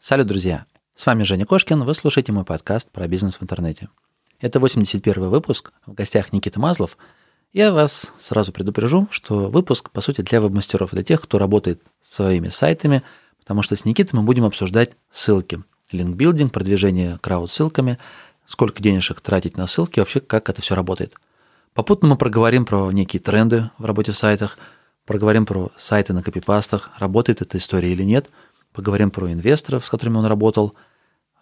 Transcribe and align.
Салют, 0.00 0.28
друзья! 0.28 0.64
С 0.94 1.06
вами 1.06 1.24
Женя 1.24 1.44
Кошкин, 1.44 1.82
вы 1.82 1.92
слушаете 1.92 2.30
мой 2.30 2.44
подкаст 2.44 2.88
про 2.88 3.08
бизнес 3.08 3.34
в 3.34 3.42
интернете. 3.42 3.88
Это 4.38 4.60
81 4.60 5.28
выпуск, 5.28 5.72
в 5.86 5.94
гостях 5.94 6.32
Никита 6.32 6.60
Мазлов. 6.60 6.96
Я 7.52 7.72
вас 7.72 8.12
сразу 8.16 8.52
предупрежу, 8.52 9.08
что 9.10 9.50
выпуск, 9.50 9.90
по 9.90 10.00
сути, 10.00 10.20
для 10.20 10.40
веб-мастеров, 10.40 10.92
для 10.92 11.02
тех, 11.02 11.20
кто 11.20 11.40
работает 11.40 11.82
своими 12.00 12.48
сайтами, 12.48 13.02
потому 13.40 13.62
что 13.62 13.74
с 13.74 13.84
Никитой 13.84 14.16
мы 14.20 14.24
будем 14.24 14.44
обсуждать 14.44 14.92
ссылки. 15.10 15.64
Линкбилдинг, 15.90 16.52
продвижение 16.52 17.18
крауд-ссылками, 17.20 17.98
сколько 18.46 18.80
денежек 18.80 19.20
тратить 19.20 19.56
на 19.56 19.66
ссылки, 19.66 19.98
вообще 19.98 20.20
как 20.20 20.48
это 20.48 20.62
все 20.62 20.76
работает. 20.76 21.14
Попутно 21.74 22.10
мы 22.10 22.16
проговорим 22.16 22.66
про 22.66 22.92
некие 22.92 23.18
тренды 23.18 23.68
в 23.78 23.84
работе 23.84 24.12
в 24.12 24.16
сайтах, 24.16 24.58
проговорим 25.06 25.44
про 25.44 25.72
сайты 25.76 26.12
на 26.12 26.22
копипастах, 26.22 26.90
работает 26.98 27.42
эта 27.42 27.58
история 27.58 27.92
или 27.92 28.04
нет– 28.04 28.30
поговорим 28.78 29.10
про 29.10 29.32
инвесторов, 29.32 29.84
с 29.84 29.90
которыми 29.90 30.18
он 30.18 30.26
работал, 30.26 30.72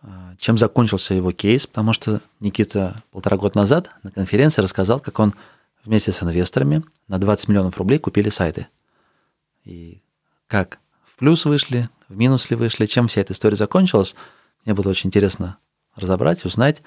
а, 0.00 0.35
чем 0.39 0.57
закончился 0.57 1.13
его 1.13 1.32
кейс, 1.32 1.67
потому 1.67 1.93
что 1.93 2.22
Никита 2.40 2.96
полтора 3.11 3.36
года 3.36 3.58
назад 3.58 3.90
на 4.03 4.11
конференции 4.11 4.63
рассказал, 4.63 5.00
как 5.00 5.21
он 5.21 5.35
вместе 5.85 6.13
с 6.13 6.22
инвесторами 6.22 6.82
на 7.08 7.18
20 7.18 7.49
миллионов 7.49 7.77
рублей 7.77 7.99
купили 7.99 8.30
сайты. 8.30 8.68
И 9.64 10.00
как 10.46 10.79
в 11.04 11.18
плюс 11.18 11.44
вышли, 11.44 11.91
в 12.08 12.17
минус 12.17 12.49
ли 12.49 12.57
вышли, 12.57 12.86
чем 12.86 13.07
вся 13.07 13.21
эта 13.21 13.35
история 13.35 13.57
закончилась, 13.57 14.14
мне 14.64 14.72
было 14.72 14.89
очень 14.89 15.08
интересно 15.08 15.58
разобрать, 15.94 16.43
узнать, 16.46 16.80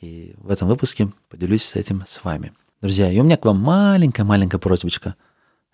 и 0.00 0.34
в 0.36 0.50
этом 0.50 0.66
выпуске 0.66 1.12
поделюсь 1.28 1.62
с 1.62 1.76
этим 1.76 2.02
с 2.08 2.24
вами. 2.24 2.52
Друзья, 2.80 3.08
и 3.08 3.20
у 3.20 3.22
меня 3.22 3.36
к 3.36 3.44
вам 3.44 3.60
маленькая-маленькая 3.60 4.58
просьбочка. 4.58 5.14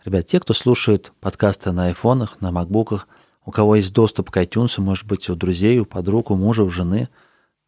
Ребят, 0.05 0.27
те, 0.27 0.39
кто 0.39 0.53
слушает 0.53 1.13
подкасты 1.21 1.73
на 1.73 1.87
айфонах, 1.87 2.43
на 2.43 2.53
макбуках, 2.53 3.09
у 3.49 3.51
кого 3.51 3.77
есть 3.77 3.95
доступ 3.95 4.31
к 4.31 4.37
iTunes, 4.37 4.79
может 4.79 5.07
быть, 5.07 5.31
у 5.31 5.35
друзей, 5.35 5.79
у 5.79 5.87
подруг, 5.87 6.31
у 6.31 6.37
мужа, 6.37 6.65
у 6.65 6.69
жены, 6.69 7.09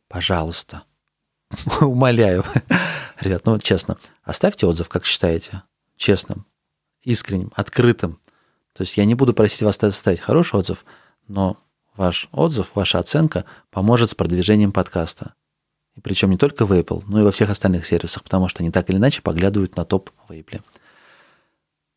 пожалуйста, 0.09 0.83
умоляю, 1.81 2.45
ребят, 3.19 3.47
ну 3.47 3.53
вот 3.53 3.63
честно, 3.63 3.97
оставьте 4.23 4.67
отзыв, 4.67 4.91
как 4.91 5.07
считаете, 5.07 5.63
честным, 5.97 6.45
искренним, 7.03 7.51
открытым. 7.57 8.21
То 8.75 8.83
есть 8.83 8.99
я 8.99 9.07
не 9.07 9.15
буду 9.15 9.33
просить 9.33 9.63
вас 9.63 9.83
оставить 9.83 10.21
хороший 10.21 10.57
отзыв, 10.57 10.85
но 11.29 11.57
ваш 11.97 12.29
отзыв, 12.31 12.73
ваша 12.75 12.99
оценка 12.99 13.47
поможет 13.71 14.11
с 14.11 14.15
продвижением 14.15 14.73
подкаста. 14.73 15.33
И 15.97 16.03
причем 16.03 16.29
не 16.29 16.37
только 16.37 16.67
в 16.67 16.73
Apple, 16.73 17.05
но 17.07 17.23
и 17.23 17.25
во 17.25 17.31
всех 17.31 17.49
остальных 17.49 17.87
сервисах, 17.87 18.23
потому 18.23 18.49
что 18.49 18.63
они 18.63 18.71
так 18.71 18.91
или 18.91 18.99
иначе 18.99 19.23
поглядывают 19.23 19.77
на 19.77 19.87
топ 19.87 20.11
в 20.29 20.33
Apple. 20.33 20.61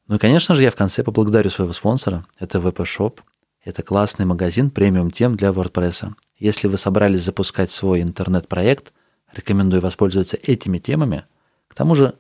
Ну 0.08 0.16
и, 0.16 0.20
конечно 0.20 0.56
же, 0.56 0.64
я 0.64 0.72
в 0.72 0.78
конце 0.78 1.04
поблагодарю 1.04 1.50
своего 1.50 1.74
спонсора. 1.74 2.26
Это 2.40 2.60
VP 2.60 2.86
Shop. 2.86 3.20
Это 3.64 3.82
классный 3.82 4.26
магазин 4.26 4.70
премиум 4.70 5.10
тем 5.10 5.38
для 5.38 5.50
WordPress. 5.50 6.14
Если 6.38 6.68
вы 6.68 6.78
собрались 6.78 7.24
запускать 7.24 7.72
свой 7.72 8.02
интернет-проект, 8.02 8.92
рекомендую 9.32 9.82
воспользоваться 9.82 10.38
этими 10.38 10.80
темами. 10.80 11.26
К 11.70 11.76
тому 11.76 11.96
же 11.96 12.16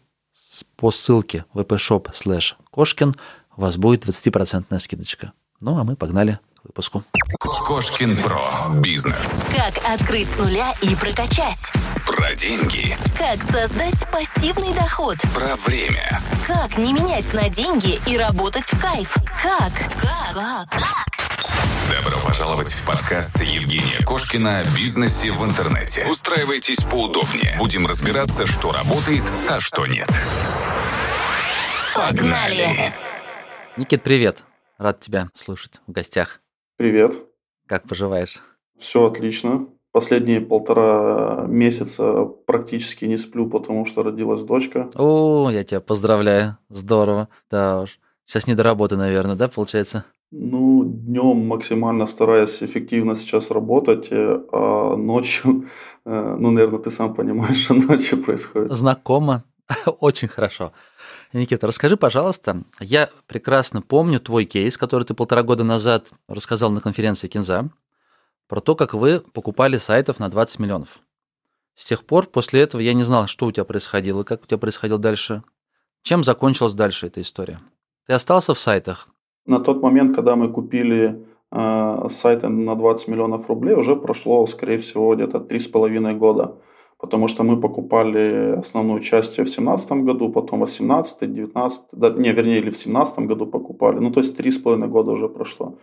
по 0.77 0.91
ссылке 0.91 1.45
wpshop 1.53 2.11
slash 2.14 2.53
кошкин 2.71 3.16
у 3.58 3.61
вас 3.61 3.77
будет 3.77 4.05
20% 4.05 4.80
скидочка. 4.80 5.33
Ну 5.59 5.77
а 5.77 5.83
мы 5.83 5.95
погнали 5.97 6.39
к 6.55 6.66
выпуску. 6.66 7.03
Кошкин 7.39 8.17
Про. 8.23 8.80
Бизнес. 8.81 9.44
Как 9.52 9.83
открыть 9.86 10.30
с 10.30 10.38
нуля 10.38 10.73
и 10.81 10.95
прокачать. 10.95 11.59
Про 12.08 12.33
деньги. 12.36 12.95
Как 13.17 13.41
создать 13.44 14.09
пассивный 14.11 14.73
доход. 14.73 15.17
Про 15.33 15.55
время. 15.58 16.19
Как 16.47 16.77
не 16.77 16.94
менять 16.94 17.31
на 17.33 17.49
деньги 17.49 17.99
и 18.08 18.17
работать 18.17 18.66
в 18.66 18.81
кайф. 18.81 19.14
Как? 19.41 19.73
Как? 19.99 20.69
Как? 20.69 21.12
Добро 21.94 22.17
пожаловать 22.25 22.72
в 22.72 22.88
подкаст 22.88 23.39
Евгения 23.44 24.03
Кошкина 24.03 24.61
о 24.61 24.63
бизнесе 24.75 25.31
в 25.31 25.45
интернете. 25.45 26.08
Устраивайтесь 26.09 26.83
поудобнее. 26.83 27.55
Будем 27.59 27.86
разбираться, 27.86 28.47
что 28.47 28.72
работает, 28.72 29.22
а 29.47 29.59
что 29.59 29.86
нет. 29.86 30.08
Погнали! 31.93 32.93
Никит, 33.77 34.02
привет. 34.02 34.43
Рад 34.80 35.02
тебя 35.02 35.30
слушать 35.36 35.82
в 35.86 35.92
гостях. 35.92 36.42
Привет. 36.77 37.15
Как 37.67 37.87
поживаешь? 37.87 38.42
Все 38.76 39.05
отлично. 39.05 39.67
Последние 39.92 40.42
полтора 40.42 41.45
месяца 41.48 42.23
практически 42.48 43.05
не 43.05 43.17
сплю, 43.17 43.48
потому 43.48 43.86
что 43.86 44.02
родилась 44.02 44.42
дочка. 44.42 44.89
О, 44.95 45.52
я 45.52 45.64
тебя 45.64 45.80
поздравляю. 45.80 46.58
Здорово. 46.70 47.30
Да 47.52 47.82
уж. 47.82 47.99
Сейчас 48.26 48.48
не 48.48 48.55
до 48.55 48.64
работы, 48.64 48.95
наверное, 48.95 49.36
да, 49.36 49.48
получается? 49.48 50.05
Ну, 50.36 50.73
днем 50.93 51.48
максимально 51.48 52.08
стараюсь 52.08 52.61
эффективно 52.61 53.15
сейчас 53.15 53.52
работать, 53.52 54.08
э, 54.11 54.39
а 54.52 54.95
ночью, 54.95 55.70
э, 56.05 56.36
ну, 56.39 56.52
наверное, 56.52 56.80
ты 56.80 56.92
сам 56.92 57.14
понимаешь, 57.14 57.64
что 57.64 57.73
ночью 57.73 58.23
происходит. 58.23 58.71
Знакомо. 58.71 59.43
Очень 59.99 60.27
хорошо. 60.27 60.71
Никита, 61.32 61.67
расскажи, 61.67 61.98
пожалуйста, 61.98 62.64
я 62.80 63.09
прекрасно 63.27 63.82
помню 63.82 64.20
твой 64.20 64.45
кейс, 64.45 64.77
который 64.77 65.03
ты 65.03 65.14
полтора 65.14 65.43
года 65.43 65.64
назад 65.64 66.09
рассказал 66.27 66.70
на 66.71 66.82
конференции 66.82 67.27
Кинза, 67.27 67.70
про 68.48 68.61
то, 68.61 68.76
как 68.76 68.93
вы 68.93 69.20
покупали 69.20 69.77
сайтов 69.77 70.20
на 70.20 70.30
20 70.30 70.59
миллионов. 70.59 70.99
С 71.76 71.86
тех 71.86 72.05
пор, 72.05 72.27
после 72.27 72.61
этого, 72.61 72.82
я 72.82 72.93
не 72.93 73.03
знал, 73.03 73.27
что 73.27 73.48
у 73.48 73.52
тебя 73.52 73.64
происходило, 73.64 74.23
как 74.23 74.43
у 74.43 74.45
тебя 74.45 74.59
происходило 74.59 74.99
дальше. 74.99 75.43
Чем 76.03 76.23
закончилась 76.23 76.73
дальше 76.73 77.08
эта 77.08 77.21
история? 77.21 77.61
Ты 78.05 78.14
остался 78.14 78.53
в 78.53 78.59
сайтах, 78.59 79.08
на 79.45 79.59
тот 79.59 79.81
момент, 79.81 80.15
когда 80.15 80.36
мы 80.36 80.52
купили 80.52 81.26
э, 81.52 82.08
сайты 82.09 82.49
на 82.49 82.76
20 82.76 83.08
миллионов 83.08 83.49
рублей, 83.49 83.76
уже 83.76 83.95
прошло, 83.95 84.45
скорее 84.48 84.77
всего, 84.77 85.15
где-то 85.15 85.37
3,5 85.37 86.17
года. 86.17 86.55
Потому 86.98 87.27
что 87.27 87.43
мы 87.43 87.59
покупали 87.59 88.55
основную 88.59 89.02
часть 89.02 89.33
в 89.33 89.36
2017 89.36 89.92
году, 89.92 90.30
потом 90.30 90.59
в 90.59 90.65
2018, 90.65 91.33
19, 91.33 91.82
да, 91.92 92.09
не, 92.09 92.32
вернее, 92.32 92.59
или 92.59 92.70
в 92.70 92.80
2017 92.80 93.20
году 93.20 93.45
покупали. 93.45 93.99
Ну, 93.99 94.11
то 94.11 94.21
есть 94.21 94.39
3,5 94.39 94.87
года 94.87 95.11
уже 95.11 95.27
прошло 95.27 95.77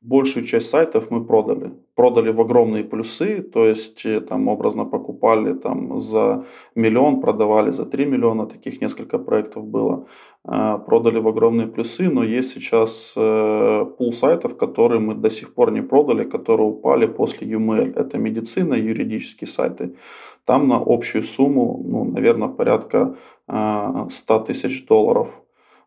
большую 0.00 0.46
часть 0.46 0.70
сайтов 0.70 1.10
мы 1.10 1.24
продали. 1.24 1.72
Продали 1.94 2.30
в 2.30 2.40
огромные 2.40 2.84
плюсы, 2.84 3.42
то 3.42 3.66
есть 3.66 4.06
э, 4.06 4.20
там 4.20 4.48
образно 4.48 4.84
покупали 4.84 5.54
там 5.54 6.00
за 6.00 6.44
миллион, 6.74 7.20
продавали 7.20 7.70
за 7.70 7.84
3 7.84 8.06
миллиона, 8.06 8.46
таких 8.46 8.80
несколько 8.80 9.18
проектов 9.18 9.66
было. 9.66 10.06
А, 10.44 10.78
продали 10.78 11.18
в 11.18 11.28
огромные 11.28 11.66
плюсы, 11.66 12.08
но 12.08 12.24
есть 12.24 12.54
сейчас 12.54 13.12
э, 13.16 13.84
пул 13.98 14.12
сайтов, 14.12 14.56
которые 14.56 15.00
мы 15.00 15.14
до 15.14 15.30
сих 15.30 15.54
пор 15.54 15.70
не 15.72 15.82
продали, 15.82 16.24
которые 16.24 16.68
упали 16.68 17.06
после 17.06 17.46
UML. 17.46 17.94
Это 17.94 18.18
медицина, 18.18 18.74
юридические 18.74 19.48
сайты. 19.48 19.96
Там 20.44 20.68
на 20.68 20.82
общую 20.84 21.22
сумму, 21.22 21.82
ну, 21.84 22.04
наверное, 22.04 22.48
порядка 22.48 23.16
100 23.46 23.48
а, 23.48 24.40
тысяч 24.40 24.86
долларов 24.86 25.40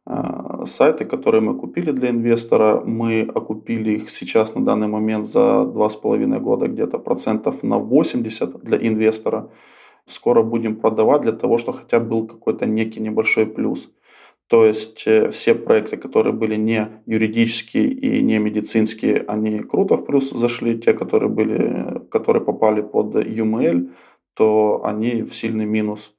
Э, 0.05 0.65
сайты, 0.65 1.05
которые 1.05 1.41
мы 1.41 1.57
купили 1.57 1.91
для 1.91 2.09
инвестора, 2.09 2.81
мы 2.85 3.21
окупили 3.21 3.91
их 3.91 4.09
сейчас 4.09 4.55
на 4.55 4.65
данный 4.65 4.87
момент 4.87 5.25
за 5.25 5.65
два 5.65 5.89
с 5.89 5.95
половиной 5.95 6.39
года 6.39 6.67
где-то 6.67 6.99
процентов 6.99 7.63
на 7.63 7.77
80 7.77 8.63
для 8.63 8.77
инвестора. 8.77 9.49
Скоро 10.05 10.43
будем 10.43 10.75
продавать 10.75 11.21
для 11.21 11.31
того, 11.31 11.57
чтобы 11.57 11.77
хотя 11.77 11.99
бы 11.99 12.07
был 12.09 12.27
какой-то 12.27 12.65
некий 12.65 12.99
небольшой 12.99 13.45
плюс. 13.45 13.89
То 14.47 14.65
есть 14.65 15.03
э, 15.07 15.31
все 15.31 15.55
проекты, 15.55 15.97
которые 15.97 16.33
были 16.33 16.55
не 16.55 17.01
юридические 17.05 17.87
и 17.89 18.21
не 18.21 18.39
медицинские, 18.39 19.23
они 19.27 19.59
круто 19.59 19.97
в 19.97 20.05
плюс 20.05 20.29
зашли. 20.31 20.77
Те, 20.77 20.93
которые, 20.93 21.29
были, 21.29 22.01
которые 22.11 22.43
попали 22.43 22.81
под 22.81 23.15
UML, 23.15 23.91
то 24.35 24.81
они 24.83 25.21
в 25.23 25.33
сильный 25.33 25.65
минус 25.65 26.13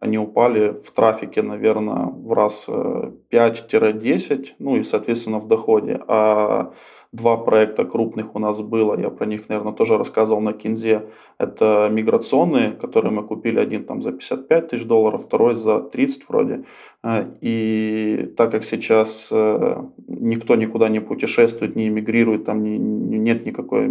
они 0.00 0.18
упали 0.18 0.78
в 0.84 0.90
трафике, 0.92 1.42
наверное, 1.42 2.06
в 2.06 2.32
раз 2.32 2.66
5-10, 2.68 3.22
э, 3.32 4.54
ну 4.58 4.76
и, 4.76 4.82
соответственно, 4.82 5.38
в 5.38 5.48
доходе. 5.48 6.00
А 6.06 6.72
два 7.12 7.36
проекта 7.36 7.84
крупных 7.84 8.34
у 8.34 8.38
нас 8.38 8.60
было, 8.60 8.98
я 8.98 9.10
про 9.10 9.26
них, 9.26 9.48
наверное, 9.48 9.72
тоже 9.72 9.98
рассказывал 9.98 10.40
на 10.40 10.52
Кинзе. 10.52 11.06
Это 11.38 11.88
миграционные, 11.90 12.72
которые 12.72 13.12
мы 13.12 13.22
купили, 13.22 13.58
один 13.58 13.84
там 13.84 14.02
за 14.02 14.12
55 14.12 14.68
тысяч 14.68 14.84
долларов, 14.84 15.24
второй 15.26 15.54
за 15.54 15.80
30 15.80 16.28
вроде. 16.28 16.64
Э, 17.02 17.24
и 17.40 18.32
так 18.36 18.50
как 18.50 18.64
сейчас 18.64 19.28
э, 19.30 19.82
никто 20.08 20.56
никуда 20.56 20.88
не 20.88 21.00
путешествует, 21.00 21.76
не 21.76 21.88
эмигрирует, 21.88 22.44
там 22.44 22.62
не, 22.62 22.78
нет 22.78 23.46
никакой 23.46 23.88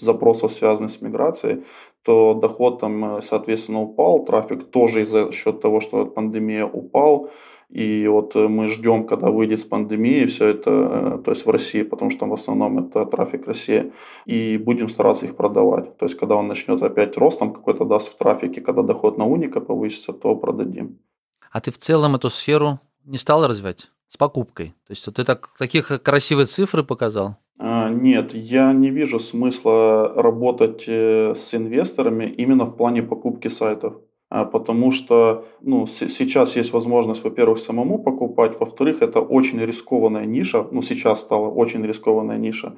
запросов, 0.00 0.52
связанных 0.52 0.90
с 0.90 1.00
миграцией, 1.00 1.62
то 2.02 2.34
доход 2.34 2.80
там, 2.80 3.18
э, 3.18 3.22
соответственно, 3.22 3.82
упал, 3.82 4.24
трафик 4.24 4.64
тоже 4.70 5.02
из-за 5.02 5.30
счет 5.32 5.60
того, 5.60 5.80
что 5.80 6.06
пандемия 6.06 6.64
упал, 6.64 7.30
и 7.72 8.06
вот 8.06 8.36
э, 8.36 8.48
мы 8.48 8.68
ждем, 8.68 9.06
когда 9.06 9.30
выйдет 9.30 9.60
с 9.60 9.64
пандемии 9.64 10.26
все 10.26 10.48
это, 10.48 10.70
э, 10.70 11.18
то 11.24 11.30
есть 11.30 11.46
в 11.46 11.50
России, 11.50 11.82
потому 11.82 12.10
что 12.10 12.26
в 12.26 12.34
основном 12.34 12.78
это 12.78 13.06
трафик 13.06 13.46
России, 13.46 13.92
и 14.26 14.58
будем 14.58 14.90
стараться 14.90 15.24
их 15.24 15.36
продавать. 15.36 15.96
То 15.96 16.04
есть 16.04 16.18
когда 16.18 16.36
он 16.36 16.48
начнет 16.48 16.82
опять 16.82 17.16
ростом 17.16 17.52
какой-то 17.52 17.84
даст 17.84 18.12
в 18.12 18.16
трафике, 18.18 18.60
когда 18.60 18.82
доход 18.82 19.16
на 19.16 19.24
уника 19.24 19.60
повысится, 19.60 20.12
то 20.12 20.36
продадим. 20.36 20.98
А 21.50 21.60
ты 21.60 21.70
в 21.70 21.78
целом 21.78 22.14
эту 22.14 22.28
сферу 22.28 22.78
не 23.04 23.16
стал 23.18 23.46
развивать? 23.46 23.90
С 24.08 24.18
покупкой. 24.18 24.74
То 24.86 24.92
есть 24.92 25.04
ты 25.14 25.24
так, 25.24 25.48
таких 25.58 26.02
красивые 26.02 26.44
цифры 26.44 26.84
показал. 26.84 27.36
А, 27.58 27.88
нет, 27.88 28.34
я 28.34 28.72
не 28.74 28.90
вижу 28.90 29.18
смысла 29.18 30.12
работать 30.14 30.84
э, 30.86 31.34
с 31.34 31.54
инвесторами 31.54 32.26
именно 32.26 32.66
в 32.66 32.76
плане 32.76 33.02
покупки 33.02 33.48
сайтов. 33.48 33.94
А, 34.34 34.46
потому 34.46 34.92
что 34.92 35.44
ну, 35.60 35.86
сейчас 35.86 36.56
есть 36.56 36.72
возможность, 36.72 37.22
во-первых, 37.22 37.58
самому 37.58 37.98
покупать, 37.98 38.58
во-вторых, 38.58 39.02
это 39.02 39.20
очень 39.20 39.60
рискованная 39.60 40.24
ниша, 40.24 40.66
ну, 40.70 40.80
сейчас 40.80 41.20
стала 41.20 41.48
очень 41.48 41.84
рискованная 41.84 42.38
ниша, 42.38 42.72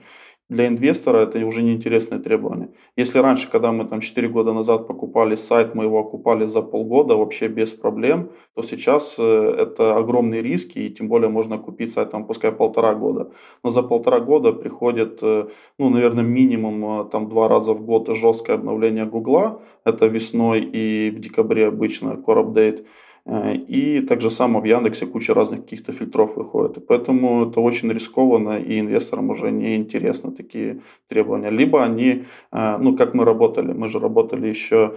для 0.51 0.67
инвестора 0.67 1.19
это 1.19 1.47
уже 1.47 1.63
неинтересное 1.63 2.19
требование. 2.19 2.69
Если 2.97 3.19
раньше, 3.19 3.51
когда 3.51 3.73
мы 3.73 3.87
там 3.87 4.01
4 4.01 4.29
года 4.29 4.53
назад 4.53 4.87
покупали 4.87 5.37
сайт, 5.37 5.75
мы 5.75 5.85
его 5.85 5.99
окупали 5.99 6.47
за 6.47 6.61
полгода 6.63 7.17
вообще 7.17 7.49
без 7.49 7.71
проблем, 7.71 8.31
то 8.55 8.63
сейчас 8.63 9.17
э, 9.19 9.57
это 9.59 9.97
огромные 9.97 10.43
риски, 10.43 10.79
и 10.79 10.91
тем 10.91 11.09
более 11.09 11.31
можно 11.31 11.59
купить 11.59 11.93
сайт 11.93 12.11
там 12.11 12.27
пускай 12.27 12.53
полтора 12.53 12.95
года. 12.95 13.31
Но 13.63 13.71
за 13.71 13.83
полтора 13.83 14.21
года 14.21 14.53
приходит, 14.53 15.19
э, 15.23 15.49
ну, 15.79 15.89
наверное, 15.91 16.25
минимум 16.25 17.01
э, 17.01 17.05
там 17.11 17.29
два 17.29 17.49
раза 17.49 17.73
в 17.73 17.83
год 17.83 18.09
жесткое 18.09 18.57
обновление 18.57 19.07
Гугла, 19.07 19.63
это 19.85 20.07
весной 20.07 20.61
и 20.61 21.11
в 21.11 21.21
декабре 21.21 21.69
обычно 21.69 22.23
core 22.27 22.45
update. 22.45 22.85
Э, 23.27 23.55
и 23.55 24.01
также 24.01 24.31
само 24.31 24.61
в 24.61 24.65
Яндексе 24.65 25.07
куча 25.07 25.35
разных 25.35 25.63
каких-то 25.63 25.93
фильтров 25.93 26.37
выходит. 26.37 26.77
И 26.77 26.81
поэтому 26.81 27.49
это 27.49 27.61
очень 27.61 27.91
рискованно, 27.93 28.59
и 28.59 28.79
инвесторам 28.79 29.31
уже 29.31 29.51
не 29.51 29.77
интересны 29.77 30.31
такие 30.33 30.81
требования. 31.09 31.51
Либо 31.51 31.83
они, 31.83 32.25
э, 32.53 32.79
ну 32.79 32.97
как 32.97 33.15
мы 33.15 33.25
работали, 33.25 33.73
мы 33.73 33.89
же 33.89 33.99
работали 33.99 34.49
еще 34.49 34.95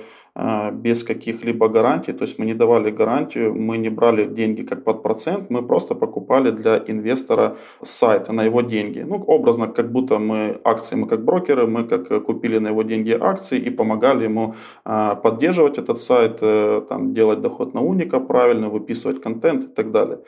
без 0.74 1.04
каких-либо 1.04 1.68
гарантий, 1.68 2.14
то 2.14 2.26
есть 2.26 2.40
мы 2.40 2.46
не 2.46 2.54
давали 2.54 2.92
гарантию, 2.92 3.56
мы 3.56 3.78
не 3.78 3.90
брали 3.90 4.26
деньги 4.26 4.62
как 4.62 4.84
под 4.84 5.02
процент, 5.02 5.50
мы 5.50 5.64
просто 5.64 5.96
покупали 5.96 6.52
для 6.52 6.78
инвестора 6.88 7.58
сайт 7.84 8.30
на 8.30 8.44
его 8.44 8.62
деньги. 8.62 9.00
Ну, 9.00 9.16
образно, 9.16 9.68
как 9.68 9.92
будто 9.92 10.20
мы 10.20 10.60
акции, 10.64 10.96
мы 10.96 11.08
как 11.08 11.24
брокеры, 11.26 11.66
мы 11.66 11.84
как 11.86 12.24
купили 12.26 12.60
на 12.60 12.70
его 12.70 12.84
деньги 12.84 13.18
акции 13.20 13.60
и 13.60 13.72
помогали 13.72 14.26
ему 14.26 14.54
а, 14.86 15.16
поддерживать 15.16 15.78
этот 15.78 16.00
сайт, 16.00 16.38
э, 16.42 16.82
там, 16.90 17.14
делать 17.14 17.42
доход 17.42 17.74
на 17.74 17.82
уника 17.82 18.20
правильно, 18.20 18.70
выписывать 18.70 19.22
контент 19.22 19.64
и 19.64 19.68
так 19.68 19.92
далее. 19.92 20.20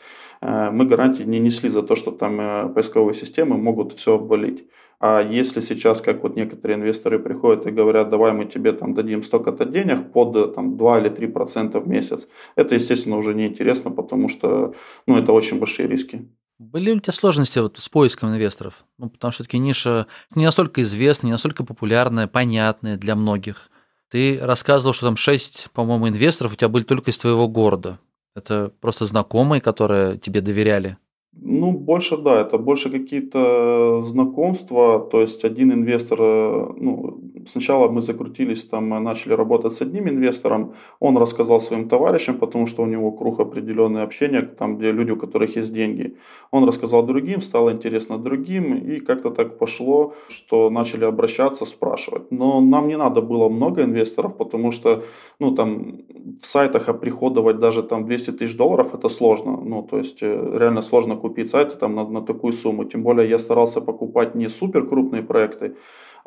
Э, 0.42 0.72
мы 0.72 0.86
гарантии 0.86 1.24
не 1.24 1.40
несли 1.40 1.70
за 1.70 1.82
то, 1.82 1.96
что 1.96 2.12
там 2.12 2.40
э, 2.40 2.70
поисковые 2.70 3.14
системы 3.14 3.58
могут 3.58 3.94
все 3.94 4.16
обвалить. 4.16 4.68
А 5.00 5.22
если 5.22 5.62
сейчас, 5.62 6.02
как 6.02 6.24
вот 6.24 6.36
некоторые 6.36 6.78
инвесторы 6.78 7.20
приходят 7.20 7.66
и 7.66 7.72
говорят, 7.72 8.10
давай 8.10 8.34
мы 8.34 8.46
тебе 8.46 8.74
там 8.74 8.94
дадим 8.94 9.24
столько-то 9.24 9.66
денег 9.66 10.12
под 10.12 10.56
там, 10.56 10.76
2 10.78 11.00
или 11.00 11.10
3 11.10 11.28
процента 11.28 11.80
в 11.80 11.88
месяц, 11.88 12.28
это, 12.56 12.76
естественно, 12.76 13.18
уже 13.18 13.34
неинтересно, 13.34 13.92
потому 13.92 14.28
что 14.28 14.74
ну, 15.08 15.18
это 15.18 15.32
очень 15.32 15.58
большие 15.58 15.88
риски. 15.88 16.28
Были 16.60 16.86
ли 16.86 16.98
у 16.98 17.00
тебя 17.00 17.14
сложности 17.14 17.60
вот 17.60 17.78
с 17.78 17.88
поиском 17.88 18.30
инвесторов? 18.30 18.84
Ну, 18.98 19.10
потому 19.10 19.32
что 19.32 19.44
все-таки 19.44 19.60
ниша 19.60 20.08
не 20.36 20.44
настолько 20.44 20.82
известная, 20.82 21.28
не 21.28 21.32
настолько 21.32 21.64
популярная, 21.64 22.28
понятная 22.28 22.98
для 22.98 23.16
многих. 23.16 23.70
Ты 24.12 24.38
рассказывал, 24.42 24.94
что 24.94 25.06
там 25.06 25.16
6, 25.16 25.70
по-моему, 25.72 26.10
инвесторов 26.10 26.52
у 26.52 26.56
тебя 26.58 26.68
были 26.68 26.84
только 26.84 27.12
из 27.12 27.18
твоего 27.18 27.48
города. 27.48 28.00
Это 28.36 28.74
просто 28.82 29.06
знакомые, 29.06 29.62
которые 29.62 30.18
тебе 30.18 30.42
доверяли? 30.42 30.98
Ну, 31.34 31.72
больше 31.72 32.18
да, 32.18 32.42
это 32.42 32.58
больше 32.58 32.90
какие-то 32.90 34.04
знакомства. 34.04 35.00
То 35.12 35.22
есть 35.22 35.44
один 35.46 35.72
инвестор, 35.72 36.20
э, 36.22 36.74
ну, 36.78 37.22
сначала 37.50 37.90
мы 37.90 38.02
закрутились, 38.02 38.64
там 38.64 38.90
начали 39.04 39.34
работать 39.34 39.74
с 39.74 39.82
одним 39.82 40.08
инвестором, 40.08 40.74
он 41.00 41.18
рассказал 41.18 41.62
своим 41.62 41.90
товарищам, 41.90 42.38
потому 42.38 42.68
что 42.68 42.84
у 42.84 42.86
него 42.86 43.12
круг 43.12 43.40
определенное 43.40 44.04
общение, 44.04 44.42
там, 44.42 44.78
где 44.78 44.92
люди, 44.92 45.12
у 45.12 45.18
которых 45.18 45.58
есть 45.58 45.74
деньги. 45.74 46.16
Он 46.52 46.66
рассказал 46.66 47.06
другим, 47.06 47.42
стало 47.42 47.72
интересно 47.72 48.18
другим, 48.18 48.76
и 48.76 49.00
как-то 49.00 49.30
так 49.30 49.58
пошло, 49.58 50.14
что 50.30 50.70
начали 50.70 51.06
обращаться, 51.06 51.66
спрашивать. 51.66 52.32
Но 52.32 52.62
нам 52.62 52.88
не 52.88 52.98
надо 52.98 53.22
было 53.22 53.50
много 53.50 53.84
инвесторов, 53.84 54.38
потому 54.38 54.72
что, 54.72 55.04
ну, 55.40 55.56
там, 55.56 56.02
в 56.42 56.46
сайтах 56.46 56.90
оприходовать 56.90 57.60
даже 57.60 57.84
там 57.84 58.06
200 58.06 58.32
тысяч 58.32 58.58
долларов, 58.58 58.94
это 58.94 59.10
сложно. 59.10 59.58
Ну, 59.66 59.84
то 59.84 59.98
есть, 59.98 60.24
э, 60.24 60.58
реально 60.60 60.82
сложно 60.82 61.16
купить 61.16 61.50
сайт 61.50 61.80
там 61.80 61.96
на, 61.96 62.08
на 62.08 62.22
такую 62.22 62.54
сумму. 62.54 62.86
Тем 62.86 63.04
более, 63.04 63.30
я 63.30 63.40
старался 63.40 63.82
покупать 63.82 64.36
не 64.36 64.50
супер 64.50 64.88
крупные 64.88 65.24
проекты, 65.24 65.76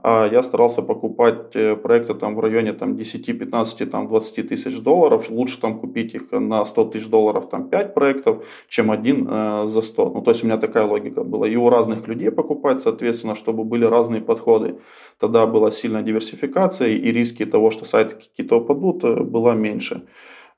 я 0.05 0.43
старался 0.43 0.83
покупать 0.83 1.55
э, 1.55 1.77
проекты 1.77 2.15
там 2.15 2.35
в 2.35 2.41
районе 2.41 2.73
там 2.73 2.97
10, 2.97 3.39
15, 3.39 3.91
там 3.91 4.09
20 4.09 4.49
тысяч 4.49 4.81
долларов. 4.81 5.31
Лучше 5.31 5.61
там 5.61 5.79
купить 5.81 6.15
их 6.15 6.33
на 6.33 6.65
100 6.65 6.85
тысяч 6.85 7.07
долларов 7.07 7.49
там 7.51 7.69
5 7.69 7.95
проектов, 7.95 8.45
чем 8.69 8.91
один 8.91 9.29
э, 9.31 9.67
за 9.67 9.83
100. 9.83 10.11
Ну, 10.11 10.23
то 10.23 10.31
есть 10.31 10.43
у 10.43 10.47
меня 10.47 10.59
такая 10.59 10.87
логика 10.87 11.23
была. 11.23 11.49
И 11.49 11.57
у 11.57 11.71
разных 11.71 12.09
людей 12.09 12.31
покупать, 12.31 12.81
соответственно, 12.81 13.35
чтобы 13.35 13.65
были 13.65 13.85
разные 13.85 14.21
подходы. 14.21 14.75
Тогда 15.19 15.47
была 15.47 15.71
сильная 15.71 16.03
диверсификация 16.03 16.89
и 16.89 17.13
риски 17.13 17.45
того, 17.45 17.71
что 17.71 17.85
сайты 17.85 18.17
какие-то 18.17 18.57
упадут, 18.57 19.05
э, 19.05 19.23
было 19.23 19.53
меньше. 19.53 20.03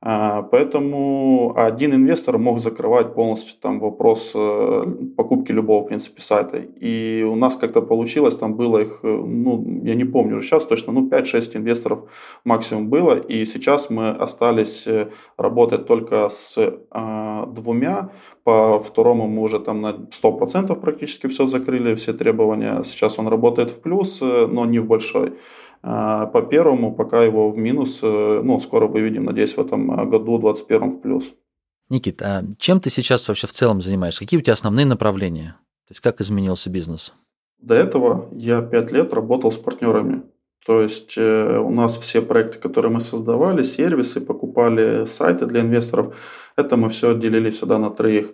А, 0.06 0.42
поэтому 0.42 1.54
один 1.56 1.94
инвестор 1.94 2.36
мог 2.36 2.60
закрывать 2.60 3.14
полностью 3.14 3.56
там 3.58 3.80
вопрос 3.80 4.32
э, 4.34 4.84
покупки 5.16 5.50
любого, 5.50 5.82
в 5.82 5.86
принципе, 5.86 6.20
сайта. 6.20 6.58
И 6.58 7.22
у 7.26 7.34
нас 7.36 7.54
как-то 7.54 7.80
получилось, 7.80 8.36
там 8.36 8.54
было 8.54 8.80
их, 8.80 9.00
э, 9.02 9.06
ну, 9.06 9.80
я 9.82 9.94
не 9.94 10.04
помню 10.04 10.36
уже 10.36 10.46
сейчас 10.46 10.66
точно, 10.66 10.92
ну, 10.92 11.08
5-6 11.08 11.56
инвесторов 11.56 12.00
максимум 12.44 12.90
было. 12.90 13.14
И 13.14 13.46
сейчас 13.46 13.88
мы 13.88 14.10
остались 14.10 14.86
э, 14.86 15.08
работать 15.38 15.86
только 15.86 16.28
с 16.28 16.58
э, 16.58 17.46
двумя. 17.54 18.10
По 18.44 18.78
второму 18.78 19.26
мы 19.26 19.40
уже 19.40 19.58
там 19.58 19.80
на 19.80 20.06
100% 20.22 20.78
практически 20.80 21.28
все 21.28 21.46
закрыли, 21.46 21.94
все 21.94 22.12
требования. 22.12 22.82
Сейчас 22.84 23.18
он 23.18 23.28
работает 23.28 23.70
в 23.70 23.80
плюс, 23.80 24.20
но 24.20 24.66
не 24.66 24.80
в 24.80 24.86
большой. 24.86 25.32
А, 25.86 26.26
по 26.26 26.40
первому 26.40 26.94
пока 26.94 27.22
его 27.22 27.50
в 27.50 27.58
минус, 27.58 27.98
э, 28.02 28.40
ну, 28.42 28.58
скоро 28.58 28.86
выведем, 28.86 29.24
надеюсь, 29.24 29.54
в 29.54 29.60
этом 29.60 30.00
э, 30.00 30.06
году, 30.06 30.38
21 30.38 30.92
в 30.92 31.00
плюс. 31.02 31.30
Никит, 31.90 32.22
а 32.22 32.42
чем 32.56 32.80
ты 32.80 32.88
сейчас 32.88 33.28
вообще 33.28 33.46
в 33.46 33.52
целом 33.52 33.82
занимаешься? 33.82 34.20
Какие 34.20 34.40
у 34.40 34.42
тебя 34.42 34.54
основные 34.54 34.86
направления? 34.86 35.58
То 35.86 35.92
есть 35.92 36.00
как 36.00 36.22
изменился 36.22 36.70
бизнес? 36.70 37.12
До 37.58 37.74
этого 37.74 38.30
я 38.32 38.62
5 38.62 38.92
лет 38.92 39.12
работал 39.12 39.52
с 39.52 39.58
партнерами. 39.58 40.22
То 40.64 40.80
есть 40.80 41.18
э, 41.18 41.58
у 41.58 41.68
нас 41.68 41.98
все 41.98 42.22
проекты, 42.22 42.58
которые 42.58 42.90
мы 42.90 43.02
создавали, 43.02 43.62
сервисы, 43.62 44.22
покупали 44.22 45.04
сайты 45.04 45.44
для 45.44 45.60
инвесторов, 45.60 46.16
это 46.56 46.78
мы 46.78 46.88
все 46.88 47.14
делили 47.14 47.50
всегда 47.50 47.78
на 47.78 47.90
троих 47.90 48.32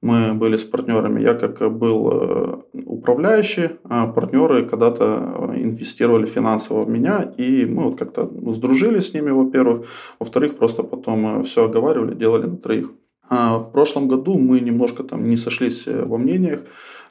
мы 0.00 0.34
были 0.34 0.56
с 0.56 0.64
партнерами. 0.64 1.22
Я 1.22 1.34
как 1.34 1.76
был 1.76 2.10
э, 2.10 2.56
управляющий, 2.84 3.70
а 3.84 4.06
партнеры 4.06 4.64
когда-то 4.64 5.50
э, 5.54 5.62
инвестировали 5.62 6.26
финансово 6.26 6.84
в 6.84 6.88
меня, 6.88 7.32
и 7.36 7.66
мы 7.66 7.84
вот 7.84 7.98
как-то 7.98 8.30
сдружились 8.52 9.08
с 9.08 9.14
ними, 9.14 9.30
во-первых. 9.30 9.86
Во-вторых, 10.20 10.56
просто 10.56 10.84
потом 10.84 11.40
э, 11.40 11.42
все 11.42 11.64
оговаривали, 11.64 12.14
делали 12.14 12.46
на 12.46 12.56
троих. 12.56 12.92
А 13.28 13.58
в 13.58 13.72
прошлом 13.72 14.08
году 14.08 14.38
мы 14.38 14.60
немножко 14.60 15.02
там 15.02 15.28
не 15.28 15.36
сошлись 15.36 15.86
во 15.86 16.16
мнениях, 16.16 16.60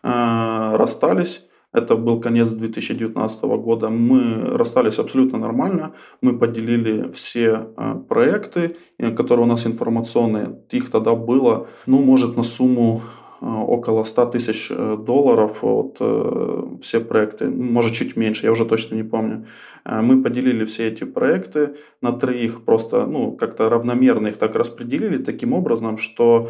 расстались. 0.02 1.47
Это 1.78 1.96
был 1.96 2.20
конец 2.20 2.50
2019 2.50 3.44
года. 3.44 3.90
Мы 3.90 4.58
расстались 4.58 4.98
абсолютно 5.00 5.38
нормально. 5.38 5.94
Мы 6.22 6.40
поделили 6.40 7.12
все 7.12 7.68
а, 7.78 7.96
проекты, 7.96 8.76
э, 8.98 9.12
которые 9.12 9.46
у 9.46 9.50
нас 9.50 9.68
информационные. 9.68 10.60
Их 10.72 10.90
тогда 10.90 11.14
было, 11.14 11.68
ну, 11.86 12.02
может, 12.02 12.36
на 12.36 12.44
сумму 12.44 13.02
а, 13.42 13.64
около 13.64 14.04
100 14.04 14.26
тысяч 14.26 14.72
э, 14.72 14.98
долларов 14.98 15.62
вот 15.62 15.98
э, 16.00 16.64
все 16.82 17.00
проекты, 17.00 17.48
может 17.48 17.94
чуть 17.94 18.16
меньше, 18.18 18.48
я 18.48 18.52
уже 18.52 18.66
точно 18.66 18.96
не 18.96 19.04
помню. 19.04 19.46
Мы 19.86 20.24
поделили 20.24 20.66
все 20.66 20.88
эти 20.88 21.04
проекты 21.04 21.76
на 22.02 22.12
троих, 22.12 22.66
просто 22.66 23.06
ну, 23.06 23.38
как-то 23.38 23.70
равномерно 23.70 24.30
их 24.30 24.38
так 24.38 24.56
распределили 24.56 25.18
таким 25.18 25.54
образом, 25.54 25.98
что 25.98 26.50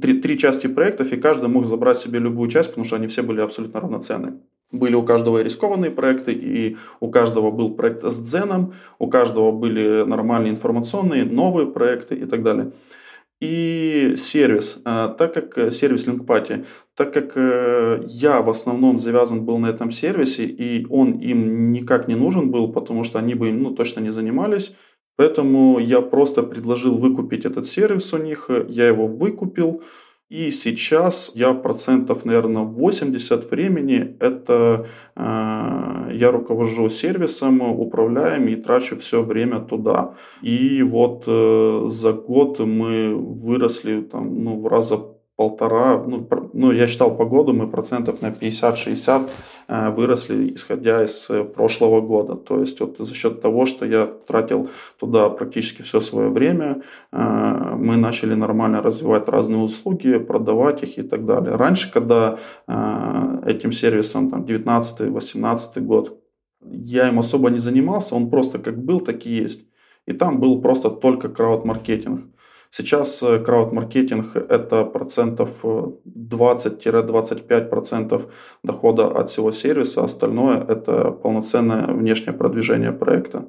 три, 0.00 0.20
три 0.20 0.38
части 0.38 0.68
проектов, 0.68 1.12
и 1.12 1.16
каждый 1.16 1.48
мог 1.48 1.66
забрать 1.66 1.98
себе 1.98 2.20
любую 2.20 2.48
часть, 2.48 2.68
потому 2.68 2.84
что 2.84 2.96
они 2.96 3.08
все 3.08 3.22
были 3.22 3.40
абсолютно 3.40 3.80
равноценны. 3.80 4.38
Были 4.70 4.94
у 4.94 5.02
каждого 5.02 5.42
рискованные 5.42 5.90
проекты, 5.90 6.32
и 6.32 6.76
у 7.00 7.10
каждого 7.10 7.50
был 7.50 7.74
проект 7.74 8.04
с 8.04 8.18
дзеном, 8.18 8.74
у 8.98 9.08
каждого 9.08 9.50
были 9.50 10.04
нормальные 10.04 10.52
информационные, 10.52 11.24
новые 11.24 11.66
проекты 11.66 12.16
и 12.16 12.26
так 12.26 12.42
далее. 12.42 12.72
И 13.40 14.14
сервис, 14.16 14.80
а, 14.84 15.08
так 15.08 15.32
как 15.32 15.56
э, 15.58 15.70
сервис 15.70 16.08
Linkpati, 16.08 16.66
так 16.96 17.12
как 17.14 17.36
э, 17.36 18.02
я 18.08 18.42
в 18.42 18.50
основном 18.50 18.98
завязан 18.98 19.44
был 19.44 19.58
на 19.58 19.68
этом 19.68 19.92
сервисе, 19.92 20.44
и 20.44 20.84
он 20.90 21.12
им 21.20 21.70
никак 21.70 22.08
не 22.08 22.16
нужен 22.16 22.50
был, 22.50 22.72
потому 22.72 23.04
что 23.04 23.20
они 23.20 23.34
бы 23.34 23.50
им 23.50 23.62
ну, 23.62 23.70
точно 23.70 24.00
не 24.00 24.10
занимались, 24.10 24.74
поэтому 25.16 25.78
я 25.78 26.00
просто 26.00 26.42
предложил 26.42 26.96
выкупить 26.96 27.44
этот 27.44 27.66
сервис 27.66 28.12
у 28.12 28.18
них, 28.18 28.50
я 28.68 28.88
его 28.88 29.06
выкупил, 29.06 29.82
и 30.28 30.50
сейчас 30.50 31.32
я 31.34 31.54
процентов, 31.54 32.26
наверное, 32.26 32.62
80 32.62 33.50
времени 33.50 34.16
это 34.20 34.86
э, 35.16 36.10
я 36.12 36.30
руковожу 36.30 36.90
сервисом, 36.90 37.62
управляем 37.62 38.46
и 38.48 38.56
трачу 38.56 38.98
все 38.98 39.22
время 39.22 39.60
туда. 39.60 40.14
И 40.42 40.82
вот 40.82 41.24
э, 41.26 41.88
за 41.90 42.12
год 42.12 42.58
мы 42.58 43.14
выросли 43.14 44.02
там, 44.02 44.44
ну, 44.44 44.60
в 44.60 44.66
раза 44.66 44.98
полтора, 45.38 46.02
ну, 46.04 46.28
ну 46.52 46.72
я 46.72 46.88
считал 46.88 47.16
по 47.16 47.24
году, 47.24 47.52
мы 47.52 47.68
процентов 47.68 48.22
на 48.22 48.30
50-60 48.30 49.30
э, 49.68 49.90
выросли, 49.90 50.52
исходя 50.54 51.04
из 51.04 51.30
э, 51.30 51.44
прошлого 51.44 52.00
года. 52.00 52.34
То 52.34 52.58
есть 52.58 52.80
вот 52.80 52.96
за 52.98 53.14
счет 53.14 53.40
того, 53.40 53.64
что 53.64 53.86
я 53.86 54.06
тратил 54.06 54.68
туда 54.98 55.28
практически 55.30 55.82
все 55.82 56.00
свое 56.00 56.28
время, 56.28 56.82
э, 57.12 57.76
мы 57.76 57.96
начали 57.96 58.34
нормально 58.34 58.82
развивать 58.82 59.28
разные 59.28 59.60
услуги, 59.60 60.18
продавать 60.18 60.82
их 60.82 60.98
и 60.98 61.02
так 61.02 61.24
далее. 61.24 61.54
Раньше, 61.54 61.92
когда 61.92 62.38
этим 63.46 63.72
сервисом, 63.72 64.30
там, 64.30 64.44
19-18 64.44 65.80
год, 65.80 66.18
я 66.60 67.08
им 67.08 67.18
особо 67.18 67.50
не 67.50 67.60
занимался, 67.60 68.16
он 68.16 68.28
просто 68.28 68.58
как 68.58 68.84
был, 68.84 69.00
так 69.00 69.26
и 69.26 69.30
есть. 69.30 69.60
И 70.06 70.12
там 70.12 70.40
был 70.40 70.60
просто 70.60 70.90
только 70.90 71.28
крауд-маркетинг. 71.28 72.24
Сейчас 72.70 73.22
э, 73.22 73.38
крауд-маркетинг– 73.38 74.36
это 74.36 74.84
процентов 74.84 75.64
20-25% 75.64 78.14
э, 78.14 78.18
дохода 78.62 79.06
от 79.06 79.30
всего 79.30 79.52
сервиса, 79.52 80.04
остальное– 80.04 80.62
это 80.68 81.10
полноценное 81.10 81.86
внешнее 81.86 82.34
продвижение 82.34 82.92
проекта. 82.92 83.48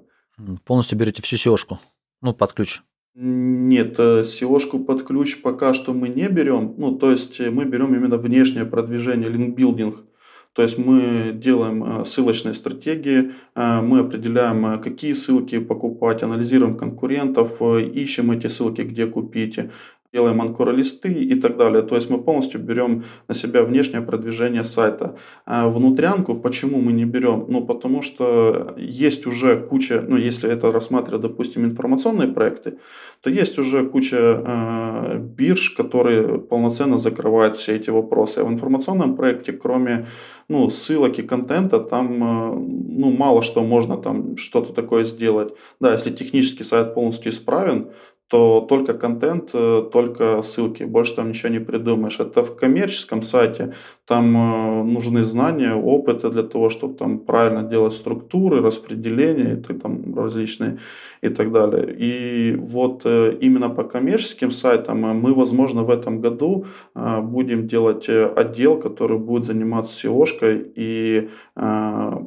Полностью 0.65 0.97
берете 0.97 1.21
всю 1.21 1.35
SEO-шку, 1.35 1.79
ну, 2.21 2.33
под 2.33 2.53
ключ. 2.53 2.81
Нет, 3.15 3.99
SEO-шку 3.99 4.81
э, 4.81 4.85
под 4.85 5.03
ключ 5.03 5.41
пока 5.41 5.73
что 5.73 5.93
мы 5.93 6.07
не 6.07 6.29
берем. 6.29 6.75
Ну, 6.77 6.97
то 6.97 7.11
есть 7.11 7.39
мы 7.39 7.65
берем 7.65 7.93
именно 7.93 8.17
внешнее 8.17 8.65
продвижение, 8.65 9.29
линкбилдинг. 9.29 10.05
То 10.53 10.63
есть 10.63 10.77
мы 10.77 11.31
делаем 11.33 11.83
э, 11.83 12.05
ссылочные 12.05 12.53
стратегии, 12.53 13.31
э, 13.55 13.81
мы 13.81 13.99
определяем, 13.99 14.65
э, 14.65 14.77
какие 14.79 15.13
ссылки 15.13 15.59
покупать, 15.59 16.23
анализируем 16.23 16.75
конкурентов, 16.75 17.61
ищем 17.61 18.31
эти 18.31 18.47
ссылки, 18.47 18.81
где 18.81 19.05
купить, 19.05 19.59
делаем 20.13 20.41
анкор-листы 20.41 21.13
и 21.13 21.35
так 21.35 21.57
далее. 21.57 21.83
То 21.83 21.95
есть 21.95 22.09
мы 22.09 22.23
полностью 22.23 22.61
берем 22.61 23.03
на 23.27 23.35
себя 23.35 23.63
внешнее 23.63 24.01
продвижение 24.01 24.63
сайта. 24.63 25.15
А 25.45 25.69
внутрянку 25.69 26.35
почему 26.35 26.81
мы 26.81 26.93
не 26.93 27.05
берем? 27.05 27.45
Ну, 27.47 27.65
потому 27.65 28.01
что 28.01 28.73
есть 28.77 29.27
уже 29.27 29.61
куча, 29.61 30.03
ну, 30.07 30.17
если 30.17 30.49
это 30.49 30.71
рассматривать, 30.71 31.21
допустим, 31.21 31.65
информационные 31.65 32.27
проекты, 32.27 32.79
то 33.21 33.29
есть 33.29 33.59
уже 33.59 33.85
куча 33.85 34.17
э, 34.17 35.17
бирж, 35.19 35.71
которые 35.71 36.39
полноценно 36.39 36.97
закрывают 36.97 37.57
все 37.57 37.75
эти 37.75 37.91
вопросы. 37.91 38.39
А 38.39 38.45
в 38.45 38.49
информационном 38.49 39.15
проекте, 39.15 39.51
кроме 39.51 40.07
ну, 40.47 40.69
ссылок 40.71 41.19
и 41.19 41.21
контента, 41.21 41.79
там 41.79 42.23
э, 42.23 42.55
ну, 42.99 43.11
мало 43.11 43.43
что 43.43 43.63
можно 43.63 43.97
там 43.97 44.37
что-то 44.37 44.73
такое 44.73 45.03
сделать. 45.03 45.53
Да, 45.79 45.91
если 45.93 46.09
технический 46.09 46.63
сайт 46.63 46.95
полностью 46.95 47.31
исправен, 47.31 47.89
то 48.29 48.61
только 48.61 48.93
контент, 48.93 49.49
э, 49.53 49.89
только 49.91 50.41
ссылки, 50.43 50.83
больше 50.83 51.15
там 51.15 51.29
ничего 51.29 51.49
не 51.49 51.59
придумаешь. 51.59 52.19
Это 52.19 52.43
в 52.43 52.55
коммерческом 52.55 53.23
сайте, 53.23 53.73
там 54.05 54.37
э, 54.37 54.83
нужны 54.83 55.23
знания, 55.23 55.73
опыты 55.73 56.29
для 56.29 56.43
того, 56.43 56.69
чтобы 56.69 56.93
там 56.93 57.17
правильно 57.17 57.63
делать 57.63 57.93
структуры, 57.93 58.61
распределения 58.61 59.55
и 59.69 59.73
там 59.73 60.15
различные 60.15 60.77
и 61.23 61.29
так 61.29 61.51
далее. 61.51 61.95
И 61.97 62.55
вот 62.55 63.01
э, 63.05 63.35
именно 63.41 63.69
по 63.69 63.83
коммерческим 63.83 64.51
сайтам 64.51 64.99
мы, 64.99 65.33
возможно, 65.33 65.83
в 65.83 65.89
этом 65.89 66.21
году 66.21 66.65
будем 67.21 67.67
делать 67.67 68.09
отдел, 68.09 68.79
который 68.79 69.17
будет 69.17 69.45
заниматься 69.45 70.07
SEO-шкой 70.07 70.71
и 70.75 71.29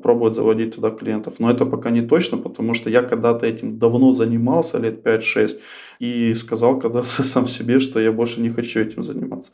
пробовать 0.03 0.35
заводить 0.35 0.75
туда 0.75 0.91
клиентов. 0.91 1.35
Но 1.39 1.51
это 1.51 1.67
пока 1.67 1.91
не 1.91 2.03
точно, 2.03 2.39
потому 2.39 2.75
что 2.75 2.91
я 2.91 3.03
когда-то 3.03 3.47
этим 3.47 3.79
давно 3.79 4.13
занимался, 4.15 4.79
лет 4.79 5.07
5-6, 5.07 5.59
и 6.03 6.35
сказал 6.35 6.81
когда 6.81 7.05
сам 7.05 7.47
себе, 7.47 7.79
что 7.79 8.01
я 8.01 8.11
больше 8.11 8.41
не 8.41 8.51
хочу 8.51 8.81
этим 8.81 9.05
заниматься. 9.05 9.53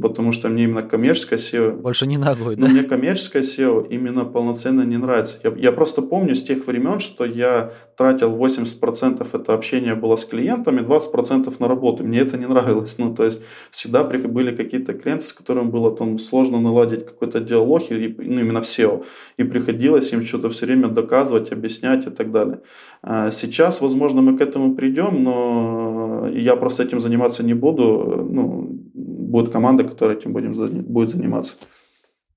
Потому 0.00 0.30
что 0.30 0.48
мне 0.48 0.64
именно 0.64 0.82
коммерческое 0.82 1.40
SEO... 1.40 1.72
Больше 1.72 2.06
не 2.06 2.18
ногой, 2.18 2.54
да? 2.54 2.62
Но 2.62 2.68
мне 2.68 2.84
коммерческое 2.84 3.42
SEO 3.42 3.84
именно 3.90 4.24
полноценно 4.24 4.82
не 4.82 4.96
нравится. 4.96 5.34
Я, 5.42 5.52
я 5.56 5.72
просто 5.72 6.02
помню 6.02 6.36
с 6.36 6.44
тех 6.44 6.66
времен, 6.68 7.00
что 7.00 7.24
я 7.24 7.72
тратил 7.96 8.36
80% 8.36 9.26
это 9.32 9.54
общение 9.54 9.96
было 9.96 10.14
с 10.14 10.24
клиентами, 10.24 10.82
20% 10.82 11.52
на 11.58 11.66
работу. 11.68 12.04
Мне 12.04 12.20
это 12.20 12.38
не 12.38 12.46
нравилось. 12.46 12.96
Ну, 12.98 13.12
то 13.12 13.24
есть 13.24 13.40
всегда 13.72 14.04
были 14.04 14.54
какие-то 14.54 14.94
клиенты, 14.94 15.26
с 15.26 15.32
которыми 15.32 15.68
было 15.68 15.96
там 15.96 16.20
сложно 16.20 16.60
наладить 16.60 17.06
какой-то 17.06 17.40
диалог, 17.40 17.90
и, 17.90 18.14
ну, 18.18 18.40
именно 18.40 18.62
в 18.62 18.66
SEO. 18.66 19.04
И 19.36 19.42
приходилось 19.42 20.12
им 20.12 20.22
что-то 20.22 20.48
все 20.48 20.66
время 20.66 20.86
доказывать, 20.86 21.50
объяснять 21.50 22.06
и 22.06 22.10
так 22.10 22.30
далее. 22.30 22.60
А 23.02 23.30
сейчас, 23.30 23.80
возможно, 23.80 24.22
мы 24.22 24.36
к 24.36 24.40
этому 24.40 24.74
придем, 24.74 25.22
но 25.22 26.28
я 26.32 26.56
просто 26.56 26.82
этим 26.82 27.00
заниматься 27.00 27.42
не 27.42 27.54
буду. 27.54 28.26
Ну, 28.28 28.68
будет 28.94 29.52
команда, 29.52 29.84
которая 29.84 30.16
этим 30.16 30.32
будем, 30.32 30.52
будет 30.84 31.10
заниматься. 31.10 31.54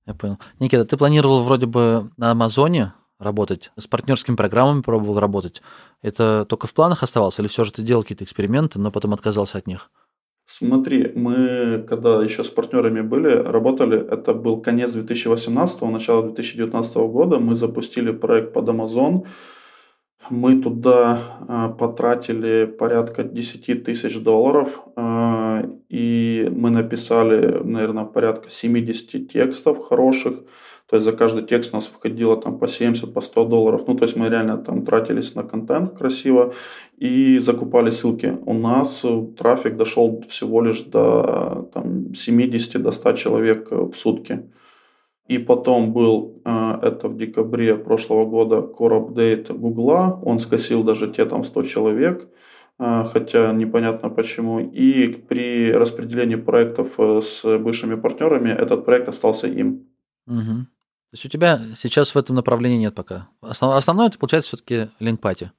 Я 0.06 0.14
понял. 0.14 0.38
Никита, 0.60 0.84
ты 0.84 0.96
планировал 0.96 1.42
вроде 1.42 1.66
бы 1.66 2.10
на 2.16 2.30
Амазоне 2.30 2.92
работать, 3.18 3.70
с 3.78 3.86
партнерскими 3.86 4.36
программами 4.36 4.82
пробовал 4.82 5.18
работать. 5.18 5.62
Это 6.02 6.44
только 6.48 6.66
в 6.66 6.74
планах 6.74 7.02
оставалось, 7.02 7.38
или 7.38 7.46
все 7.46 7.64
же 7.64 7.72
ты 7.72 7.82
делал 7.82 8.02
какие-то 8.02 8.24
эксперименты, 8.24 8.80
но 8.80 8.90
потом 8.90 9.14
отказался 9.14 9.58
от 9.58 9.66
них? 9.66 9.90
Смотри, 10.44 11.12
мы 11.14 11.84
когда 11.88 12.22
еще 12.22 12.42
с 12.42 12.50
партнерами 12.50 13.00
были, 13.00 13.28
работали, 13.28 13.96
это 13.96 14.34
был 14.34 14.60
конец 14.60 14.92
2018, 14.92 15.82
начало 15.82 16.24
2019 16.24 16.96
года, 16.96 17.38
мы 17.38 17.54
запустили 17.54 18.10
проект 18.10 18.52
под 18.52 18.68
Amazon, 18.68 19.24
мы 20.30 20.60
туда 20.60 21.18
а, 21.48 21.68
потратили 21.68 22.64
порядка 22.66 23.24
10 23.24 23.84
тысяч 23.84 24.18
долларов, 24.20 24.80
а, 24.96 25.64
и 25.88 26.48
мы 26.50 26.70
написали, 26.70 27.62
наверное, 27.62 28.04
порядка 28.04 28.50
70 28.50 29.28
текстов 29.28 29.86
хороших. 29.86 30.40
То 30.88 30.96
есть 30.96 31.04
за 31.04 31.12
каждый 31.12 31.44
текст 31.44 31.72
у 31.72 31.76
нас 31.76 31.86
входило 31.86 32.36
там 32.36 32.58
по 32.58 32.68
70, 32.68 33.14
по 33.14 33.22
100 33.22 33.44
долларов. 33.46 33.84
Ну, 33.86 33.94
то 33.94 34.04
есть 34.04 34.14
мы 34.14 34.28
реально 34.28 34.58
там 34.58 34.84
тратились 34.84 35.34
на 35.34 35.42
контент 35.42 35.96
красиво 35.96 36.52
и 36.98 37.38
закупали 37.38 37.90
ссылки. 37.90 38.36
У 38.44 38.52
нас 38.52 39.02
трафик 39.38 39.76
дошел 39.76 40.20
всего 40.28 40.60
лишь 40.60 40.82
до 40.82 41.70
там, 41.72 42.14
70 42.14 42.82
до 42.82 42.92
100 42.92 43.12
человек 43.12 43.70
в 43.70 43.94
сутки. 43.94 44.42
И 45.32 45.38
потом 45.38 45.92
был, 45.92 46.42
э, 46.44 46.78
это 46.82 47.08
в 47.08 47.16
декабре 47.16 47.76
прошлого 47.76 48.26
года, 48.26 48.56
core 48.56 49.00
update 49.00 49.52
Гугла, 49.58 50.20
он 50.22 50.38
скосил 50.38 50.84
даже 50.84 51.08
те 51.08 51.24
там 51.24 51.44
100 51.44 51.62
человек, 51.62 52.28
э, 52.78 53.04
хотя 53.12 53.52
непонятно 53.52 54.10
почему. 54.10 54.60
И 54.60 55.08
при 55.28 55.72
распределении 55.72 56.36
проектов 56.36 56.98
э, 56.98 57.20
с 57.22 57.58
бывшими 57.58 57.94
партнерами 57.94 58.50
этот 58.50 58.84
проект 58.84 59.08
остался 59.08 59.46
им. 59.46 59.86
Угу. 60.26 60.66
То 61.12 61.14
есть 61.14 61.24
у 61.24 61.28
тебя 61.28 61.60
сейчас 61.76 62.14
в 62.14 62.18
этом 62.18 62.36
направлении 62.36 62.78
нет 62.78 62.94
пока. 62.94 63.28
Основ, 63.40 63.74
основное 63.74 64.08
это 64.08 64.18
получается 64.18 64.48
все-таки 64.48 64.90
линкпати. 65.00 65.50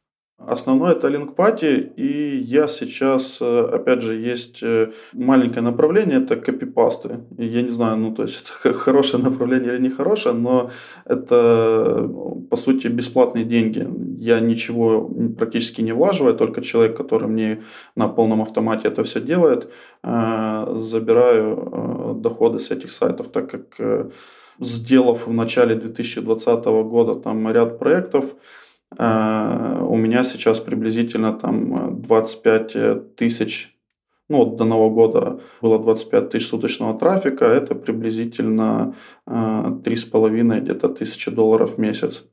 Основное 0.47 0.91
это 0.91 1.07
линкпати, 1.07 1.93
и 1.95 2.37
я 2.37 2.67
сейчас, 2.67 3.39
э, 3.41 3.75
опять 3.75 4.01
же, 4.01 4.15
есть 4.15 4.63
э, 4.63 4.91
маленькое 5.13 5.61
направление, 5.61 6.17
это 6.17 6.35
копипасты. 6.35 7.19
Я 7.37 7.61
не 7.61 7.71
знаю, 7.71 7.97
ну, 7.97 8.13
то 8.13 8.23
есть 8.23 8.43
это 8.63 8.73
хорошее 8.73 9.23
направление 9.23 9.73
или 9.73 9.81
не 9.81 9.89
хорошее, 9.89 10.35
но 10.35 10.69
это, 11.05 12.09
по 12.49 12.57
сути, 12.57 12.87
бесплатные 12.87 13.45
деньги. 13.45 13.87
Я 14.19 14.39
ничего 14.39 15.09
практически 15.37 15.81
не 15.81 15.93
влаживаю, 15.93 16.35
только 16.35 16.61
человек, 16.61 16.97
который 16.97 17.27
мне 17.27 17.63
на 17.95 18.07
полном 18.09 18.41
автомате 18.41 18.89
это 18.89 19.03
все 19.03 19.21
делает, 19.21 19.69
э, 20.03 20.75
забираю 20.77 22.17
доходы 22.21 22.59
с 22.59 22.71
этих 22.71 22.91
сайтов, 22.91 23.27
так 23.27 23.49
как 23.49 24.11
сделав 24.59 25.27
в 25.27 25.33
начале 25.33 25.75
2020 25.75 26.83
года 26.83 27.15
там 27.15 27.51
ряд 27.51 27.79
проектов, 27.79 28.25
Э, 28.25 28.62
у 28.97 29.95
меня 29.95 30.23
сейчас 30.23 30.59
приблизительно 30.59 31.33
там 31.33 32.01
25 32.01 32.75
э, 32.75 32.95
тысяч, 33.17 33.77
ну 34.29 34.37
вот 34.37 34.57
до 34.57 34.65
Нового 34.65 34.93
года 34.93 35.41
было 35.61 35.79
25 35.79 36.29
тысяч 36.29 36.47
суточного 36.47 36.97
трафика, 36.97 37.45
это 37.45 37.75
приблизительно 37.75 38.95
3,5 39.27 40.57
э, 40.57 40.59
где-то 40.61 40.89
тысячи 40.89 41.31
долларов 41.31 41.75
в 41.75 41.77
месяц. 41.79 42.25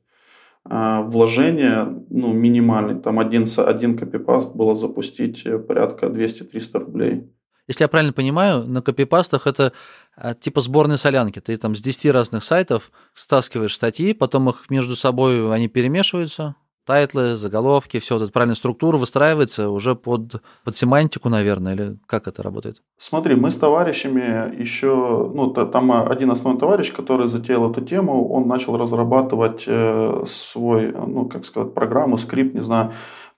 Вложение 0.63 1.87
ну, 2.11 2.33
минимальный, 2.33 3.01
там 3.01 3.17
один, 3.17 3.45
один 3.57 3.97
копипаст 3.97 4.55
было 4.55 4.75
запустить 4.75 5.43
порядка 5.67 6.05
200-300 6.05 6.79
рублей. 6.79 7.31
Если 7.71 7.85
я 7.85 7.87
правильно 7.87 8.11
понимаю, 8.11 8.67
на 8.67 8.81
копипастах 8.81 9.47
это 9.47 9.71
а, 10.17 10.33
типа 10.33 10.59
сборной 10.59 10.97
солянки. 10.97 11.39
Ты 11.39 11.55
там 11.55 11.73
с 11.73 11.79
10 11.79 12.11
разных 12.11 12.43
сайтов 12.43 12.91
стаскиваешь 13.13 13.73
статьи, 13.73 14.11
потом 14.11 14.49
их 14.49 14.69
между 14.69 14.97
собой 14.97 15.49
они 15.53 15.69
перемешиваются, 15.69 16.55
тайтлы, 16.85 17.37
заголовки, 17.37 17.99
все 17.99 18.15
вот 18.15 18.23
эта 18.23 18.31
правильная 18.33 18.55
структура 18.55 18.97
выстраивается 18.97 19.69
уже 19.69 19.95
под, 19.95 20.41
под 20.65 20.75
семантику, 20.75 21.29
наверное, 21.29 21.75
или 21.75 21.97
как 22.07 22.27
это 22.27 22.43
работает? 22.43 22.81
Смотри, 22.97 23.35
мы 23.35 23.51
с 23.51 23.55
товарищами 23.55 24.59
еще, 24.59 25.31
ну, 25.33 25.49
там 25.53 25.91
один 25.91 26.29
основной 26.31 26.59
товарищ, 26.59 26.91
который 26.91 27.29
затеял 27.29 27.71
эту 27.71 27.79
тему, 27.79 28.27
он 28.33 28.49
начал 28.49 28.75
разрабатывать 28.75 29.63
э, 29.65 30.25
свой, 30.27 30.91
ну, 30.91 31.29
как 31.29 31.45
сказать, 31.45 31.73
программу, 31.73 32.17
скрипт, 32.17 32.53
не 32.53 32.61
знаю, 32.61 32.91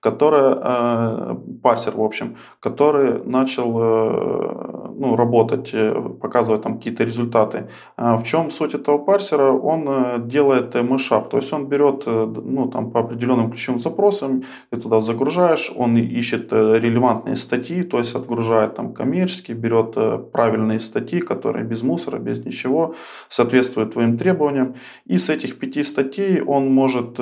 которая, 0.04 0.58
э, 0.62 1.36
парсер, 1.62 1.96
в 1.96 2.02
общем, 2.02 2.36
который 2.60 3.24
начал 3.24 3.78
э, 3.80 4.90
ну, 4.98 5.16
работать, 5.16 5.70
э, 5.72 5.94
показывать 6.20 6.62
там 6.62 6.76
какие-то 6.76 7.04
результаты. 7.04 7.68
А 7.96 8.16
в 8.16 8.24
чем 8.24 8.50
суть 8.50 8.74
этого 8.74 8.98
парсера? 8.98 9.52
Он 9.52 10.28
делает 10.28 10.74
mashup, 10.82 11.30
то 11.30 11.38
есть 11.38 11.52
он 11.54 11.68
берет 11.68 12.06
ну, 12.06 12.68
там, 12.68 12.90
по 12.90 13.00
определенным 13.00 13.50
ключевым 13.50 13.80
запросам, 13.80 14.42
ты 14.70 14.76
туда 14.76 15.00
загружаешь, 15.00 15.72
он 15.76 15.96
ищет 15.96 16.52
релевантные 16.52 17.36
статьи, 17.36 17.82
то 17.82 17.98
есть 17.98 18.14
отгружает 18.14 18.74
там 18.74 18.92
коммерческие, 18.92 19.56
берет 19.56 19.96
правильные 20.32 20.78
статьи, 20.80 21.20
которые 21.20 21.64
без 21.64 21.82
мусора, 21.82 22.18
без 22.18 22.44
ничего, 22.44 22.94
соответствуют 23.28 23.92
твоим 23.92 24.18
требованиям. 24.18 24.74
И 25.06 25.16
с 25.16 25.30
этих 25.30 25.58
пяти 25.58 25.82
статей 25.82 26.42
он 26.42 26.74
может 26.74 27.18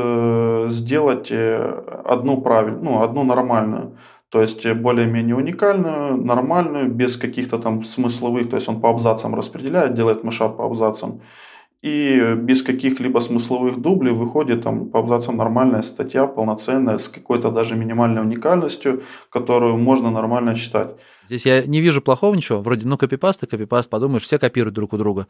сделать 0.72 1.32
одну 1.32 2.40
правильную 2.40 2.71
ну, 2.80 3.02
одну 3.02 3.24
нормальную. 3.24 3.96
То 4.28 4.40
есть 4.40 4.66
э, 4.66 4.74
более-менее 4.74 5.36
уникальную, 5.36 6.16
нормальную, 6.16 6.90
без 6.90 7.16
каких-то 7.16 7.58
там 7.58 7.84
смысловых, 7.84 8.48
то 8.48 8.56
есть 8.56 8.68
он 8.68 8.80
по 8.80 8.88
абзацам 8.88 9.34
распределяет, 9.34 9.94
делает 9.94 10.24
мышап 10.24 10.56
по 10.56 10.64
абзацам. 10.64 11.20
И 11.82 12.34
без 12.36 12.62
каких-либо 12.62 13.18
смысловых 13.18 13.80
дублей 13.80 14.12
выходит 14.12 14.62
там 14.62 14.88
по 14.88 15.00
абзацам 15.00 15.36
нормальная 15.36 15.82
статья, 15.82 16.28
полноценная, 16.28 16.98
с 16.98 17.08
какой-то 17.08 17.50
даже 17.50 17.74
минимальной 17.74 18.22
уникальностью, 18.22 19.02
которую 19.30 19.76
можно 19.78 20.10
нормально 20.12 20.54
читать. 20.54 20.90
Здесь 21.26 21.44
я 21.44 21.66
не 21.66 21.80
вижу 21.80 22.00
плохого 22.00 22.34
ничего. 22.36 22.60
Вроде, 22.60 22.86
ну, 22.86 22.96
копипаст 22.96 23.40
копипаст, 23.46 23.90
подумаешь, 23.90 24.22
все 24.22 24.38
копируют 24.38 24.76
друг 24.76 24.92
у 24.92 24.96
друга. 24.96 25.26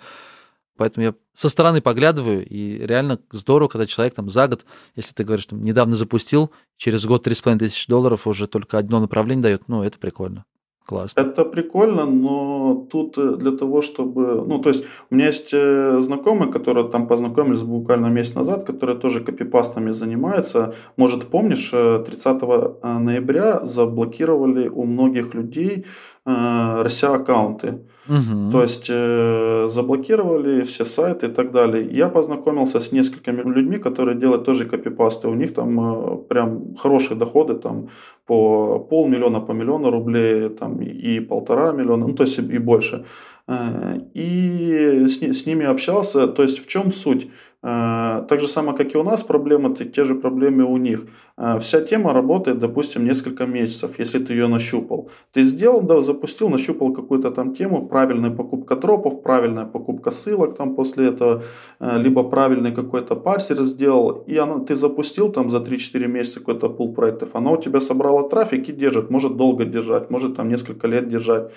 Поэтому 0.76 1.04
я 1.06 1.14
со 1.34 1.48
стороны 1.48 1.80
поглядываю, 1.80 2.46
и 2.46 2.78
реально 2.78 3.18
здорово, 3.30 3.68
когда 3.68 3.86
человек 3.86 4.14
там 4.14 4.28
за 4.28 4.48
год, 4.48 4.64
если 4.96 5.14
ты 5.14 5.24
говоришь, 5.24 5.46
там, 5.46 5.62
недавно 5.62 5.96
запустил, 5.96 6.50
через 6.76 7.04
год 7.04 7.26
3,5 7.26 7.58
тысячи 7.58 7.88
долларов 7.88 8.26
уже 8.26 8.46
только 8.46 8.78
одно 8.78 9.00
направление 9.00 9.42
дает, 9.42 9.68
ну, 9.68 9.82
это 9.82 9.98
прикольно. 9.98 10.44
Классно. 10.84 11.20
Это 11.20 11.44
прикольно, 11.44 12.06
но 12.06 12.86
тут 12.90 13.16
э, 13.16 13.36
для 13.36 13.52
того, 13.52 13.82
чтобы... 13.82 14.44
Ну, 14.46 14.58
то 14.58 14.68
есть, 14.68 14.84
у 15.10 15.14
меня 15.14 15.26
есть 15.26 15.50
э, 15.52 16.00
знакомый, 16.00 16.50
который 16.50 16.88
там 16.90 17.06
познакомились 17.06 17.62
буквально 17.62 18.08
месяц 18.08 18.34
назад, 18.34 18.66
который 18.66 18.96
тоже 18.96 19.20
копипастами 19.20 19.92
занимается. 19.92 20.74
Может, 20.96 21.26
помнишь, 21.26 21.70
30 21.70 22.42
э, 22.42 22.98
ноября 22.98 23.64
заблокировали 23.64 24.68
у 24.68 24.84
многих 24.84 25.34
людей 25.34 25.86
э, 26.26 27.06
аккаунты. 27.06 27.80
Угу. 28.08 28.50
То 28.50 28.62
есть 28.62 28.90
э, 28.90 29.68
заблокировали 29.70 30.62
все 30.62 30.84
сайты 30.84 31.26
и 31.26 31.28
так 31.28 31.52
далее. 31.52 31.88
Я 31.98 32.08
познакомился 32.08 32.80
с 32.80 32.92
несколькими 32.92 33.42
людьми, 33.42 33.78
которые 33.78 34.18
делают 34.18 34.44
тоже 34.44 34.64
копипасты. 34.64 35.28
У 35.28 35.34
них 35.34 35.54
там 35.54 35.80
э, 35.80 36.16
прям 36.28 36.74
хорошие 36.76 37.16
доходы, 37.16 37.54
там 37.54 37.88
по 38.26 38.80
полмиллиона, 38.80 39.40
по 39.40 39.52
миллиону 39.52 39.90
рублей, 39.90 40.48
там 40.48 40.82
и 40.82 41.20
полтора 41.20 41.72
миллиона, 41.72 42.06
ну 42.06 42.14
то 42.14 42.24
есть 42.24 42.38
и 42.38 42.58
больше. 42.58 43.04
Э, 43.46 43.98
и 44.14 45.06
с, 45.06 45.22
с 45.22 45.46
ними 45.46 45.64
общался. 45.64 46.26
То 46.26 46.42
есть 46.42 46.58
в 46.58 46.66
чем 46.66 46.90
суть? 46.92 47.28
Э, 47.62 48.24
так 48.28 48.40
же 48.40 48.48
самое, 48.48 48.76
как 48.76 48.94
и 48.94 48.98
у 48.98 49.02
нас 49.04 49.22
проблемы, 49.22 49.74
те 49.74 50.04
же 50.04 50.14
проблемы 50.14 50.64
у 50.64 50.76
них. 50.78 51.06
Э, 51.36 51.58
вся 51.58 51.80
тема 51.80 52.12
работает, 52.12 52.58
допустим, 52.58 53.04
несколько 53.04 53.46
месяцев, 53.46 53.98
если 53.98 54.18
ты 54.18 54.32
ее 54.32 54.48
нащупал. 54.48 55.08
Ты 55.32 55.44
сделал, 55.44 55.82
да, 55.82 56.00
запустил, 56.00 56.48
нащупал 56.48 56.92
какую-то 56.92 57.30
там 57.30 57.54
тему, 57.54 57.86
правильная 57.86 58.30
покупка 58.30 58.76
дропов, 58.76 59.22
правильная 59.22 59.66
покупка 59.66 60.10
ссылок 60.10 60.56
там 60.56 60.74
после 60.74 61.08
этого, 61.08 61.42
э, 61.80 61.98
либо 61.98 62.24
правильный 62.24 62.72
какой-то 62.72 63.14
парсер 63.16 63.62
сделал, 63.62 64.24
и 64.26 64.36
оно, 64.36 64.58
ты 64.58 64.74
запустил 64.74 65.32
там 65.32 65.50
за 65.50 65.58
3-4 65.58 66.08
месяца 66.08 66.40
какой-то 66.40 66.68
пул 66.68 66.94
проектов, 66.94 67.30
оно 67.34 67.52
у 67.52 67.56
тебя 67.56 67.80
собрало 67.80 68.28
трафик 68.28 68.68
и 68.68 68.72
держит, 68.72 69.10
может 69.10 69.36
долго 69.36 69.64
держать, 69.64 70.10
может 70.10 70.36
там 70.36 70.48
несколько 70.48 70.88
лет 70.88 71.08
держать. 71.08 71.52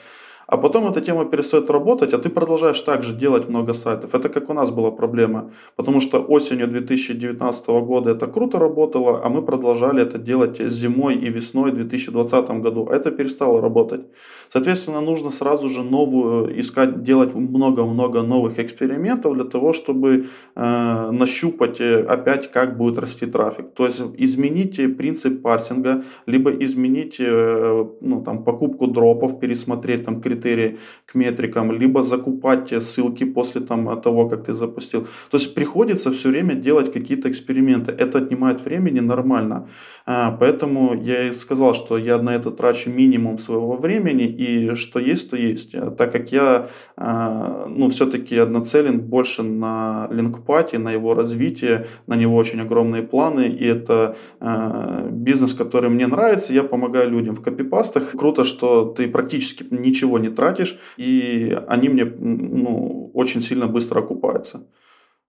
А 0.48 0.58
потом 0.58 0.88
эта 0.88 1.02
тема 1.02 1.26
перестает 1.26 1.70
работать, 1.70 2.14
а 2.14 2.18
ты 2.18 2.30
продолжаешь 2.30 2.82
также 2.82 3.14
делать 3.14 3.50
много 3.50 3.74
сайтов. 3.74 4.14
Это 4.14 4.30
как 4.30 4.50
у 4.50 4.54
нас 4.54 4.70
была 4.70 4.92
проблема. 4.92 5.52
Потому 5.76 6.02
что 6.02 6.20
осенью 6.20 6.68
2019 6.68 7.68
года 7.68 8.12
это 8.12 8.28
круто 8.28 8.60
работало, 8.60 9.22
а 9.24 9.30
мы 9.30 9.42
продолжали 9.42 10.02
это 10.02 10.20
делать 10.20 10.60
зимой 10.60 11.16
и 11.16 11.30
весной 11.30 11.72
2020 11.72 12.50
году. 12.62 12.88
А 12.90 12.96
это 12.96 13.12
перестало 13.12 13.62
работать. 13.62 14.02
Соответственно, 14.50 15.02
нужно 15.02 15.32
сразу 15.32 15.70
же 15.70 15.84
новую 15.84 16.60
искать, 16.60 17.04
делать 17.04 17.34
много-много 17.34 18.22
новых 18.22 18.60
экспериментов 18.60 19.34
для 19.34 19.44
того, 19.44 19.74
чтобы 19.74 20.26
э, 20.56 21.12
нащупать 21.12 21.82
э, 21.82 22.04
опять, 22.04 22.52
как 22.52 22.78
будет 22.78 23.00
расти 23.00 23.26
трафик. 23.26 23.66
То 23.74 23.86
есть 23.86 24.02
измените 24.18 24.88
принцип 24.88 25.42
парсинга, 25.42 26.04
либо 26.28 26.52
измените 26.52 27.26
э, 27.28 27.86
ну, 28.02 28.22
там, 28.22 28.44
покупку 28.44 28.88
дропов, 28.88 29.40
пересмотреть 29.40 30.06
там, 30.06 30.22
критерии 30.22 30.35
критерии 30.36 30.78
к 31.06 31.16
метрикам, 31.16 31.72
либо 31.72 32.04
закупать 32.04 32.84
ссылки 32.84 33.26
после 33.26 33.62
там, 33.62 34.02
того, 34.02 34.30
как 34.30 34.46
ты 34.46 34.54
запустил. 34.54 35.08
То 35.32 35.38
есть 35.38 35.56
приходится 35.56 36.12
все 36.12 36.30
время 36.30 36.56
делать 36.56 36.94
какие-то 36.94 37.30
эксперименты. 37.30 37.92
Это 37.92 38.18
отнимает 38.18 38.66
времени 38.66 39.02
нормально. 39.02 39.68
А, 40.06 40.32
поэтому 40.40 40.94
я 40.94 41.28
и 41.30 41.34
сказал, 41.34 41.74
что 41.74 41.98
я 41.98 42.18
на 42.18 42.36
это 42.36 42.52
трачу 42.52 42.90
минимум 42.90 43.38
своего 43.38 43.78
времени, 43.78 44.26
и 44.26 44.76
что 44.76 45.00
есть, 45.00 45.30
то 45.30 45.38
есть. 45.38 45.76
Так 45.98 46.12
как 46.12 46.32
я 46.32 46.68
а, 46.98 47.68
ну, 47.70 47.90
все-таки 47.90 48.46
нацелен 48.46 49.00
больше 49.00 49.44
на 49.44 50.08
линкпати, 50.12 50.78
на 50.78 50.92
его 50.94 51.16
развитие, 51.16 51.86
на 52.08 52.16
него 52.16 52.36
очень 52.36 52.62
огромные 52.62 53.04
планы, 53.04 53.48
и 53.48 53.66
это 53.66 54.16
а, 54.40 55.08
бизнес, 55.12 55.54
который 55.54 55.90
мне 55.90 56.08
нравится, 56.08 56.54
я 56.54 56.64
помогаю 56.64 57.10
людям 57.10 57.36
в 57.36 57.42
копипастах. 57.42 58.12
Круто, 58.12 58.44
что 58.44 58.86
ты 58.98 59.08
практически 59.08 59.66
ничего 59.72 60.20
не 60.20 60.25
тратишь, 60.30 60.78
и 60.98 61.58
они 61.68 61.90
мне 61.90 62.06
ну, 62.06 63.12
очень 63.14 63.42
сильно 63.42 63.68
быстро 63.68 64.00
окупаются. 64.00 64.66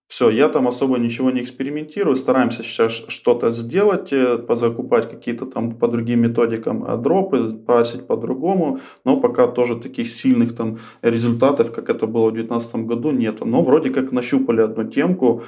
Все, 0.08 0.30
я 0.30 0.48
там 0.48 0.68
особо 0.68 0.98
ничего 0.98 1.32
не 1.32 1.42
экспериментирую, 1.42 2.14
стараемся 2.14 2.62
сейчас 2.62 2.92
что-то 3.08 3.52
сделать, 3.52 4.12
э, 4.12 4.38
позакупать 4.38 5.10
какие-то 5.10 5.46
там 5.46 5.74
по 5.74 5.88
другим 5.88 6.20
методикам 6.20 6.84
э, 6.84 6.96
дропы, 6.96 7.54
просить 7.66 8.06
по-другому, 8.06 8.78
но 9.04 9.20
пока 9.20 9.48
тоже 9.48 9.74
таких 9.74 10.08
сильных 10.08 10.54
там 10.54 10.78
результатов, 11.02 11.72
как 11.72 11.90
это 11.90 12.06
было 12.06 12.30
в 12.30 12.34
2019 12.34 12.86
году, 12.86 13.10
нету. 13.10 13.46
Но 13.46 13.62
вроде 13.62 13.90
как 13.90 14.12
нащупали 14.12 14.60
одну 14.60 14.84
темку 14.84 15.42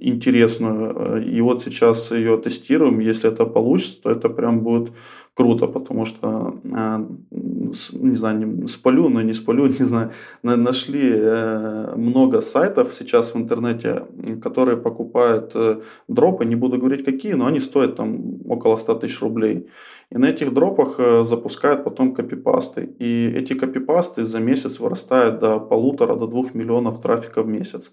интересную, 0.00 1.18
э, 1.18 1.24
и 1.24 1.40
вот 1.40 1.62
сейчас 1.62 2.10
ее 2.10 2.36
тестируем, 2.38 3.00
если 3.00 3.30
это 3.30 3.46
получится, 3.46 4.02
то 4.02 4.10
это 4.10 4.28
прям 4.28 4.60
будет 4.60 4.92
круто, 5.38 5.68
потому 5.68 6.04
что, 6.04 6.54
а, 6.74 7.06
не 7.30 8.16
знаю, 8.16 8.68
спалю, 8.68 9.08
но 9.08 9.22
не 9.22 9.34
спалю, 9.34 9.66
не 9.80 9.84
знаю, 9.84 10.10
нашли 10.42 11.12
э, 11.14 11.94
много 11.96 12.40
сайтов 12.40 12.92
сейчас 12.92 13.34
в 13.34 13.36
интернете, 13.36 14.02
которые 14.42 14.76
покупают 14.76 15.52
э, 15.54 15.80
дропы, 16.08 16.44
не 16.44 16.56
буду 16.56 16.78
говорить 16.78 17.04
какие, 17.04 17.34
но 17.34 17.46
они 17.46 17.60
стоят 17.60 17.96
там 17.96 18.18
около 18.48 18.76
100 18.76 18.94
тысяч 18.94 19.22
рублей. 19.22 19.68
И 20.10 20.16
на 20.16 20.26
этих 20.26 20.54
дропах 20.54 20.94
э, 20.98 21.24
запускают 21.24 21.84
потом 21.84 22.14
копипасты. 22.14 22.84
И 22.98 23.26
эти 23.26 23.52
копипасты 23.52 24.24
за 24.24 24.40
месяц 24.40 24.80
вырастают 24.80 25.38
до 25.38 25.60
полутора, 25.60 26.16
до 26.16 26.26
двух 26.26 26.54
миллионов 26.54 27.02
трафика 27.02 27.42
в 27.42 27.46
месяц. 27.46 27.92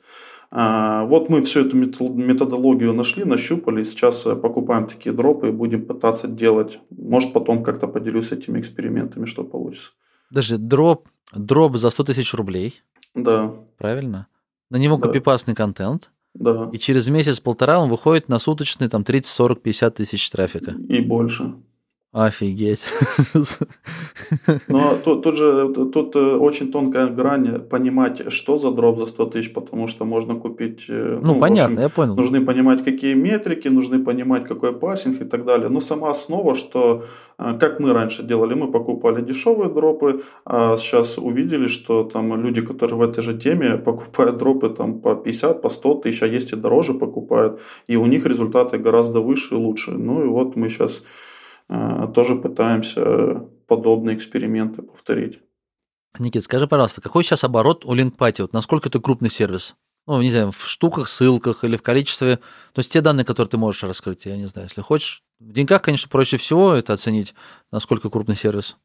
А, 0.50 1.04
вот 1.06 1.30
мы 1.30 1.42
всю 1.42 1.66
эту 1.66 1.76
методологию 1.76 2.94
нашли, 2.94 3.26
нащупали, 3.26 3.84
сейчас 3.84 4.26
э, 4.26 4.36
покупаем 4.36 4.88
такие 4.88 5.14
дропы 5.14 5.50
и 5.50 5.52
будем 5.52 5.86
пытаться 5.86 6.28
делать. 6.28 6.80
Может, 6.90 7.34
потом 7.34 7.64
как-то 7.64 7.88
поделюсь 7.88 8.32
этими 8.32 8.60
экспериментами, 8.60 9.26
что 9.26 9.44
получится. 9.44 9.92
Даже 10.32 10.58
дроп, 10.58 11.10
дроп 11.34 11.76
за 11.76 11.90
100 11.90 12.04
тысяч 12.06 12.34
рублей. 12.34 12.82
Да. 13.14 13.54
Правильно? 13.78 14.28
На 14.70 14.78
него 14.78 14.96
да. 14.98 15.08
копипастный 15.08 15.56
контент. 15.56 16.12
Да. 16.34 16.70
И 16.72 16.78
через 16.78 17.10
месяц-полтора 17.10 17.80
он 17.80 17.90
выходит 17.90 18.30
на 18.30 18.40
суточный 18.40 18.88
там 18.88 19.04
30, 19.04 19.30
40, 19.30 19.62
50 19.62 19.96
тысяч 19.96 20.30
трафика. 20.30 20.76
И 20.88 21.02
больше. 21.02 21.56
Офигеть. 22.16 22.80
Но 24.70 24.96
тут, 25.04 25.24
тут 25.24 25.36
же 25.36 25.74
тут 25.74 26.16
э, 26.16 26.20
очень 26.20 26.72
тонкая 26.72 27.08
грань 27.08 27.60
понимать, 27.60 28.32
что 28.32 28.58
за 28.58 28.72
дроп 28.72 29.00
за 29.00 29.06
100 29.08 29.26
тысяч, 29.26 29.54
потому 29.54 29.88
что 29.88 30.06
можно 30.06 30.36
купить... 30.36 30.86
Э, 30.88 31.20
ну, 31.22 31.34
ну 31.34 31.40
понятно, 31.42 31.74
общем, 31.74 31.82
я 31.82 31.90
понял. 31.90 32.16
Нужны 32.16 32.46
понимать, 32.46 32.86
какие 32.86 33.16
метрики, 33.16 33.68
нужны 33.68 34.00
понимать, 34.00 34.48
какой 34.48 34.72
парсинг 34.72 35.22
и 35.22 35.26
так 35.26 35.44
далее. 35.44 35.68
Но 35.68 35.82
сама 35.82 36.10
основа, 36.10 36.56
что 36.56 37.04
э, 37.38 37.58
как 37.60 37.82
мы 37.82 37.92
раньше 37.92 38.24
делали, 38.24 38.54
мы 38.54 38.72
покупали 38.72 39.22
дешевые 39.22 39.70
дропы, 39.70 40.22
а 40.46 40.78
сейчас 40.78 41.18
увидели, 41.18 41.68
что 41.68 42.06
там 42.06 42.42
люди, 42.42 42.62
которые 42.62 42.98
в 42.98 43.02
этой 43.02 43.24
же 43.24 43.38
теме 43.38 43.78
покупают 43.86 44.38
дропы 44.38 44.70
там 44.70 45.02
по 45.02 45.16
50, 45.16 45.62
по 45.62 45.70
100 45.70 45.96
тысяч, 45.96 46.24
а 46.24 46.28
есть 46.28 46.54
и 46.54 46.56
дороже 46.56 46.94
покупают, 46.94 47.60
и 47.88 47.98
у 47.98 48.06
них 48.06 48.26
результаты 48.26 48.78
гораздо 48.78 49.20
выше 49.20 49.56
и 49.56 49.58
лучше. 49.58 49.92
Ну 49.92 50.24
и 50.24 50.28
вот 50.28 50.56
мы 50.56 50.70
сейчас 50.70 51.04
тоже 51.68 52.36
пытаемся 52.36 53.48
подобные 53.68 54.16
эксперименты 54.16 54.82
повторить. 54.82 55.40
Никит, 56.20 56.44
скажи, 56.44 56.68
пожалуйста, 56.68 57.02
какой 57.02 57.24
сейчас 57.24 57.44
оборот 57.44 57.86
у 57.86 57.94
LinkParty? 57.96 58.44
Вот 58.44 58.54
насколько 58.54 58.90
это 58.90 59.00
крупный 59.00 59.30
сервис? 59.30 59.76
Ну, 60.08 60.22
не 60.22 60.30
знаю, 60.30 60.52
в 60.52 60.68
штуках, 60.68 61.08
ссылках 61.08 61.64
или 61.64 61.78
в 61.78 61.82
количестве... 61.82 62.38
То 62.74 62.80
есть 62.80 62.92
те 62.92 63.02
данные, 63.02 63.26
которые 63.26 63.50
ты 63.50 63.58
можешь 63.58 63.84
раскрыть, 63.84 64.26
я 64.26 64.38
не 64.38 64.46
знаю, 64.46 64.68
если 64.68 64.82
хочешь. 64.82 65.24
В 65.40 65.52
деньгах, 65.52 65.82
конечно, 65.82 66.10
проще 66.10 66.38
всего 66.38 66.74
это 66.74 66.94
оценить, 66.94 67.34
насколько 67.72 68.10
крупный 68.10 68.36
сервис. 68.36 68.78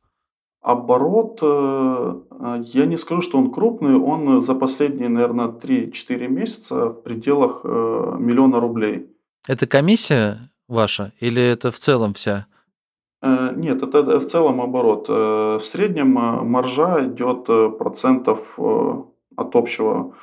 Оборот, 0.62 1.38
э, 1.42 2.14
э, 2.30 2.64
я 2.66 2.86
не 2.86 2.96
скажу, 2.96 3.22
что 3.22 3.38
он 3.38 3.52
крупный, 3.52 3.96
он 3.96 4.42
за 4.42 4.54
последние, 4.54 5.08
наверное, 5.08 5.48
3-4 5.48 6.28
месяца 6.28 6.86
в 6.86 7.02
пределах 7.02 7.60
э, 7.64 8.16
миллиона 8.18 8.60
рублей. 8.60 9.08
Это 9.46 9.66
комиссия 9.66 10.50
ваша 10.68 11.12
или 11.20 11.42
это 11.42 11.70
в 11.70 11.78
целом 11.78 12.14
вся? 12.14 12.46
Нет, 13.22 13.82
это 13.82 14.18
в 14.18 14.26
целом 14.26 14.60
оборот. 14.60 15.08
В 15.08 15.60
среднем 15.60 16.12
маржа 16.12 17.04
идет 17.06 17.44
процентов 17.78 18.58
от 18.58 19.56
общего 19.56 20.14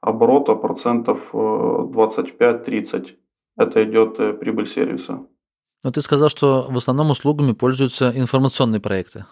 оборота 0.00 0.54
процентов 0.54 1.30
25-30. 1.32 3.16
Это 3.56 3.84
идет 3.84 4.40
прибыль 4.40 4.66
сервиса. 4.66 5.26
Но 5.84 5.90
ты 5.90 6.02
сказал, 6.02 6.28
что 6.28 6.66
в 6.70 6.76
основном 6.76 7.10
услугами 7.10 7.52
пользуются 7.52 8.12
информационные 8.14 8.80
проекты. 8.80 9.26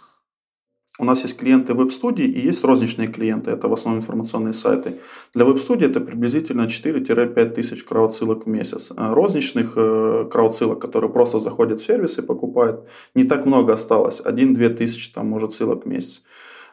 У 1.00 1.04
нас 1.04 1.22
есть 1.22 1.38
клиенты 1.38 1.74
веб-студии 1.74 2.24
и 2.24 2.40
есть 2.40 2.64
розничные 2.64 3.06
клиенты. 3.06 3.52
Это 3.52 3.68
в 3.68 3.72
основном 3.72 4.02
информационные 4.02 4.52
сайты. 4.52 4.98
Для 5.32 5.44
веб-студии 5.44 5.87
это 5.87 6.00
приблизительно 6.00 6.62
4-5 6.62 7.50
тысяч 7.50 7.84
крауд-ссылок 7.84 8.46
в 8.46 8.48
месяц. 8.48 8.88
А 8.96 9.14
розничных 9.14 9.74
э, 9.76 10.28
крауд-ссылок, 10.28 10.80
которые 10.80 11.12
просто 11.12 11.38
заходят 11.38 11.80
в 11.80 11.87
сервис 11.87 12.18
и 12.18 12.22
покупают, 12.22 12.88
не 13.14 13.22
так 13.22 13.46
много 13.46 13.74
осталось. 13.74 14.20
1-2 14.20 14.68
тысячи 14.70 15.12
там 15.12 15.28
может 15.28 15.52
ссылок 15.52 15.84
в 15.84 15.88
месяц. 15.88 16.22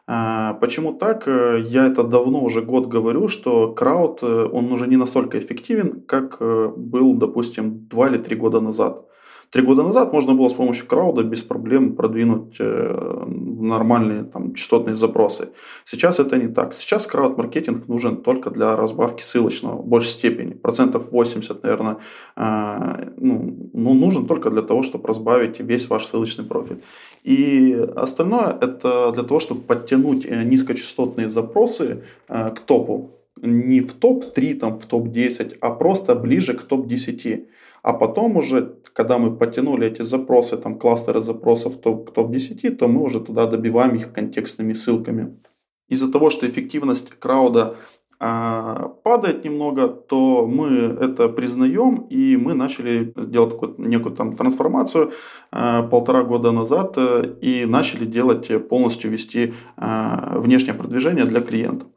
А, 0.07 0.53
почему 0.55 0.93
так? 0.93 1.27
Э, 1.27 1.61
я 1.63 1.85
это 1.85 2.03
давно, 2.03 2.43
уже 2.43 2.63
год 2.63 2.87
говорю, 2.87 3.27
что 3.27 3.73
крауд, 3.73 4.23
э, 4.23 4.49
он 4.51 4.71
уже 4.71 4.87
не 4.87 4.97
настолько 4.97 5.37
эффективен, 5.37 6.01
как 6.01 6.39
был, 6.39 7.13
допустим, 7.13 7.87
2 7.89 8.07
или 8.07 8.17
3 8.17 8.35
года 8.37 8.59
назад. 8.59 9.04
Три 9.55 9.63
года 9.63 9.83
назад 9.83 10.11
можно 10.11 10.33
было 10.33 10.49
с 10.49 10.53
помощью 10.53 10.85
крауда 10.85 11.23
без 11.23 11.41
проблем 11.41 11.95
продвинуть 11.95 12.57
э, 12.59 13.25
нормальные 13.61 14.23
там, 14.23 14.53
частотные 14.53 14.97
запросы. 14.97 15.47
Сейчас 15.85 16.19
это 16.19 16.37
не 16.37 16.49
так. 16.49 16.73
Сейчас 16.73 17.07
крауд-маркетинг 17.07 17.87
нужен 17.87 18.17
только 18.17 18.49
для 18.49 18.75
разбавки 18.75 19.23
ссылочного 19.23 19.77
в 19.77 19.87
большей 19.87 20.09
степени. 20.09 20.51
Процентов 20.51 21.09
80, 21.13 21.63
наверное, 21.63 21.97
э, 22.35 23.11
ну, 23.15 23.69
ну, 23.73 23.93
нужен 23.93 24.25
только 24.25 24.49
для 24.49 24.61
того, 24.61 24.83
чтобы 24.83 25.07
разбавить 25.07 25.61
весь 25.61 25.89
ваш 25.89 26.05
ссылочный 26.05 26.43
профиль. 26.43 26.83
И 27.23 27.73
остальное 27.95 28.57
это 28.59 29.13
для 29.13 29.23
того, 29.23 29.39
чтобы 29.39 29.61
подтянуть 29.61 30.25
э, 30.25 30.43
низкочастотные 30.43 31.29
запросы 31.29 32.03
к 32.27 32.59
топу. 32.65 33.11
Не 33.41 33.79
в 33.79 33.93
топ-3, 33.93 34.53
там, 34.55 34.79
в 34.79 34.85
топ-10, 34.85 35.57
а 35.61 35.69
просто 35.71 36.15
ближе 36.15 36.53
к 36.53 36.63
топ-10. 36.63 37.45
А 37.85 37.93
потом 37.93 38.35
уже, 38.35 38.79
когда 38.93 39.19
мы 39.19 39.37
потянули 39.37 39.85
эти 39.85 40.01
запросы, 40.01 40.57
там 40.57 40.79
кластеры 40.79 41.21
запросов 41.21 41.77
топ, 41.77 42.09
к 42.09 42.13
топ-10, 42.15 42.77
то 42.77 42.87
мы 42.87 43.03
уже 43.03 43.19
туда 43.19 43.45
добиваем 43.45 43.95
их 43.95 44.11
контекстными 44.11 44.73
ссылками. 44.73 45.39
Из-за 45.87 46.11
того, 46.11 46.31
что 46.31 46.47
эффективность 46.47 47.11
крауда 47.19 47.75
а, 48.19 48.87
падает 49.03 49.45
немного, 49.45 49.87
то 49.87 50.47
мы 50.47 50.67
это 50.99 51.29
признаем, 51.29 52.07
и 52.09 52.35
мы 52.37 52.55
начали 52.55 53.13
делать 53.15 53.51
такую, 53.51 53.75
некую 53.77 54.15
там 54.15 54.35
трансформацию 54.35 55.11
а, 55.51 55.83
полтора 55.83 56.23
года 56.23 56.51
назад 56.51 56.97
э, 56.97 57.35
и 57.39 57.65
начали 57.65 58.05
делать 58.05 58.49
э, 58.49 58.59
полностью 58.59 59.11
вести 59.11 59.53
а, 59.77 60.39
внешнее 60.39 60.73
продвижение 60.73 61.25
для 61.25 61.41
клиентов. 61.41 61.89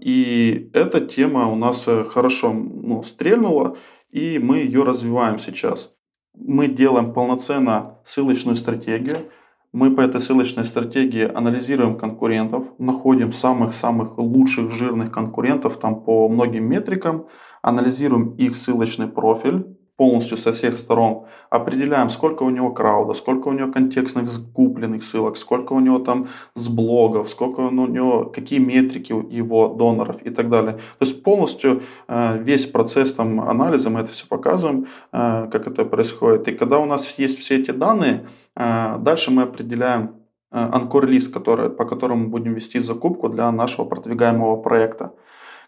И 0.00 0.70
эта 0.72 1.00
тема 1.02 1.48
у 1.48 1.56
нас 1.56 1.86
э, 1.88 2.04
хорошо 2.04 2.54
ну, 2.54 3.02
стрельнула, 3.02 3.76
и 4.16 4.38
мы 4.38 4.60
ее 4.60 4.82
развиваем 4.82 5.38
сейчас. 5.38 5.92
Мы 6.34 6.68
делаем 6.68 7.12
полноценно 7.12 7.98
ссылочную 8.02 8.56
стратегию. 8.56 9.30
Мы 9.72 9.94
по 9.94 10.00
этой 10.00 10.22
ссылочной 10.22 10.64
стратегии 10.64 11.30
анализируем 11.30 11.98
конкурентов, 11.98 12.64
находим 12.78 13.30
самых-самых 13.32 14.16
лучших 14.16 14.70
жирных 14.70 15.12
конкурентов 15.12 15.76
там 15.76 16.02
по 16.02 16.30
многим 16.30 16.64
метрикам, 16.64 17.26
анализируем 17.60 18.30
их 18.36 18.56
ссылочный 18.56 19.06
профиль, 19.06 19.76
полностью 19.96 20.36
со 20.36 20.52
всех 20.52 20.76
сторон, 20.76 21.24
определяем, 21.50 22.10
сколько 22.10 22.42
у 22.42 22.50
него 22.50 22.70
крауда, 22.70 23.14
сколько 23.14 23.48
у 23.48 23.52
него 23.52 23.72
контекстных 23.72 24.30
купленных 24.52 25.02
ссылок, 25.02 25.36
сколько 25.36 25.72
у 25.72 25.80
него 25.80 25.98
там 25.98 26.28
с 26.54 26.68
блогов, 26.68 27.30
сколько 27.30 27.60
у 27.60 27.70
него, 27.70 28.26
какие 28.26 28.58
метрики 28.58 29.12
его 29.12 29.68
доноров 29.68 30.16
и 30.22 30.30
так 30.30 30.50
далее. 30.50 30.72
То 30.72 31.06
есть 31.06 31.22
полностью 31.22 31.82
э, 32.08 32.38
весь 32.42 32.66
процесс 32.66 33.12
там 33.12 33.40
анализа, 33.40 33.90
мы 33.90 34.00
это 34.00 34.12
все 34.12 34.26
показываем, 34.26 34.86
э, 35.12 35.48
как 35.50 35.66
это 35.66 35.84
происходит. 35.84 36.48
И 36.48 36.52
когда 36.52 36.78
у 36.78 36.86
нас 36.86 37.18
есть 37.18 37.38
все 37.38 37.58
эти 37.58 37.70
данные, 37.70 38.26
э, 38.54 38.96
дальше 38.98 39.30
мы 39.30 39.42
определяем 39.42 40.10
анкор-лист, 40.50 41.34
который, 41.34 41.68
по 41.70 41.84
которому 41.84 42.28
будем 42.28 42.54
вести 42.54 42.78
закупку 42.78 43.28
для 43.28 43.50
нашего 43.50 43.84
продвигаемого 43.84 44.56
проекта. 44.56 45.10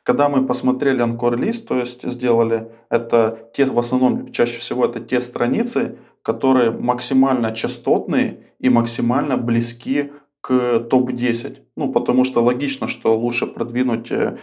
Когда 0.08 0.30
мы 0.30 0.46
посмотрели 0.46 1.02
анкор-лист, 1.02 1.68
то 1.68 1.76
есть 1.76 2.02
сделали 2.02 2.72
это 2.88 3.50
те, 3.52 3.66
в 3.66 3.78
основном, 3.78 4.32
чаще 4.32 4.56
всего 4.56 4.86
это 4.86 5.00
те 5.00 5.20
страницы, 5.20 5.98
которые 6.22 6.70
максимально 6.70 7.54
частотные 7.54 8.40
и 8.58 8.70
максимально 8.70 9.36
близки 9.36 10.12
к 10.40 10.78
топ-10. 10.88 11.58
Ну, 11.78 11.92
потому 11.92 12.24
что 12.24 12.42
логично, 12.42 12.88
что 12.88 13.16
лучше 13.16 13.46
продвинуть 13.46 14.10
э, 14.10 14.36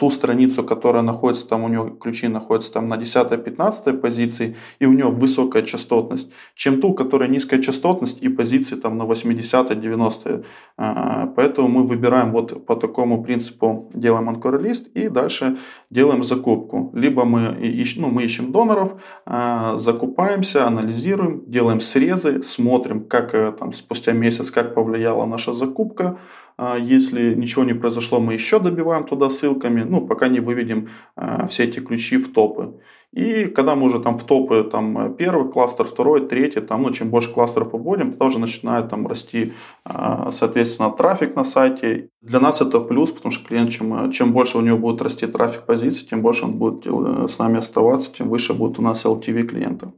ту 0.00 0.10
страницу, 0.10 0.64
которая 0.64 1.02
находится 1.02 1.46
там, 1.48 1.62
у 1.62 1.68
нее 1.68 1.96
ключи 2.00 2.26
находятся 2.26 2.72
там 2.72 2.88
на 2.88 2.96
10-15 2.96 3.98
позиции, 3.98 4.56
и 4.80 4.86
у 4.86 4.92
нее 4.92 5.06
высокая 5.06 5.62
частотность, 5.62 6.32
чем 6.56 6.80
ту, 6.80 6.92
которая 6.92 7.28
низкая 7.28 7.62
частотность 7.62 8.22
и 8.22 8.28
позиции 8.28 8.74
там 8.74 8.98
на 8.98 9.04
80-90. 9.04 10.44
Э, 10.78 11.26
поэтому 11.36 11.68
мы 11.68 11.84
выбираем 11.84 12.32
вот 12.32 12.66
по 12.66 12.74
такому 12.74 13.22
принципу, 13.22 13.88
делаем 13.94 14.28
анкор-лист 14.28 14.88
и 14.96 15.08
дальше 15.08 15.56
делаем 15.90 16.24
закупку. 16.24 16.90
Либо 16.92 17.24
мы, 17.24 17.56
ищем, 17.60 18.02
ну, 18.02 18.08
мы 18.08 18.24
ищем 18.24 18.50
доноров, 18.50 19.00
э, 19.26 19.74
закупаемся, 19.76 20.66
анализируем, 20.66 21.44
делаем 21.46 21.80
срезы, 21.80 22.42
смотрим, 22.42 23.04
как 23.04 23.32
э, 23.32 23.52
там 23.52 23.72
спустя 23.72 24.12
месяц, 24.12 24.50
как 24.50 24.74
повлияла 24.74 25.24
наша 25.26 25.54
закупка, 25.54 26.18
а 26.56 26.63
если 26.76 27.34
ничего 27.34 27.64
не 27.64 27.74
произошло, 27.74 28.20
мы 28.20 28.34
еще 28.34 28.58
добиваем 28.58 29.04
туда 29.04 29.30
ссылками, 29.30 29.82
ну, 29.82 30.06
пока 30.06 30.28
не 30.28 30.40
выведем 30.40 30.88
а, 31.16 31.46
все 31.46 31.64
эти 31.64 31.80
ключи 31.80 32.16
в 32.16 32.32
топы. 32.32 32.80
И 33.12 33.44
когда 33.44 33.76
мы 33.76 33.86
уже 33.86 34.00
там 34.00 34.18
в 34.18 34.24
топы, 34.24 34.64
там 34.64 35.14
первый 35.14 35.50
кластер, 35.50 35.84
второй, 35.84 36.28
третий, 36.28 36.60
там, 36.60 36.82
ну, 36.82 36.90
чем 36.90 37.10
больше 37.10 37.32
кластеров 37.32 37.72
выводим, 37.72 38.12
то 38.12 38.26
уже 38.26 38.38
начинает 38.38 38.88
там 38.90 39.06
расти, 39.06 39.52
а, 39.84 40.32
соответственно, 40.32 40.90
трафик 40.90 41.36
на 41.36 41.44
сайте. 41.44 42.08
Для 42.22 42.40
нас 42.40 42.60
это 42.60 42.80
плюс, 42.80 43.10
потому 43.10 43.32
что 43.32 43.46
клиент, 43.46 43.70
чем, 43.70 44.10
чем 44.10 44.32
больше 44.32 44.58
у 44.58 44.62
него 44.62 44.78
будет 44.78 45.00
расти 45.02 45.26
трафик 45.26 45.62
позиций, 45.62 46.06
тем 46.08 46.22
больше 46.22 46.44
он 46.44 46.54
будет 46.54 46.86
э, 46.86 47.28
с 47.28 47.38
нами 47.38 47.58
оставаться, 47.58 48.12
тем 48.12 48.28
выше 48.28 48.52
будет 48.52 48.78
у 48.78 48.82
нас 48.82 49.04
LTV 49.04 49.44
клиента. 49.44 49.92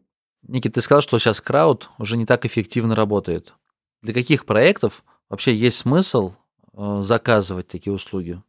Никит, 0.46 0.74
ты 0.74 0.80
сказал, 0.80 1.00
что 1.02 1.18
сейчас 1.18 1.40
крауд 1.40 1.90
уже 1.98 2.16
не 2.16 2.26
так 2.26 2.44
эффективно 2.44 2.94
работает. 2.94 3.54
Для 4.02 4.12
каких 4.12 4.44
проектов 4.44 5.02
вообще 5.28 5.54
есть 5.54 5.78
смысл 5.78 6.34
Э, 6.34 6.45
заказывать 6.76 7.68
такие 7.68 7.92
услуги? 7.92 8.40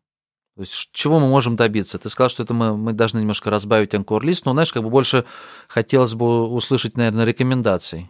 То 0.57 0.61
есть 0.61 0.89
чего 0.91 1.19
мы 1.19 1.27
можем 1.27 1.55
добиться? 1.55 1.99
Ты 1.99 2.09
сказал, 2.09 2.29
что 2.29 2.41
это 2.41 2.55
мы, 2.55 2.75
мы 2.75 2.91
должны 2.91 3.19
немножко 3.19 3.51
разбавить 3.51 3.93
анкор-лист, 3.93 4.43
но, 4.47 4.53
знаешь, 4.53 4.73
как 4.73 4.81
бы 4.81 4.89
больше 4.89 5.23
хотелось 5.67 6.15
бы 6.15 6.47
услышать, 6.47 6.97
наверное, 6.97 7.25
рекомендаций. 7.25 8.09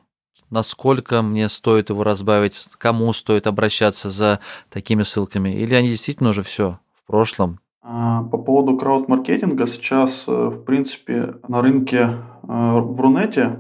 Насколько 0.49 1.21
мне 1.21 1.49
стоит 1.49 1.89
его 1.89 2.05
разбавить, 2.05 2.69
кому 2.77 3.11
стоит 3.11 3.47
обращаться 3.47 4.09
за 4.09 4.39
такими 4.69 5.03
ссылками? 5.03 5.49
Или 5.49 5.75
они 5.75 5.89
действительно 5.89 6.29
уже 6.29 6.41
все 6.41 6.79
в 6.93 7.05
прошлом? 7.05 7.59
А, 7.81 8.23
по 8.23 8.37
поводу 8.37 8.77
крауд-маркетинга 8.77 9.67
сейчас, 9.67 10.23
э, 10.25 10.31
в 10.31 10.63
принципе, 10.63 11.35
на 11.49 11.61
рынке 11.61 11.97
э, 11.97 12.17
в 12.47 13.01
Рунете 13.01 13.59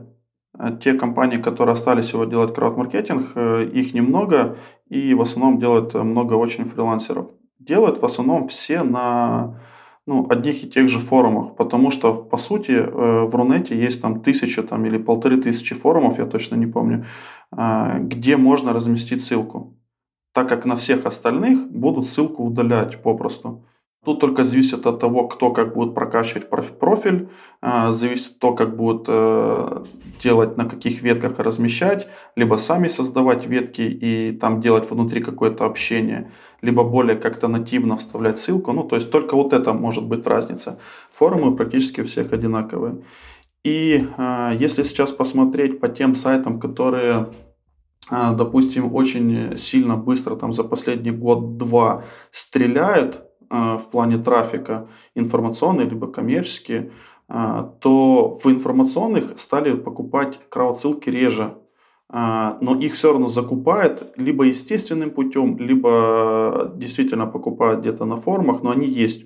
те 0.81 0.93
компании, 0.93 1.37
которые 1.37 1.73
остались 1.73 2.13
его 2.13 2.23
делать 2.23 2.55
крауд-маркетинг, 2.55 3.37
их 3.37 3.93
немного, 3.93 4.57
и 4.89 5.13
в 5.13 5.21
основном 5.21 5.59
делают 5.59 5.93
много 5.93 6.33
очень 6.33 6.65
фрилансеров. 6.65 7.27
Делают 7.59 8.01
в 8.01 8.05
основном 8.05 8.47
все 8.47 8.83
на 8.83 9.59
ну, 10.07 10.25
одних 10.29 10.63
и 10.63 10.69
тех 10.69 10.87
же 10.87 10.99
форумах, 10.99 11.55
потому 11.57 11.91
что, 11.91 12.13
по 12.13 12.37
сути, 12.37 12.71
э, 12.71 13.25
в 13.25 13.35
Рунете 13.35 13.77
есть 13.77 14.01
там 14.01 14.21
тысяча 14.21 14.63
там, 14.63 14.85
или 14.85 14.97
полторы 14.97 15.37
тысячи 15.37 15.75
форумов, 15.75 16.17
я 16.17 16.25
точно 16.25 16.55
не 16.55 16.65
помню, 16.65 17.05
а, 17.51 17.99
где 17.99 18.37
можно 18.37 18.71
разместить 18.71 19.21
ссылку, 19.21 19.77
так 20.33 20.47
как 20.47 20.65
на 20.65 20.77
всех 20.77 21.05
остальных 21.05 21.69
будут 21.69 22.07
ссылку 22.07 22.43
удалять 22.43 23.03
попросту. 23.03 23.65
Тут 24.07 24.21
только 24.21 24.45
зависит 24.45 24.87
от 24.87 24.99
того, 25.01 25.27
кто 25.27 25.51
как 25.51 25.73
будет 25.73 25.93
прокачивать 25.93 26.49
профиль, 26.79 27.27
а, 27.61 27.91
зависит 27.91 28.39
того, 28.39 28.55
как 28.55 28.77
будут 28.77 29.05
э, 29.09 29.83
делать, 30.23 30.55
на 30.55 30.63
каких 30.63 31.01
ветках 31.01 31.39
размещать, 31.39 32.07
либо 32.37 32.55
сами 32.55 32.87
создавать 32.87 33.47
ветки 33.47 33.81
и 33.81 34.31
там 34.31 34.61
делать 34.61 34.89
внутри 34.89 35.21
какое-то 35.21 35.65
общение, 35.65 36.31
либо 36.61 36.85
более 36.85 37.17
как-то 37.17 37.49
нативно 37.49 37.97
вставлять 37.97 38.39
ссылку. 38.39 38.71
Ну, 38.71 38.83
то 38.83 38.95
есть 38.95 39.11
только 39.11 39.35
вот 39.35 39.51
это 39.51 39.73
может 39.73 40.05
быть 40.05 40.25
разница. 40.25 40.79
Форумы 41.11 41.57
практически 41.57 41.99
у 41.99 42.05
всех 42.05 42.31
одинаковые. 42.31 43.03
И 43.65 44.07
а, 44.15 44.53
если 44.57 44.83
сейчас 44.83 45.11
посмотреть 45.11 45.81
по 45.81 45.89
тем 45.89 46.15
сайтам, 46.15 46.61
которые 46.61 47.27
а, 48.09 48.31
допустим, 48.31 48.95
очень 48.95 49.57
сильно 49.57 49.97
быстро 49.97 50.37
там 50.37 50.53
за 50.53 50.63
последний 50.63 51.11
год-два 51.11 52.05
стреляют, 52.31 53.26
в 53.49 53.87
плане 53.91 54.17
трафика 54.17 54.87
информационный 55.15 55.85
либо 55.85 56.11
коммерческий, 56.11 56.91
а, 57.29 57.63
то 57.81 58.39
в 58.41 58.47
информационных 58.47 59.37
стали 59.37 59.75
покупать 59.75 60.39
крауд-ссылки 60.49 61.09
реже. 61.09 61.57
А, 62.09 62.57
но 62.61 62.79
их 62.79 62.93
все 62.93 63.11
равно 63.11 63.27
закупают 63.27 64.13
либо 64.15 64.45
естественным 64.45 65.11
путем, 65.11 65.57
либо 65.57 66.71
действительно 66.75 67.27
покупают 67.27 67.81
где-то 67.81 68.05
на 68.05 68.15
форумах, 68.15 68.63
но 68.63 68.71
они 68.71 68.87
есть. 68.87 69.25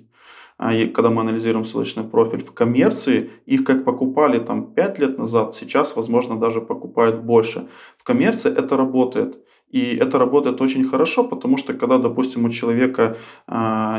И 0.74 0.86
когда 0.86 1.10
мы 1.10 1.22
анализируем 1.22 1.64
ссылочный 1.64 2.04
профиль 2.04 2.40
в 2.40 2.52
коммерции, 2.52 3.30
их 3.46 3.64
как 3.64 3.84
покупали 3.84 4.38
там 4.38 4.72
5 4.74 4.98
лет 4.98 5.18
назад, 5.18 5.56
сейчас, 5.56 5.96
возможно, 5.96 6.38
даже 6.38 6.60
покупают 6.60 7.22
больше. 7.22 7.68
В 7.96 8.04
коммерции 8.04 8.52
это 8.52 8.76
работает. 8.76 9.41
И 9.72 9.96
это 9.96 10.18
работает 10.18 10.60
очень 10.60 10.84
хорошо, 10.84 11.24
потому 11.24 11.56
что 11.56 11.72
когда, 11.72 11.98
допустим, 11.98 12.44
у 12.44 12.50
человека 12.50 13.16
э, 13.48 13.52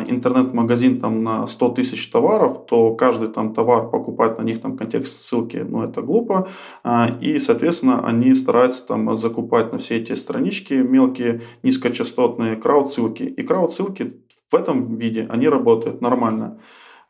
интернет-магазин 0.07 0.99
там 0.99 1.23
на 1.23 1.47
100 1.47 1.69
тысяч 1.69 2.12
товаров, 2.12 2.65
то 2.67 2.95
каждый 2.95 3.29
там 3.29 3.53
товар 3.53 3.89
покупать 3.89 4.38
на 4.38 4.43
них 4.43 4.62
там 4.62 4.77
контекст 4.77 5.19
ссылки, 5.19 5.57
ну 5.57 5.83
это 5.83 6.01
глупо. 6.01 6.47
Э, 6.83 7.19
и, 7.21 7.39
соответственно, 7.39 8.05
они 8.05 8.36
стараются 8.36 8.86
там 8.86 9.17
закупать 9.17 9.73
на 9.73 9.79
все 9.79 9.97
эти 9.97 10.13
странички 10.13 10.73
мелкие, 10.73 11.41
низкочастотные 11.63 12.55
крауд-ссылки. 12.55 13.23
И 13.23 13.41
крауд-ссылки 13.41 14.13
в 14.51 14.55
этом 14.55 14.95
виде, 14.97 15.27
они 15.31 15.49
работают 15.49 16.01
нормально. 16.01 16.59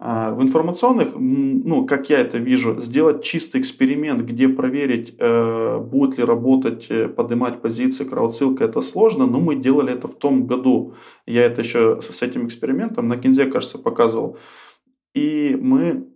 А, 0.05 0.31
в 0.31 0.41
информационных, 0.41 1.15
ну, 1.17 1.85
как 1.85 2.09
я 2.09 2.19
это 2.19 2.37
вижу, 2.37 2.81
сделать 2.81 3.23
чистый 3.23 3.61
эксперимент, 3.61 4.23
где 4.23 4.49
проверить, 4.49 5.15
э, 5.17 5.79
будет 5.79 6.17
ли 6.17 6.25
работать, 6.25 6.87
э, 6.89 7.07
поднимать 7.07 7.61
позиции 7.61 8.03
краудсылка, 8.03 8.65
это 8.65 8.81
сложно, 8.81 9.27
но 9.27 9.39
мы 9.39 9.55
делали 9.55 9.93
это 9.93 10.09
в 10.09 10.15
том 10.15 10.45
году. 10.45 10.93
Я 11.25 11.45
это 11.45 11.61
еще 11.61 12.01
с 12.01 12.21
этим 12.21 12.47
экспериментом 12.47 13.07
на 13.07 13.15
Кинзе, 13.15 13.45
кажется, 13.45 13.77
показывал. 13.77 14.37
И 15.13 15.57
мы 15.61 16.12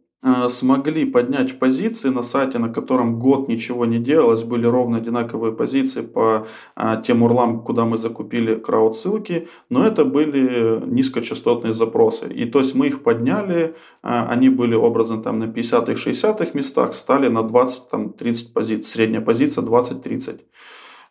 смогли 0.50 1.06
поднять 1.06 1.60
позиции 1.60 2.10
на 2.10 2.24
сайте, 2.24 2.58
на 2.58 2.70
котором 2.70 3.20
год 3.20 3.48
ничего 3.48 3.86
не 3.86 4.00
делалось, 4.00 4.44
были 4.44 4.66
ровно 4.66 4.98
одинаковые 4.98 5.54
позиции 5.54 6.02
по 6.02 6.48
э, 6.76 7.02
тем 7.06 7.22
урлам, 7.22 7.62
куда 7.64 7.86
мы 7.86 7.98
закупили 7.98 8.56
крауд-ссылки, 8.56 9.48
но 9.70 9.84
это 9.84 10.06
были 10.06 10.84
низкочастотные 10.86 11.74
запросы. 11.74 12.28
И 12.34 12.46
то 12.46 12.60
есть 12.60 12.74
мы 12.74 12.88
их 12.88 13.04
подняли, 13.04 13.60
э, 13.64 13.72
они 14.02 14.50
были 14.50 14.74
образно 14.74 15.22
там 15.22 15.40
на 15.40 15.46
50-х, 15.46 15.94
60-х 15.94 16.52
местах, 16.54 16.96
стали 16.96 17.28
на 17.28 17.40
20-30 17.40 18.54
позиций, 18.54 18.84
средняя 18.84 19.22
позиция 19.22 19.64
20-30. 19.64 20.40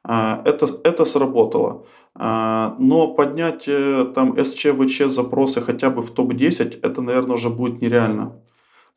Это, 0.08 0.68
это 0.84 1.04
сработало. 1.04 1.84
Но 2.14 3.14
поднять 3.16 3.68
там 4.14 4.36
СЧВЧ 4.44 5.06
запросы 5.08 5.60
хотя 5.60 5.90
бы 5.90 6.00
в 6.00 6.12
топ-10, 6.12 6.78
это, 6.80 7.02
наверное, 7.02 7.34
уже 7.34 7.50
будет 7.50 7.82
нереально. 7.82 8.40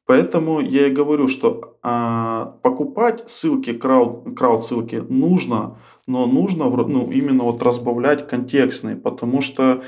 Поэтому 0.09 0.59
я 0.59 0.87
и 0.87 0.91
говорю, 0.91 1.27
что 1.27 1.77
а, 1.83 2.57
покупать 2.63 3.29
ссылки, 3.29 3.73
крауд, 3.73 4.35
крауд 4.35 4.63
ссылки 4.63 4.95
нужно, 4.95 5.77
но 6.07 6.25
нужно 6.25 6.67
ну, 6.67 7.11
именно 7.11 7.43
вот 7.43 7.61
разбавлять 7.61 8.27
контекстные, 8.27 8.95
потому 8.95 9.41
что 9.41 9.83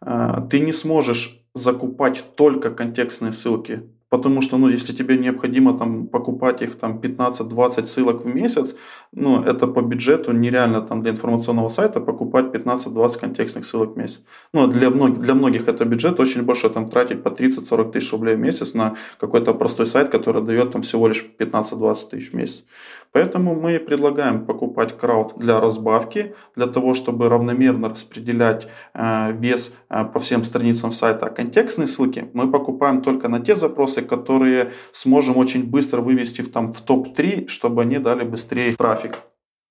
а, 0.00 0.40
ты 0.40 0.60
не 0.60 0.72
сможешь 0.72 1.44
закупать 1.52 2.24
только 2.36 2.70
контекстные 2.70 3.32
ссылки. 3.32 3.82
Потому 4.16 4.40
что, 4.40 4.58
ну, 4.58 4.68
если 4.68 4.94
тебе 4.94 5.18
необходимо 5.18 5.78
там 5.78 6.06
покупать 6.06 6.62
их 6.62 6.78
там 6.78 7.00
15-20 7.00 7.86
ссылок 7.86 8.24
в 8.24 8.34
месяц, 8.34 8.74
ну, 9.12 9.42
это 9.42 9.66
по 9.66 9.82
бюджету 9.82 10.32
нереально 10.32 10.80
там 10.80 11.02
для 11.02 11.10
информационного 11.10 11.68
сайта 11.68 12.00
покупать 12.00 12.46
15-20 12.46 13.20
контекстных 13.20 13.66
ссылок 13.66 13.94
в 13.94 13.98
месяц. 13.98 14.22
Ну, 14.54 14.66
для 14.66 14.90
многих, 14.90 15.20
для 15.20 15.34
многих 15.34 15.68
это 15.68 15.84
бюджет 15.84 16.20
очень 16.20 16.42
большой, 16.42 16.70
там 16.70 16.88
тратить 16.88 17.22
по 17.22 17.28
30-40 17.28 17.92
тысяч 17.92 18.12
рублей 18.12 18.36
в 18.36 18.38
месяц 18.38 18.74
на 18.74 18.94
какой-то 19.20 19.54
простой 19.54 19.86
сайт, 19.86 20.08
который 20.08 20.42
дает 20.42 20.70
там 20.70 20.80
всего 20.82 21.08
лишь 21.08 21.26
15-20 21.38 22.10
тысяч 22.10 22.30
в 22.32 22.34
месяц. 22.34 22.64
Поэтому 23.16 23.54
мы 23.54 23.78
предлагаем 23.80 24.44
покупать 24.44 24.98
крауд 24.98 25.38
для 25.38 25.58
разбавки, 25.58 26.34
для 26.54 26.66
того, 26.66 26.92
чтобы 26.92 27.30
равномерно 27.30 27.88
распределять 27.88 28.68
э, 28.92 29.32
вес 29.32 29.72
э, 29.88 30.04
по 30.04 30.18
всем 30.18 30.44
страницам 30.44 30.92
сайта. 30.92 31.24
А 31.24 31.30
контекстные 31.30 31.88
ссылки 31.88 32.28
мы 32.34 32.50
покупаем 32.50 33.00
только 33.00 33.28
на 33.28 33.40
те 33.40 33.56
запросы, 33.56 34.02
которые 34.02 34.72
сможем 34.92 35.38
очень 35.38 35.64
быстро 35.64 36.02
вывести 36.02 36.42
в, 36.42 36.52
там, 36.52 36.74
в 36.74 36.82
топ-3, 36.82 37.48
чтобы 37.48 37.80
они 37.80 37.98
дали 37.98 38.22
быстрее 38.22 38.76
трафик. 38.76 39.20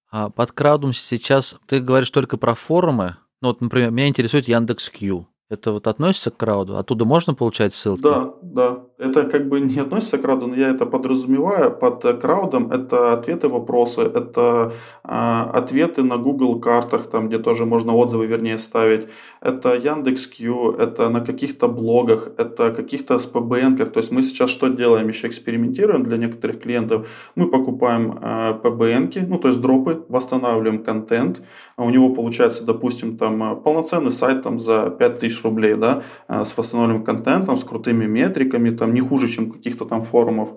А 0.09 0.31
под 0.31 0.51
краудом 0.51 0.93
сейчас 0.93 1.59
ты 1.67 1.81
говоришь 1.81 2.09
только 2.09 2.37
про 2.37 2.55
форумы. 2.55 3.17
Ну 3.43 3.49
вот, 3.49 3.61
например, 3.61 3.91
меня 3.91 4.07
интересует 4.07 4.47
Яндекс.Кью. 4.47 5.27
Это 5.49 5.71
вот 5.71 5.85
относится 5.85 6.31
к 6.31 6.37
крауду? 6.37 6.77
Оттуда 6.77 7.05
можно 7.05 7.35
получать 7.35 7.75
ссылки? 7.75 8.01
Да, 8.01 8.33
да. 8.41 8.85
Это 8.97 9.23
как 9.23 9.49
бы 9.49 9.59
не 9.59 9.79
относится 9.79 10.17
к 10.17 10.21
крауду, 10.21 10.47
но 10.47 10.55
я 10.55 10.69
это 10.69 10.85
подразумеваю. 10.85 11.71
Под 11.71 12.01
краудом 12.21 12.71
это 12.71 13.13
ответы 13.13 13.49
вопросы, 13.49 14.01
это 14.01 14.73
э, 15.03 15.09
ответы 15.53 16.03
на 16.03 16.17
Google 16.17 16.59
картах, 16.59 17.07
там, 17.09 17.27
где 17.27 17.37
тоже 17.37 17.65
можно 17.65 17.93
отзывы, 17.93 18.25
вернее, 18.25 18.57
ставить. 18.57 19.09
Это 19.41 19.75
Яндекс.Кью, 19.75 20.71
это 20.71 21.09
на 21.09 21.19
каких-то 21.19 21.67
блогах, 21.67 22.29
это 22.37 22.71
каких-то 22.71 23.15
SPBN-ках. 23.15 23.91
То 23.91 23.99
есть 23.99 24.11
мы 24.11 24.23
сейчас 24.23 24.49
что 24.49 24.69
делаем? 24.69 25.09
Еще 25.09 25.27
экспериментируем 25.27 26.03
для 26.03 26.17
некоторых 26.17 26.61
клиентов. 26.61 27.07
Мы 27.35 27.49
покупаем 27.49 28.17
э, 28.21 28.59
PBN-ки, 28.63 29.19
ну 29.27 29.37
то 29.37 29.49
есть 29.49 29.61
дропы, 29.61 30.05
восстанавливаем 30.09 30.83
контент. 30.83 31.41
А 31.75 31.83
у 31.83 31.89
него 31.89 32.09
получается, 32.09 32.63
допустим, 32.63 33.17
там 33.17 33.61
полноценный 33.61 34.11
сайт 34.11 34.41
там 34.41 34.59
за 34.59 34.89
5000 34.89 35.35
тысяч 35.35 35.43
рублей, 35.43 35.75
да, 35.75 36.03
э, 36.27 36.43
с 36.45 36.57
восстановленным 36.57 37.03
контентом, 37.03 37.57
с 37.57 37.63
крутыми 37.63 38.05
метриками, 38.05 38.69
там 38.69 38.84
не 38.93 39.01
хуже, 39.01 39.27
чем 39.27 39.51
каких-то 39.51 39.85
там 39.85 40.01
форумов. 40.01 40.49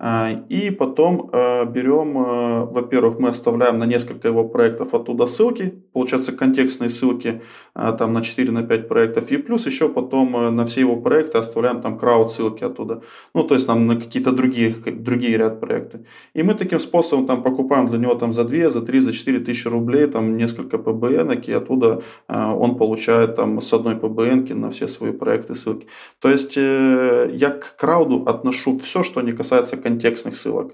А, 0.00 0.30
и 0.48 0.70
потом 0.70 1.28
э, 1.32 1.64
берем, 1.64 2.16
э, 2.18 2.64
во-первых, 2.66 3.18
мы 3.18 3.30
оставляем 3.30 3.78
на 3.78 3.84
несколько 3.84 4.28
его 4.28 4.44
проектов 4.44 4.94
оттуда 4.94 5.26
ссылки, 5.26 5.82
получается 5.92 6.32
контекстные 6.32 6.88
ссылки 6.88 7.42
э, 7.74 7.96
там 7.98 8.12
на 8.12 8.22
4 8.22 8.52
на 8.52 8.62
5 8.62 8.88
проектов, 8.88 9.32
и 9.32 9.38
плюс 9.38 9.66
еще 9.66 9.88
потом 9.88 10.54
на 10.54 10.64
все 10.66 10.80
его 10.80 10.96
проекты 10.96 11.38
оставляем 11.38 11.80
там 11.80 11.98
крауд 11.98 12.30
ссылки 12.30 12.62
оттуда. 12.62 13.02
Ну, 13.34 13.42
то 13.42 13.54
есть 13.54 13.66
нам 13.66 13.88
на 13.88 13.96
какие-то 13.96 14.30
другие, 14.30 14.70
другие 14.70 15.36
ряд 15.36 15.58
проекты. 15.60 16.04
И 16.32 16.44
мы 16.44 16.54
таким 16.54 16.78
способом 16.78 17.26
там 17.26 17.42
покупаем 17.42 17.88
для 17.88 17.98
него 17.98 18.14
там 18.14 18.32
за 18.32 18.44
2, 18.44 18.70
за 18.70 18.82
3, 18.82 19.00
за 19.00 19.12
4 19.12 19.40
тысячи 19.40 19.66
рублей 19.66 20.06
там 20.06 20.36
несколько 20.36 20.76
PBN, 20.76 21.44
и 21.48 21.52
оттуда 21.52 22.02
он 22.28 22.76
получает 22.76 23.36
там 23.36 23.60
с 23.60 23.72
одной 23.72 23.94
PBN 23.94 24.54
на 24.54 24.70
все 24.70 24.86
свои 24.86 25.12
проекты 25.12 25.54
ссылки. 25.54 25.86
То 26.20 26.30
есть 26.30 26.56
я 26.56 27.50
к 27.50 27.76
крауду 27.76 28.24
отношу 28.26 28.78
все, 28.78 29.02
что 29.02 29.22
не 29.22 29.32
касается 29.32 29.76
контекстных 29.88 30.36
ссылок. 30.36 30.72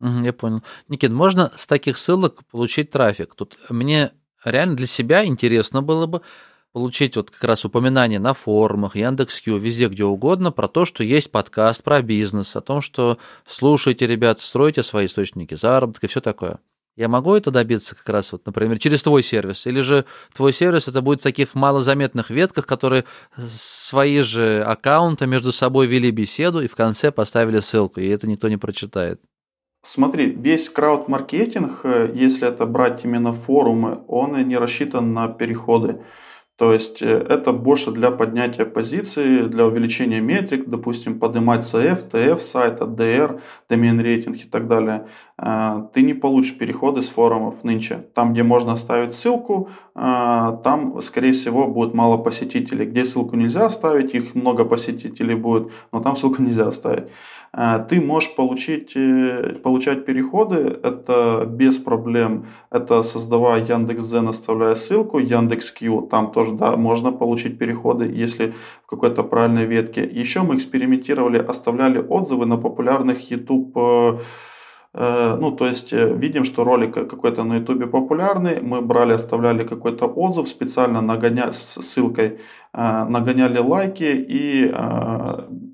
Я 0.00 0.32
понял. 0.32 0.62
Никит, 0.88 1.10
можно 1.10 1.52
с 1.56 1.66
таких 1.66 1.96
ссылок 1.96 2.44
получить 2.50 2.90
трафик? 2.90 3.34
Тут 3.34 3.58
мне 3.68 4.12
реально 4.44 4.76
для 4.76 4.86
себя 4.86 5.24
интересно 5.24 5.82
было 5.82 6.06
бы 6.06 6.22
получить 6.72 7.16
вот 7.16 7.30
как 7.30 7.44
раз 7.44 7.64
упоминание 7.64 8.18
на 8.18 8.34
форумах, 8.34 8.96
Яндекс.Кью, 8.96 9.58
везде, 9.58 9.88
где 9.88 10.04
угодно, 10.04 10.50
про 10.50 10.68
то, 10.68 10.84
что 10.86 11.04
есть 11.04 11.30
подкаст 11.30 11.84
про 11.84 12.02
бизнес, 12.02 12.56
о 12.56 12.60
том, 12.60 12.80
что 12.80 13.18
слушайте, 13.46 14.06
ребят, 14.06 14.40
стройте 14.40 14.82
свои 14.82 15.06
источники 15.06 15.54
заработка 15.54 16.06
и 16.06 16.08
все 16.08 16.20
такое. 16.20 16.58
Я 16.94 17.08
могу 17.08 17.34
это 17.34 17.50
добиться 17.50 17.94
как 17.94 18.08
раз, 18.10 18.32
вот, 18.32 18.44
например, 18.44 18.78
через 18.78 19.02
твой 19.02 19.22
сервис? 19.22 19.66
Или 19.66 19.80
же 19.80 20.04
твой 20.34 20.52
сервис 20.52 20.88
это 20.88 21.00
будет 21.00 21.20
в 21.20 21.22
таких 21.22 21.54
малозаметных 21.54 22.28
ветках, 22.28 22.66
которые 22.66 23.04
свои 23.48 24.20
же 24.20 24.62
аккаунты 24.62 25.26
между 25.26 25.52
собой 25.52 25.86
вели 25.86 26.10
беседу 26.10 26.60
и 26.60 26.66
в 26.66 26.76
конце 26.76 27.10
поставили 27.10 27.60
ссылку, 27.60 28.00
и 28.00 28.08
это 28.08 28.26
никто 28.26 28.48
не 28.48 28.58
прочитает? 28.58 29.20
Смотри, 29.84 30.26
весь 30.30 30.68
крауд-маркетинг, 30.68 31.80
э, 31.84 32.12
если 32.14 32.46
это 32.46 32.66
брать 32.66 33.04
именно 33.04 33.32
форумы, 33.32 34.04
он 34.06 34.36
не 34.46 34.56
рассчитан 34.56 35.12
на 35.12 35.28
переходы. 35.28 36.02
То 36.56 36.72
есть 36.72 37.00
э, 37.02 37.06
это 37.06 37.52
больше 37.52 37.92
для 37.92 38.10
поднятия 38.10 38.66
позиции, 38.66 39.42
для 39.48 39.66
увеличения 39.66 40.20
метрик, 40.20 40.68
допустим, 40.68 41.18
поднимать 41.18 41.64
CF, 41.64 42.10
TF 42.10 42.38
сайта, 42.38 42.84
DR, 42.84 43.40
домен 43.70 44.00
рейтинг 44.00 44.36
и 44.36 44.48
так 44.48 44.68
далее. 44.68 45.06
Э, 45.38 45.82
ты 45.94 46.02
не 46.02 46.14
получишь 46.14 46.58
переходы 46.58 47.02
с 47.02 47.08
форумов 47.08 47.64
нынче. 47.64 48.06
Там, 48.14 48.32
где 48.32 48.42
можно 48.42 48.72
оставить 48.72 49.14
ссылку, 49.14 49.70
э, 49.94 50.58
там, 50.62 51.00
скорее 51.00 51.32
всего, 51.32 51.68
будет 51.68 51.94
мало 51.94 52.18
посетителей. 52.18 52.84
Где 52.84 53.06
ссылку 53.06 53.34
нельзя 53.36 53.64
оставить, 53.64 54.14
их 54.14 54.34
много 54.34 54.64
посетителей 54.66 55.34
будет, 55.34 55.72
но 55.90 56.00
там 56.00 56.16
ссылку 56.16 56.42
нельзя 56.42 56.66
оставить. 56.66 57.08
Э, 57.54 57.84
ты 57.88 58.00
можешь 58.00 58.34
получить, 58.34 58.96
э, 58.96 59.54
получать 59.62 60.04
переходы, 60.04 60.56
это 60.82 61.44
без 61.46 61.76
проблем, 61.76 62.46
это 62.70 63.02
создавая 63.02 63.64
Яндекс.Зен, 63.64 64.28
оставляя 64.28 64.74
ссылку, 64.74 65.18
Яндекс.Кью, 65.18 66.08
там 66.10 66.32
тоже 66.32 66.52
да, 66.52 66.76
можно 66.76 67.12
получить 67.12 67.58
переходы, 67.58 68.06
если 68.06 68.54
в 68.86 68.90
какой-то 68.90 69.22
правильной 69.22 69.66
ветке. 69.66 70.04
Еще 70.04 70.42
мы 70.42 70.56
экспериментировали, 70.56 71.38
оставляли 71.38 71.98
отзывы 71.98 72.46
на 72.46 72.56
популярных 72.56 73.30
YouTube 73.30 73.76
Э, 73.76 74.18
ну, 74.94 75.52
то 75.52 75.66
есть 75.66 75.92
э, 75.92 76.14
видим, 76.14 76.44
что 76.44 76.64
ролик 76.64 76.94
какой-то 76.94 77.44
на 77.44 77.56
ютубе 77.56 77.86
популярный, 77.86 78.60
мы 78.60 78.82
брали, 78.82 79.14
оставляли 79.14 79.64
какой-то 79.64 80.06
отзыв, 80.06 80.48
специально 80.48 81.00
нагоняли 81.00 81.52
с 81.52 81.80
ссылкой, 81.82 82.38
э, 82.74 83.04
нагоняли 83.08 83.58
лайки 83.58 84.04
и 84.04 84.70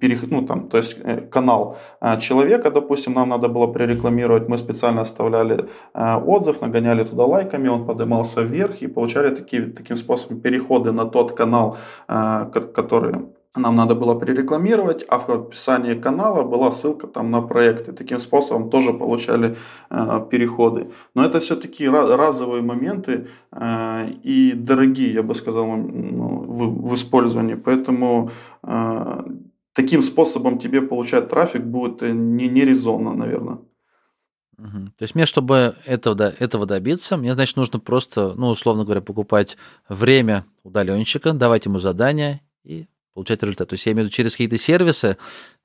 перех... 0.01 0.31
ну, 0.31 0.47
там, 0.47 0.69
то 0.69 0.79
есть 0.79 0.97
канал 1.31 1.77
человека, 2.21 2.71
допустим, 2.71 3.15
нам 3.15 3.29
надо 3.31 3.49
было 3.49 3.67
прорекламировать, 3.67 4.49
мы 4.49 4.57
специально 4.57 5.01
оставляли 5.01 5.69
отзыв, 5.95 6.61
нагоняли 6.61 7.05
туда 7.05 7.25
лайками, 7.25 7.69
он 7.69 7.87
поднимался 7.87 8.43
вверх 8.43 8.83
и 8.83 8.87
получали 8.87 9.35
такие, 9.35 9.63
таким 9.63 9.97
способом 9.97 10.41
переходы 10.41 10.93
на 10.93 11.05
тот 11.05 11.33
канал, 11.33 11.77
который 12.07 13.15
нам 13.59 13.77
надо 13.77 13.95
было 13.95 14.15
прирекламировать, 14.15 15.05
а 15.09 15.19
в 15.19 15.29
описании 15.29 15.95
канала 15.95 16.45
была 16.45 16.73
ссылка 16.73 17.07
там 17.07 17.31
на 17.31 17.43
проекты. 17.43 17.93
Таким 17.93 18.19
способом 18.19 18.71
тоже 18.71 18.93
получали 18.93 19.57
э, 19.91 20.27
переходы. 20.31 20.91
Но 21.15 21.25
это 21.25 21.41
все-таки 21.41 21.89
разовые 21.89 22.63
моменты 22.63 23.29
э, 23.53 24.11
и 24.23 24.53
дорогие, 24.53 25.13
я 25.13 25.23
бы 25.23 25.35
сказал, 25.35 25.67
ну, 25.67 26.45
в, 26.47 26.89
в 26.89 26.95
использовании. 26.95 27.55
Поэтому 27.55 28.31
э, 28.63 29.23
таким 29.73 30.03
способом 30.03 30.59
тебе 30.59 30.83
получать 30.83 31.29
трафик 31.29 31.63
будет 31.63 32.03
не, 32.03 32.49
не 32.49 32.65
резонно, 32.65 33.15
наверное. 33.15 33.59
Угу. 34.59 34.93
То 34.97 35.03
есть 35.03 35.15
мне, 35.15 35.25
чтобы 35.25 35.77
этого, 35.85 36.35
этого 36.39 36.67
добиться, 36.67 37.17
мне, 37.17 37.33
значит, 37.35 37.57
нужно 37.57 37.79
просто, 37.79 38.35
ну, 38.37 38.49
условно 38.49 38.85
говоря, 38.85 39.01
покупать 39.01 39.57
время 39.89 40.45
удаленщика, 40.65 41.33
давать 41.33 41.67
ему 41.67 41.79
задания 41.79 42.41
и 42.65 42.89
получать 43.19 43.43
результат. 43.43 43.69
То 43.69 43.75
есть 43.75 43.87
я 43.87 43.93
имею 43.93 44.05
в 44.05 44.07
виду 44.07 44.17
через 44.17 44.33
какие-то 44.33 44.59
сервисы, 44.59 45.17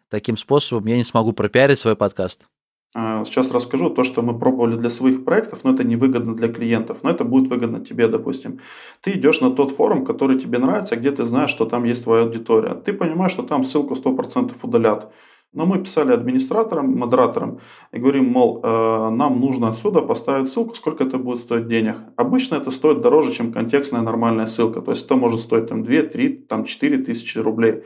таким 0.09 0.37
способом 0.37 0.87
я 0.87 0.97
не 0.97 1.03
смогу 1.03 1.33
пропиарить 1.33 1.79
свой 1.79 1.95
подкаст. 1.95 2.47
А, 2.95 3.23
сейчас 3.25 3.51
расскажу 3.51 3.89
то, 3.89 4.03
что 4.03 4.21
мы 4.21 4.37
пробовали 4.37 4.75
для 4.75 4.89
своих 4.89 5.23
проектов, 5.23 5.63
но 5.63 5.73
это 5.73 5.83
невыгодно 5.83 6.35
для 6.35 6.47
клиентов, 6.47 6.99
но 7.03 7.09
это 7.09 7.23
будет 7.23 7.49
выгодно 7.49 7.79
тебе, 7.79 8.07
допустим. 8.07 8.59
Ты 9.01 9.11
идешь 9.11 9.41
на 9.41 9.51
тот 9.51 9.71
форум, 9.71 10.05
который 10.05 10.39
тебе 10.39 10.59
нравится, 10.59 10.95
где 10.95 11.11
ты 11.11 11.25
знаешь, 11.25 11.49
что 11.51 11.65
там 11.65 11.83
есть 11.85 12.03
твоя 12.03 12.23
аудитория. 12.23 12.73
Ты 12.73 12.93
понимаешь, 12.93 13.31
что 13.31 13.43
там 13.43 13.63
ссылку 13.63 13.93
100% 13.93 14.55
удалят. 14.63 15.11
Но 15.53 15.67
мы 15.67 15.77
писали 15.79 16.11
администраторам, 16.11 16.97
модераторам 16.97 17.59
и 17.91 17.99
говорим, 17.99 18.25
мол, 18.25 18.59
э, 18.63 19.09
нам 19.11 19.39
нужно 19.39 19.69
отсюда 19.69 20.01
поставить 20.01 20.49
ссылку, 20.49 20.73
сколько 20.73 21.03
это 21.03 21.19
будет 21.19 21.39
стоить 21.39 21.67
денег. 21.67 21.97
Обычно 22.15 22.55
это 22.55 22.71
стоит 22.71 23.01
дороже, 23.01 23.33
чем 23.33 23.53
контекстная 23.53 24.01
нормальная 24.01 24.47
ссылка. 24.47 24.81
То 24.81 24.91
есть 24.91 25.05
это 25.05 25.15
может 25.15 25.41
стоить 25.41 25.67
там 25.67 25.83
2, 25.83 26.01
3, 26.03 26.29
там 26.49 26.65
4 26.65 26.97
тысячи 27.03 27.37
рублей. 27.37 27.83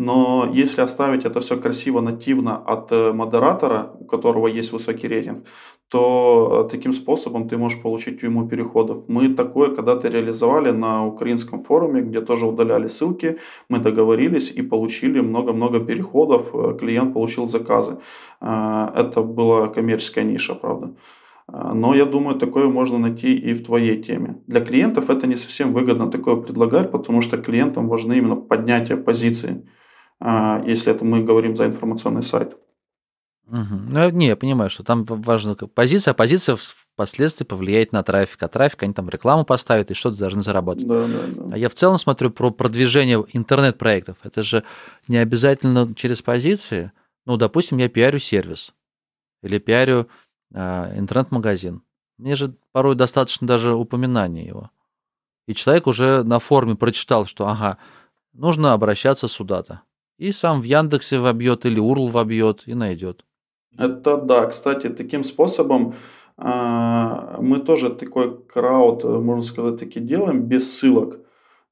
Но 0.00 0.48
если 0.50 0.80
оставить 0.80 1.26
это 1.26 1.40
все 1.40 1.56
красиво, 1.56 2.00
нативно 2.00 2.56
от 2.56 2.90
э, 2.92 3.12
модератора, 3.12 3.90
у 4.00 4.04
которого 4.06 4.46
есть 4.46 4.72
высокий 4.72 5.08
рейтинг, 5.08 5.44
то 5.88 6.64
э, 6.66 6.70
таким 6.70 6.94
способом 6.94 7.48
ты 7.48 7.58
можешь 7.58 7.82
получить 7.82 8.22
уйму 8.22 8.48
переходов. 8.48 8.96
Мы 9.08 9.28
такое 9.28 9.76
когда-то 9.76 10.08
реализовали 10.08 10.70
на 10.70 11.06
украинском 11.06 11.62
форуме, 11.62 12.00
где 12.00 12.22
тоже 12.22 12.46
удаляли 12.46 12.88
ссылки, 12.88 13.36
мы 13.68 13.78
договорились 13.78 14.50
и 14.56 14.62
получили 14.62 15.20
много-много 15.20 15.80
переходов, 15.80 16.54
э, 16.54 16.78
клиент 16.80 17.12
получил 17.12 17.46
заказы. 17.46 17.98
Это 18.40 19.22
была 19.22 19.68
коммерческая 19.68 20.24
ниша, 20.24 20.54
правда. 20.54 20.94
Но 21.74 21.94
я 21.94 22.06
думаю, 22.06 22.38
такое 22.38 22.68
можно 22.68 22.98
найти 22.98 23.50
и 23.50 23.52
в 23.52 23.62
твоей 23.62 24.02
теме. 24.02 24.34
Для 24.46 24.60
клиентов 24.60 25.10
это 25.10 25.26
не 25.26 25.36
совсем 25.36 25.74
выгодно 25.74 26.10
такое 26.10 26.36
предлагать, 26.36 26.90
потому 26.90 27.20
что 27.20 27.36
клиентам 27.36 27.88
важны 27.88 28.16
именно 28.18 28.36
поднятие 28.36 28.96
позиции. 28.96 29.62
А, 30.20 30.62
если 30.66 30.92
это 30.92 31.04
мы 31.04 31.22
говорим 31.24 31.56
за 31.56 31.66
информационный 31.66 32.22
сайт. 32.22 32.56
Угу. 33.46 33.74
Ну, 33.90 34.10
не, 34.10 34.28
я 34.28 34.36
понимаю, 34.36 34.70
что 34.70 34.84
там 34.84 35.04
важна 35.04 35.54
позиция, 35.54 36.12
а 36.12 36.14
позиция 36.14 36.56
впоследствии 36.56 37.44
повлияет 37.44 37.92
на 37.92 38.02
трафик, 38.02 38.42
а 38.42 38.48
трафик 38.48 38.82
они 38.82 38.92
там 38.92 39.08
рекламу 39.08 39.44
поставят 39.44 39.90
и 39.90 39.94
что-то 39.94 40.18
должны 40.18 40.42
заработать. 40.42 40.86
Да, 40.86 41.06
да, 41.06 41.18
да. 41.34 41.54
А 41.54 41.58
я 41.58 41.68
в 41.68 41.74
целом 41.74 41.98
смотрю 41.98 42.30
про 42.30 42.50
продвижение 42.50 43.24
интернет-проектов. 43.32 44.18
Это 44.22 44.42
же 44.42 44.62
не 45.08 45.16
обязательно 45.16 45.92
через 45.96 46.22
позиции. 46.22 46.92
Ну, 47.26 47.36
допустим, 47.36 47.78
я 47.78 47.88
пиарю 47.88 48.18
сервис 48.18 48.72
или 49.42 49.58
пиарю 49.58 50.06
э, 50.52 50.98
интернет-магазин. 50.98 51.82
Мне 52.18 52.36
же 52.36 52.54
порой 52.72 52.94
достаточно 52.94 53.46
даже 53.46 53.74
упоминания 53.74 54.46
его. 54.46 54.70
И 55.48 55.54
человек 55.54 55.86
уже 55.86 56.22
на 56.22 56.38
форуме 56.38 56.76
прочитал, 56.76 57.26
что, 57.26 57.48
ага, 57.48 57.78
нужно 58.32 58.74
обращаться 58.74 59.26
сюда-то 59.26 59.82
и 60.20 60.32
сам 60.32 60.60
в 60.60 60.64
Яндексе 60.64 61.18
вобьет 61.18 61.64
или 61.66 61.80
URL 61.80 62.10
вобьет 62.10 62.64
и 62.66 62.74
найдет. 62.74 63.24
Это 63.78 64.16
да. 64.18 64.46
Кстати, 64.46 64.90
таким 64.90 65.24
способом 65.24 65.94
э, 66.36 67.36
мы 67.40 67.58
тоже 67.60 67.90
такой 67.90 68.38
крауд, 68.44 69.04
можно 69.04 69.42
сказать, 69.42 69.78
таки 69.78 70.00
делаем 70.00 70.42
без 70.42 70.70
ссылок. 70.72 71.20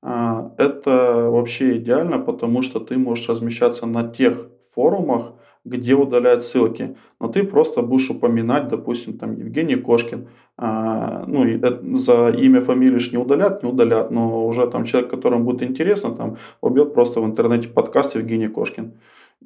Э, 0.02 0.50
это 0.56 1.28
вообще 1.30 1.76
идеально, 1.76 2.18
потому 2.18 2.62
что 2.62 2.80
ты 2.80 2.96
можешь 2.96 3.28
размещаться 3.28 3.86
на 3.86 4.08
тех 4.08 4.48
форумах, 4.74 5.34
где 5.68 5.94
удаляют 5.94 6.42
ссылки. 6.42 6.96
Но 7.20 7.28
ты 7.28 7.44
просто 7.44 7.82
будешь 7.82 8.10
упоминать, 8.10 8.68
допустим, 8.68 9.18
там 9.18 9.36
Евгений 9.36 9.76
Кошкин. 9.76 10.28
А, 10.56 11.24
ну, 11.26 11.44
и 11.44 11.60
за 11.96 12.30
имя, 12.30 12.60
фамилию 12.60 13.00
не 13.12 13.18
удалят, 13.18 13.62
не 13.62 13.68
удалят, 13.68 14.10
но 14.10 14.46
уже 14.46 14.66
там 14.68 14.84
человек, 14.84 15.10
которому 15.10 15.44
будет 15.44 15.62
интересно, 15.62 16.14
там 16.14 16.36
убьет 16.60 16.94
просто 16.94 17.20
в 17.20 17.24
интернете 17.24 17.68
подкаст 17.68 18.16
Евгений 18.16 18.48
Кошкин. 18.48 18.92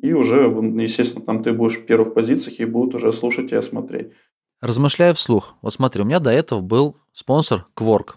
И 0.00 0.12
уже, 0.14 0.36
естественно, 0.80 1.24
там 1.24 1.42
ты 1.42 1.52
будешь 1.52 1.78
в 1.78 1.84
первых 1.84 2.14
позициях 2.14 2.60
и 2.60 2.64
будут 2.64 2.94
уже 2.94 3.12
слушать 3.12 3.52
и 3.52 3.60
смотреть. 3.60 4.12
Размышляя 4.60 5.12
вслух, 5.12 5.54
вот 5.60 5.74
смотри, 5.74 6.02
у 6.02 6.06
меня 6.06 6.20
до 6.20 6.30
этого 6.30 6.60
был 6.60 6.96
спонсор 7.12 7.66
Quark. 7.76 8.14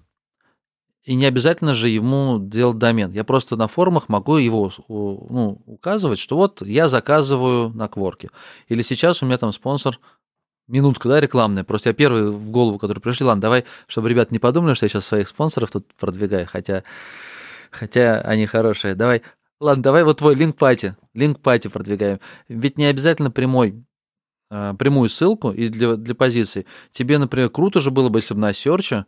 И 1.05 1.13
не 1.13 1.25
обязательно 1.25 1.75
же 1.75 1.89
ему 1.89 2.39
делать 2.39 2.79
домен. 2.79 3.11
Я 3.11 3.23
просто 3.23 3.55
на 3.55 3.67
форумах 3.67 4.09
могу 4.09 4.37
его 4.37 4.71
ну, 4.89 5.61
указывать, 5.67 6.17
что 6.17 6.35
вот 6.35 6.63
я 6.63 6.89
заказываю 6.89 7.69
на 7.69 7.87
Кворке. 7.87 8.31
Или 8.69 8.81
сейчас 8.81 9.21
у 9.21 9.27
меня 9.27 9.37
там 9.37 9.51
спонсор 9.51 9.99
минутка, 10.67 11.07
да, 11.07 11.21
рекламная. 11.21 11.63
Просто 11.63 11.89
я 11.89 11.93
первый 11.93 12.31
в 12.31 12.49
голову, 12.49 12.79
который 12.79 12.99
пришли. 12.99 13.23
Ладно, 13.23 13.41
давай, 13.41 13.65
чтобы 13.85 14.09
ребята 14.09 14.33
не 14.33 14.39
подумали, 14.39 14.73
что 14.73 14.85
я 14.85 14.89
сейчас 14.89 15.05
своих 15.05 15.27
спонсоров 15.27 15.71
тут 15.71 15.93
продвигаю, 15.93 16.47
хотя, 16.47 16.83
хотя 17.69 18.21
они 18.21 18.47
хорошие. 18.47 18.95
Давай, 18.95 19.21
ладно, 19.59 19.83
давай 19.83 20.03
вот 20.03 20.17
твой 20.17 20.33
линк 20.33 20.57
пати, 20.57 20.95
линк 21.13 21.39
пати 21.39 21.67
продвигаем. 21.67 22.19
Ведь 22.47 22.79
не 22.79 22.85
обязательно 22.85 23.29
прямой 23.29 23.85
а, 24.49 24.73
прямую 24.73 25.09
ссылку 25.09 25.51
и 25.51 25.69
для, 25.69 25.97
для 25.97 26.15
позиции. 26.15 26.65
Тебе, 26.91 27.17
например, 27.17 27.49
круто 27.49 27.79
же 27.79 27.91
было 27.91 28.09
бы, 28.09 28.19
если 28.19 28.33
бы 28.33 28.39
на 28.39 28.53
серче 28.53 29.05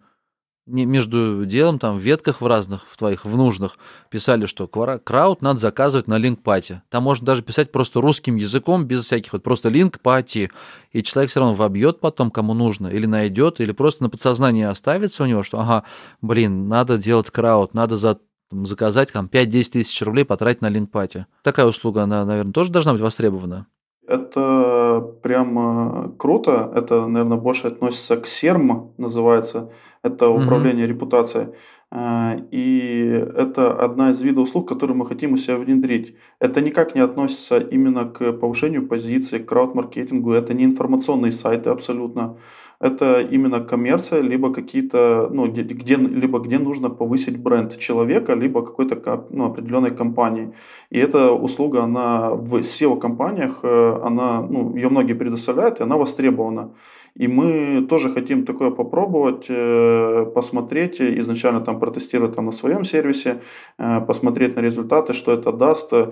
между 0.68 1.46
делом, 1.46 1.80
там, 1.80 1.96
в 1.96 2.00
ветках 2.00 2.42
в 2.42 2.46
разных, 2.46 2.86
в 2.88 2.98
твоих, 2.98 3.26
в 3.26 3.36
нужных, 3.36 3.78
писали, 4.10 4.46
что 4.46 4.68
крауд 4.68 5.42
надо 5.42 5.60
заказывать 5.60 6.08
на 6.08 6.18
линк-пати. 6.18 6.82
Там 6.90 7.04
можно 7.04 7.26
даже 7.26 7.42
писать 7.42 7.72
просто 7.72 8.02
русским 8.02 8.36
языком, 8.36 8.86
без 8.86 9.06
всяких, 9.06 9.34
вот 9.34 9.44
просто 9.44 9.70
линк-пати. 9.70 10.52
И 10.92 11.04
человек 11.04 11.32
все 11.32 11.40
равно 11.40 11.56
вобьет 11.56 12.00
потом, 12.00 12.30
кому 12.30 12.54
нужно, 12.54 12.88
или 12.88 13.06
найдет, 13.06 13.60
или 13.60 13.72
просто 13.72 14.04
на 14.04 14.10
подсознании 14.10 14.66
оставится 14.66 15.24
у 15.24 15.26
него, 15.26 15.42
что, 15.44 15.60
ага, 15.60 15.84
блин, 16.22 16.68
надо 16.68 16.98
делать 16.98 17.32
крауд, 17.32 17.74
надо 17.74 17.96
за 17.96 18.20
там, 18.50 18.66
заказать 18.66 19.12
там 19.12 19.30
5-10 19.32 19.72
тысяч 19.72 20.02
рублей 20.02 20.26
потратить 20.26 20.62
на 20.62 20.70
линк-пати. 20.70 21.26
Такая 21.44 21.66
услуга, 21.66 22.04
она, 22.04 22.26
наверное, 22.26 22.54
тоже 22.54 22.72
должна 22.72 22.94
быть 22.94 23.02
востребована. 23.02 23.68
Это 24.08 25.16
прям 25.22 26.16
круто. 26.18 26.72
Это, 26.74 27.08
наверное, 27.08 27.38
больше 27.38 27.68
относится 27.68 28.18
к 28.18 28.26
СЕРМ, 28.26 28.94
называется. 28.98 29.70
Это 30.02 30.30
управление 30.30 30.86
угу. 30.86 30.94
репутацией. 30.94 31.48
а, 31.92 32.38
и 32.52 33.26
это 33.36 33.74
одна 33.74 34.12
из 34.12 34.22
видов 34.22 34.46
услуг, 34.46 34.70
которые 34.70 34.96
мы 34.96 35.06
хотим 35.06 35.34
у 35.34 35.38
себя 35.38 35.58
внедрить. 35.58 36.16
Это 36.40 36.62
никак 36.62 36.96
не 36.96 37.02
относится 37.02 37.60
именно 37.60 38.06
к 38.06 38.34
повышению 38.34 38.88
позиции, 38.88 39.40
к 39.40 39.46
крауд-маркетингу, 39.46 40.32
это 40.32 40.54
не 40.54 40.66
информационные 40.66 41.32
сайты 41.32 41.70
абсолютно. 41.70 42.38
Это 42.80 43.22
именно 43.22 43.60
коммерция, 43.60 44.22
либо 44.22 44.54
какие-то, 44.54 45.30
ну, 45.32 45.48
где, 45.48 45.96
либо 45.96 46.40
где 46.40 46.60
нужно 46.60 46.90
повысить 46.90 47.38
бренд 47.38 47.78
человека, 47.78 48.36
либо 48.36 48.62
какой-то 48.64 49.26
ну, 49.32 49.46
определенной 49.46 49.92
компании. 49.92 50.54
И 50.92 51.00
эта 51.00 51.32
услуга, 51.32 51.84
она 51.84 52.30
в 52.30 52.56
SEO-компаниях, 52.60 53.60
э, 53.64 54.00
она, 54.04 54.42
ну, 54.42 54.76
ее 54.76 54.90
многие 54.90 55.14
предоставляют, 55.14 55.80
и 55.80 55.84
она 55.84 55.98
востребована. 55.98 56.70
И 57.18 57.28
мы 57.28 57.88
тоже 57.90 58.14
хотим 58.14 58.46
такое 58.46 58.70
попробовать, 58.70 59.46
э, 59.50 60.26
посмотреть, 60.36 61.02
изначально 61.02 61.62
там 61.62 61.80
протестировать 61.80 62.36
там 62.36 62.46
на 62.46 62.52
своем 62.52 62.86
сервисе, 62.86 63.42
э, 63.80 64.02
посмотреть 64.02 64.56
на 64.56 64.62
результаты, 64.62 65.14
что 65.14 65.32
это 65.32 65.52
даст 65.52 65.94
э, 65.94 66.12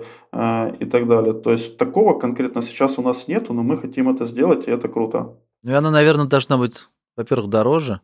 и 0.80 0.84
так 0.84 1.06
далее. 1.06 1.32
То 1.32 1.52
есть 1.52 1.78
такого 1.78 2.18
конкретно 2.18 2.62
сейчас 2.62 2.98
у 2.98 3.02
нас 3.02 3.28
нету, 3.28 3.52
но 3.54 3.62
мы 3.62 3.78
хотим 3.78 4.08
это 4.08 4.24
сделать, 4.26 4.66
и 4.66 4.70
это 4.72 4.88
круто. 4.88 5.36
Ну 5.62 5.70
и 5.70 5.74
она, 5.74 5.90
наверное, 5.90 6.26
должна 6.26 6.56
быть, 6.56 6.88
во-первых, 7.16 7.50
дороже, 7.50 8.00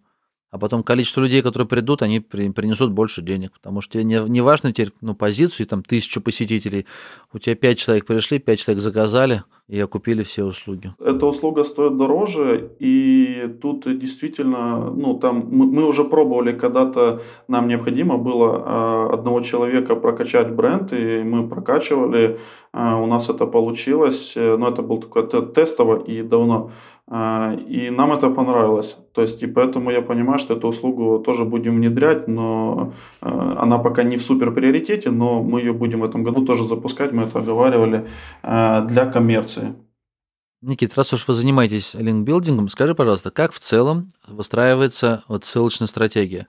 а 0.53 0.59
потом 0.59 0.83
количество 0.83 1.23
людей, 1.23 1.41
которые 1.43 1.67
придут, 1.67 2.03
они 2.03 2.21
принесут 2.21 2.93
больше 2.93 3.23
денег, 3.23 3.53
потому 3.53 3.81
что 3.81 3.95
тебе 3.95 4.05
не, 4.05 4.21
не 4.29 4.43
важно 4.43 4.71
теперь 4.71 4.93
ну, 5.01 5.15
позицию, 5.15 5.67
там 5.67 5.83
тысячу 5.83 6.21
посетителей, 6.21 6.87
у 7.33 7.39
тебя 7.39 7.57
пять 7.57 7.79
человек 7.79 8.05
пришли, 8.05 8.39
пять 8.39 8.61
человек 8.61 8.83
заказали 8.83 9.43
и 9.67 9.81
окупили 9.81 10.23
все 10.23 10.45
услуги. 10.45 10.93
Эта 11.01 11.25
услуга 11.25 11.65
стоит 11.65 11.97
дороже, 11.97 12.71
и 12.79 13.57
тут 13.63 13.99
действительно, 13.99 14.91
ну 14.91 15.15
там 15.15 15.49
мы, 15.51 15.67
мы 15.67 15.87
уже 15.87 16.05
пробовали, 16.05 16.53
когда-то 16.53 17.23
нам 17.49 17.69
необходимо 17.69 18.19
было 18.19 19.09
э, 19.09 19.15
одного 19.15 19.41
человека 19.41 19.97
прокачать 19.97 20.51
бренд, 20.51 20.93
и 20.93 21.23
мы 21.23 21.49
прокачивали, 21.49 22.39
э, 22.75 22.95
у 22.95 23.07
нас 23.07 23.31
это 23.31 23.47
получилось, 23.47 24.35
э, 24.37 24.57
но 24.59 24.69
это 24.69 24.83
был 24.83 25.01
такой 25.01 25.27
тестово 25.55 26.05
и 26.05 26.23
давно. 26.23 26.71
А, 27.09 27.55
и 27.55 27.91
нам 27.91 28.13
это 28.13 28.31
понравилось. 28.31 28.97
То 29.13 29.23
есть, 29.23 29.43
и 29.43 29.47
поэтому 29.47 29.91
я 29.91 30.03
понимаю, 30.03 30.39
что 30.39 30.55
эту 30.55 30.69
услугу 30.69 31.19
тоже 31.19 31.45
будем 31.45 31.77
внедрять, 31.77 32.29
но 32.29 32.93
а, 33.21 33.63
она 33.63 33.79
пока 33.79 34.03
не 34.03 34.17
в 34.17 34.23
супер 34.23 34.53
приоритете, 34.53 35.11
но 35.11 35.43
мы 35.43 35.61
ее 35.61 35.73
будем 35.73 36.01
в 36.01 36.05
этом 36.05 36.23
году 36.23 36.45
тоже 36.45 36.65
запускать, 36.65 37.13
мы 37.13 37.25
это 37.25 37.41
оговаривали 37.41 38.07
а, 38.43 38.83
для 38.83 39.07
коммерции. 39.07 39.75
Никит, 40.63 40.95
раз 40.95 41.13
уж 41.13 41.27
вы 41.27 41.35
занимаетесь 41.35 41.95
линкбилдингом, 41.95 42.69
скажи, 42.69 42.95
пожалуйста, 42.95 43.33
как 43.33 43.53
в 43.53 43.59
целом 43.59 44.11
выстраивается 44.29 45.25
вот 45.27 45.45
ссылочная 45.45 45.89
стратегия? 45.89 46.47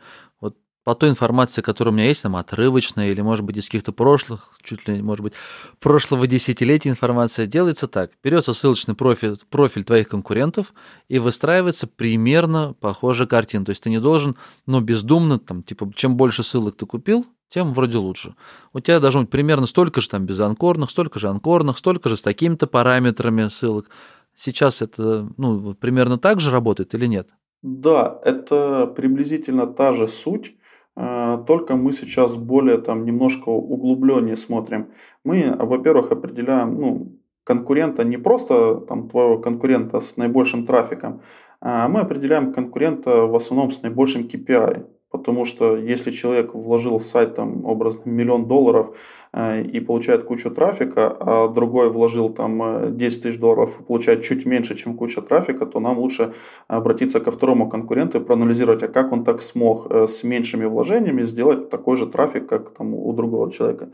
По 0.84 0.96
той 0.96 1.10
информации, 1.10 1.62
которая 1.62 1.94
у 1.94 1.96
меня 1.96 2.08
есть, 2.08 2.24
там 2.24 2.36
отрывочная 2.36 3.10
или, 3.10 3.22
может 3.22 3.46
быть, 3.46 3.56
из 3.56 3.66
каких-то 3.66 3.94
прошлых, 3.94 4.58
чуть 4.62 4.86
ли, 4.88 5.02
может 5.02 5.24
быть, 5.24 5.34
прошлого 5.80 6.28
десятилетия 6.28 6.90
информация, 6.90 7.46
делается 7.46 7.88
так. 7.88 8.12
Берется 8.22 8.54
ссылочный 8.54 8.94
профиль, 8.94 9.38
профиль 9.50 9.86
твоих 9.86 10.10
конкурентов 10.10 10.74
и 11.08 11.20
выстраивается 11.20 11.88
примерно 11.88 12.76
похожая 12.82 13.28
картина. 13.28 13.64
То 13.64 13.70
есть 13.70 13.84
ты 13.84 13.90
не 13.90 14.00
должен, 14.00 14.36
ну, 14.66 14.82
бездумно, 14.82 15.40
там, 15.40 15.64
типа, 15.64 15.90
чем 15.96 16.18
больше 16.18 16.44
ссылок 16.44 16.76
ты 16.76 16.86
купил, 16.86 17.26
тем 17.48 17.72
вроде 17.72 17.98
лучше. 17.98 18.36
У 18.74 18.80
тебя 18.80 19.00
должно 19.00 19.22
быть 19.22 19.30
примерно 19.30 19.68
столько 19.68 20.02
же 20.02 20.10
там 20.10 20.26
безанкорных, 20.26 20.90
столько 20.90 21.20
же 21.20 21.30
анкорных, 21.30 21.78
столько 21.78 22.10
же 22.10 22.18
с 22.18 22.22
такими-то 22.22 22.68
параметрами 22.68 23.48
ссылок. 23.48 23.90
Сейчас 24.36 24.82
это, 24.82 25.30
ну, 25.38 25.76
примерно 25.76 26.18
так 26.18 26.42
же 26.42 26.52
работает 26.52 26.94
или 26.96 27.06
нет? 27.06 27.30
Да, 27.62 28.20
это 28.26 28.88
приблизительно 28.88 29.68
та 29.68 29.94
же 29.94 30.08
суть, 30.08 30.56
только 30.96 31.76
мы 31.76 31.92
сейчас 31.94 32.36
более 32.36 32.78
там 32.78 33.06
немножко 33.06 33.50
углубленнее 33.50 34.38
смотрим. 34.38 34.92
Мы, 35.24 35.56
во-первых, 35.58 36.12
определяем 36.12 36.80
ну, 36.80 37.18
конкурента 37.44 38.04
не 38.04 38.18
просто 38.18 38.76
там 38.82 39.10
твоего 39.10 39.40
конкурента 39.40 40.02
с 40.02 40.18
наибольшим 40.18 40.66
трафиком, 40.66 41.22
а 41.62 41.88
мы 41.88 42.02
определяем 42.02 42.54
конкурента 42.54 43.26
в 43.26 43.36
основном 43.36 43.72
с 43.72 43.82
наибольшим 43.82 44.24
KPI. 44.24 44.86
Потому 45.14 45.46
что 45.46 45.78
если 45.78 46.10
человек 46.10 46.56
вложил 46.56 46.98
в 46.98 47.04
сайт 47.04 47.36
там 47.36 47.66
образно 47.66 48.10
миллион 48.10 48.48
долларов 48.48 48.88
э, 49.32 49.62
и 49.62 49.80
получает 49.80 50.24
кучу 50.24 50.50
трафика, 50.50 51.16
а 51.20 51.48
другой 51.48 51.92
вложил 51.92 52.30
там 52.30 52.98
10 52.98 53.20
э, 53.20 53.22
тысяч 53.22 53.40
долларов 53.40 53.80
и 53.80 53.84
получает 53.84 54.24
чуть 54.24 54.48
меньше, 54.48 54.76
чем 54.76 54.98
куча 54.98 55.22
трафика, 55.22 55.68
то 55.68 55.80
нам 55.80 56.00
лучше 56.00 56.34
обратиться 56.68 57.20
ко 57.20 57.30
второму 57.30 57.70
конкуренту 57.70 58.18
и 58.18 58.24
проанализировать, 58.24 58.82
а 58.82 58.88
как 58.88 59.12
он 59.12 59.24
так 59.24 59.44
смог 59.44 59.86
э, 59.92 60.08
с 60.08 60.24
меньшими 60.24 60.66
вложениями 60.66 61.22
сделать 61.22 61.70
такой 61.70 61.98
же 61.98 62.08
трафик, 62.08 62.48
как 62.48 62.72
там 62.72 62.96
у 62.96 63.14
другого 63.14 63.52
человека. 63.52 63.90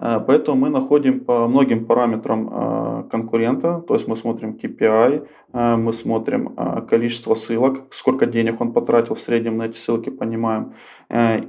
Э, 0.00 0.18
поэтому 0.26 0.56
мы 0.56 0.70
находим 0.70 1.20
по 1.20 1.46
многим 1.46 1.84
параметрам 1.84 2.48
э, 2.50 3.10
конкурента, 3.10 3.84
то 3.86 3.94
есть 3.94 4.08
мы 4.08 4.16
смотрим 4.16 4.56
KPI, 4.56 5.26
э, 5.52 5.76
мы 5.76 5.92
смотрим 5.92 6.56
количество 6.88 7.34
ссылок, 7.34 7.82
сколько 7.90 8.26
денег 8.26 8.60
он 8.60 8.72
потратил 8.72 9.14
в 9.14 9.20
среднем 9.20 9.58
на 9.58 9.66
эти 9.66 9.76
ссылки, 9.76 10.10
понимаем. 10.10 10.72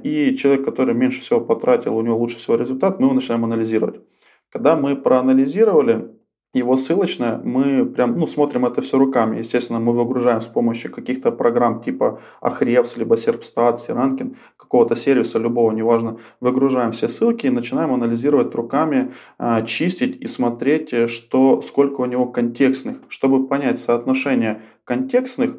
И 0.04 0.36
человек, 0.38 0.64
который 0.64 0.94
меньше 0.94 1.20
всего 1.20 1.40
потратил, 1.40 1.96
у 1.96 2.02
него 2.02 2.18
лучше 2.18 2.38
всего 2.38 2.56
результат, 2.56 3.00
мы 3.00 3.06
его 3.06 3.14
начинаем 3.14 3.44
анализировать. 3.44 4.00
Когда 4.50 4.76
мы 4.76 4.96
проанализировали, 4.96 6.10
его 6.54 6.76
ссылочная, 6.76 7.40
мы 7.42 7.86
прям, 7.86 8.18
ну, 8.18 8.26
смотрим 8.26 8.66
это 8.66 8.82
все 8.82 8.98
руками. 8.98 9.38
Естественно, 9.38 9.80
мы 9.80 9.92
выгружаем 9.92 10.42
с 10.42 10.46
помощью 10.46 10.92
каких-то 10.92 11.32
программ 11.32 11.80
типа 11.82 12.20
Ahrefs, 12.42 12.98
либо 12.98 13.16
Serpstat, 13.16 13.78
Serankin, 13.86 14.36
какого-то 14.56 14.94
сервиса, 14.94 15.38
любого, 15.38 15.72
неважно. 15.72 16.18
Выгружаем 16.40 16.92
все 16.92 17.08
ссылки 17.08 17.46
и 17.46 17.50
начинаем 17.50 17.92
анализировать 17.92 18.54
руками, 18.54 19.12
а, 19.38 19.62
чистить 19.62 20.20
и 20.20 20.26
смотреть, 20.26 20.92
э, 20.92 21.08
что, 21.08 21.62
сколько 21.62 22.02
у 22.02 22.06
него 22.06 22.26
контекстных, 22.26 22.96
чтобы 23.08 23.46
понять 23.46 23.78
соотношение 23.78 24.62
контекстных 24.84 25.56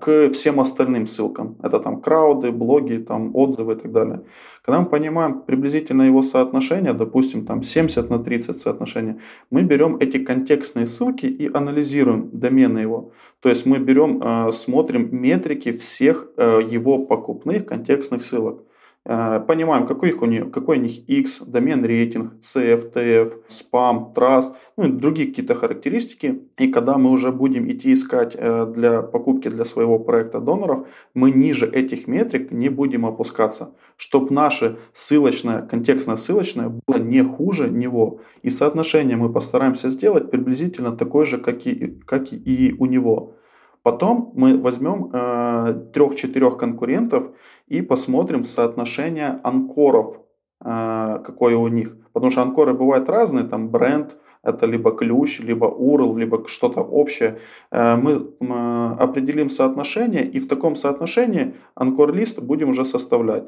к 0.00 0.30
всем 0.32 0.60
остальным 0.60 1.06
ссылкам. 1.06 1.56
Это 1.62 1.78
там 1.78 2.00
крауды, 2.00 2.50
блоги, 2.50 2.96
там 2.96 3.36
отзывы 3.36 3.74
и 3.74 3.76
так 3.76 3.92
далее. 3.92 4.22
Когда 4.68 4.80
мы 4.80 4.86
понимаем 4.86 5.40
приблизительно 5.40 6.02
его 6.02 6.22
соотношение, 6.22 6.92
допустим, 6.92 7.46
там 7.46 7.62
70 7.62 8.10
на 8.10 8.18
30 8.18 8.56
соотношение, 8.56 9.18
мы 9.50 9.62
берем 9.62 9.96
эти 10.00 10.18
контекстные 10.18 10.86
ссылки 10.86 11.26
и 11.26 11.50
анализируем 11.52 12.30
домены 12.32 12.78
его. 12.78 13.12
То 13.40 13.48
есть 13.48 13.66
мы 13.66 13.78
берем, 13.78 14.20
а, 14.22 14.52
смотрим 14.52 15.08
метрики 15.10 15.72
всех 15.72 16.28
а, 16.36 16.60
его 16.60 16.98
покупных 16.98 17.66
контекстных 17.66 18.22
ссылок. 18.22 18.62
Э, 19.10 19.40
понимаем, 19.40 19.86
какой, 19.86 20.10
их 20.10 20.20
у 20.20 20.26
них, 20.26 20.50
какой 20.50 20.78
у 20.78 20.82
них 20.82 21.08
X, 21.08 21.40
домен 21.40 21.82
рейтинг, 21.82 22.34
CFTF, 22.42 23.32
спам, 23.46 24.12
Trust, 24.14 24.52
ну 24.76 24.84
и 24.84 24.92
другие 24.92 25.28
какие-то 25.28 25.54
характеристики. 25.54 26.42
И 26.58 26.68
когда 26.68 26.98
мы 26.98 27.10
уже 27.10 27.32
будем 27.32 27.70
идти 27.70 27.94
искать 27.94 28.36
э, 28.36 28.66
для 28.66 29.00
покупки 29.00 29.48
для 29.48 29.64
своего 29.64 29.98
проекта 29.98 30.40
доноров, 30.40 30.86
мы 31.14 31.30
ниже 31.30 31.66
этих 31.66 32.06
метрик 32.06 32.52
не 32.52 32.68
будем 32.68 33.06
опускаться, 33.06 33.70
чтобы 33.96 34.34
наше 34.34 34.76
ссылочное, 34.92 35.62
контекстное 35.62 36.18
ссылочное 36.18 36.68
было 36.68 36.98
не 36.98 37.24
хуже 37.24 37.70
него. 37.70 38.20
И 38.42 38.50
соотношение 38.50 39.16
мы 39.16 39.32
постараемся 39.32 39.88
сделать 39.88 40.30
приблизительно 40.30 40.94
такое 40.94 41.24
же, 41.24 41.38
как 41.38 41.66
и, 41.66 41.98
как 42.04 42.30
и 42.30 42.76
у 42.78 42.84
него. 42.84 43.37
Потом 43.82 44.32
мы 44.34 44.58
возьмем 44.58 45.10
э, 45.12 45.90
трех-четырех 45.92 46.56
конкурентов 46.56 47.24
и 47.66 47.82
посмотрим 47.82 48.44
соотношение 48.44 49.40
анкоров, 49.42 50.20
э, 50.64 51.18
какое 51.24 51.56
у 51.56 51.68
них. 51.68 51.96
Потому 52.12 52.30
что 52.30 52.42
анкоры 52.42 52.74
бывают 52.74 53.08
разные, 53.08 53.44
там 53.44 53.68
бренд, 53.68 54.16
это 54.42 54.66
либо 54.66 54.90
ключ, 54.92 55.40
либо 55.40 55.66
URL, 55.66 56.18
либо 56.18 56.46
что-то 56.48 56.80
общее. 56.80 57.38
Э, 57.70 57.96
мы 57.96 58.12
э, 58.12 58.96
определим 58.98 59.50
соотношение 59.50 60.26
и 60.26 60.38
в 60.38 60.48
таком 60.48 60.76
соотношении 60.76 61.54
анкор-лист 61.74 62.40
будем 62.40 62.70
уже 62.70 62.84
составлять. 62.84 63.44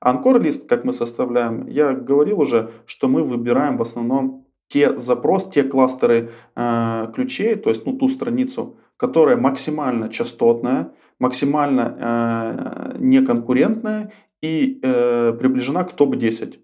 Анкор-лист, 0.00 0.68
как 0.68 0.84
мы 0.84 0.92
составляем, 0.92 1.66
я 1.66 1.92
говорил 1.92 2.40
уже, 2.40 2.70
что 2.86 3.08
мы 3.08 3.22
выбираем 3.22 3.76
в 3.76 3.82
основном 3.82 4.44
те 4.68 4.98
запрос, 4.98 5.48
те 5.50 5.62
кластеры 5.62 6.30
э, 6.56 7.12
ключей, 7.14 7.56
то 7.56 7.70
есть 7.70 7.86
ну, 7.86 7.92
ту 7.96 8.08
страницу, 8.08 8.76
которая 9.04 9.36
максимально 9.36 10.08
частотная, 10.08 10.94
максимально 11.20 11.84
э, 12.00 12.96
неконкурентная 12.98 14.12
и 14.42 14.80
э, 14.82 15.32
приближена 15.38 15.84
к 15.84 15.92
топ-10. 15.92 16.54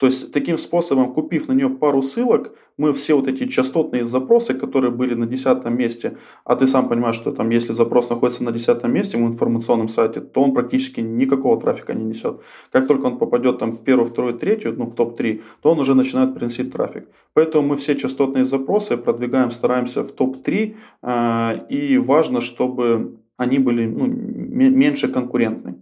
То 0.00 0.06
есть 0.06 0.32
таким 0.32 0.56
способом, 0.56 1.12
купив 1.12 1.48
на 1.48 1.52
нее 1.52 1.68
пару 1.68 2.00
ссылок, 2.00 2.54
мы 2.78 2.94
все 2.94 3.14
вот 3.14 3.28
эти 3.28 3.46
частотные 3.46 4.06
запросы, 4.06 4.54
которые 4.54 4.90
были 4.90 5.12
на 5.12 5.26
десятом 5.26 5.76
месте, 5.76 6.16
а 6.44 6.56
ты 6.56 6.66
сам 6.66 6.88
понимаешь, 6.88 7.16
что 7.16 7.32
там 7.32 7.50
если 7.50 7.74
запрос 7.74 8.08
находится 8.08 8.42
на 8.42 8.50
десятом 8.50 8.94
месте 8.94 9.18
в 9.18 9.20
информационном 9.20 9.90
сайте, 9.90 10.20
то 10.22 10.42
он 10.42 10.54
практически 10.54 11.00
никакого 11.00 11.60
трафика 11.60 11.92
не 11.92 12.04
несет. 12.04 12.40
Как 12.72 12.86
только 12.86 13.08
он 13.08 13.18
попадет 13.18 13.58
там 13.58 13.72
в 13.72 13.84
первую, 13.84 14.08
вторую, 14.08 14.38
третью, 14.38 14.72
ну 14.74 14.86
в 14.86 14.94
топ-3, 14.94 15.42
то 15.60 15.72
он 15.72 15.78
уже 15.78 15.94
начинает 15.94 16.34
приносить 16.34 16.72
трафик. 16.72 17.06
Поэтому 17.34 17.68
мы 17.68 17.76
все 17.76 17.94
частотные 17.94 18.46
запросы 18.46 18.96
продвигаем, 18.96 19.50
стараемся 19.50 20.02
в 20.02 20.12
топ-3, 20.12 20.76
э, 21.02 21.66
и 21.68 21.98
важно, 21.98 22.40
чтобы 22.40 23.18
они 23.36 23.58
были 23.58 23.86
ну, 23.86 24.06
меньше 24.06 25.08
конкурентны. 25.08 25.74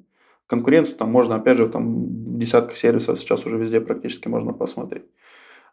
Конкуренцию 0.49 0.97
там 0.97 1.13
можно, 1.13 1.37
опять 1.37 1.59
же, 1.59 1.69
там 1.69 2.39
десятка 2.39 2.75
сервисов 2.75 3.21
сейчас 3.21 3.47
уже 3.47 3.57
везде 3.57 3.81
практически 3.81 4.29
можно 4.29 4.53
посмотреть. 4.53 5.05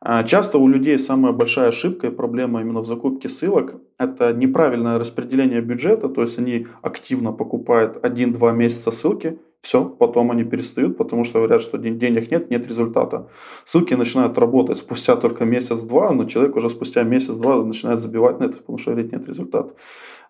А, 0.01 0.23
часто 0.23 0.57
у 0.57 0.67
людей 0.67 0.99
самая 0.99 1.31
большая 1.31 1.69
ошибка 1.69 2.07
и 2.07 2.11
проблема 2.11 2.61
именно 2.61 2.81
в 2.81 2.85
закупке 2.85 3.29
ссылок– 3.29 3.75
это 3.97 4.33
неправильное 4.33 4.99
распределение 4.99 5.61
бюджета, 5.61 6.09
то 6.09 6.21
есть 6.21 6.37
они 6.37 6.67
активно 6.81 7.31
покупают 7.31 8.05
1-2 8.05 8.53
месяца 8.53 8.91
ссылки, 8.91 9.39
все, 9.65 9.83
потом 9.83 10.29
они 10.29 10.43
перестают, 10.43 10.95
потому 10.95 11.23
что 11.23 11.39
говорят, 11.39 11.61
что 11.61 11.79
денег 11.79 12.29
нет, 12.29 12.51
нет 12.51 12.67
результата. 12.67 13.27
Ссылки 13.63 13.95
начинают 13.95 14.37
работать 14.37 14.77
спустя 14.77 15.15
только 15.15 15.43
месяц-два, 15.43 16.11
но 16.11 16.25
человек 16.25 16.55
уже 16.55 16.69
спустя 16.69 17.01
месяц-два 17.01 17.63
начинает 17.63 17.99
забивать 17.99 18.39
на 18.39 18.43
это, 18.43 18.57
потому 18.57 18.77
что 18.77 18.91
говорит, 18.91 19.11
нет 19.11 19.27
результата. 19.27 19.73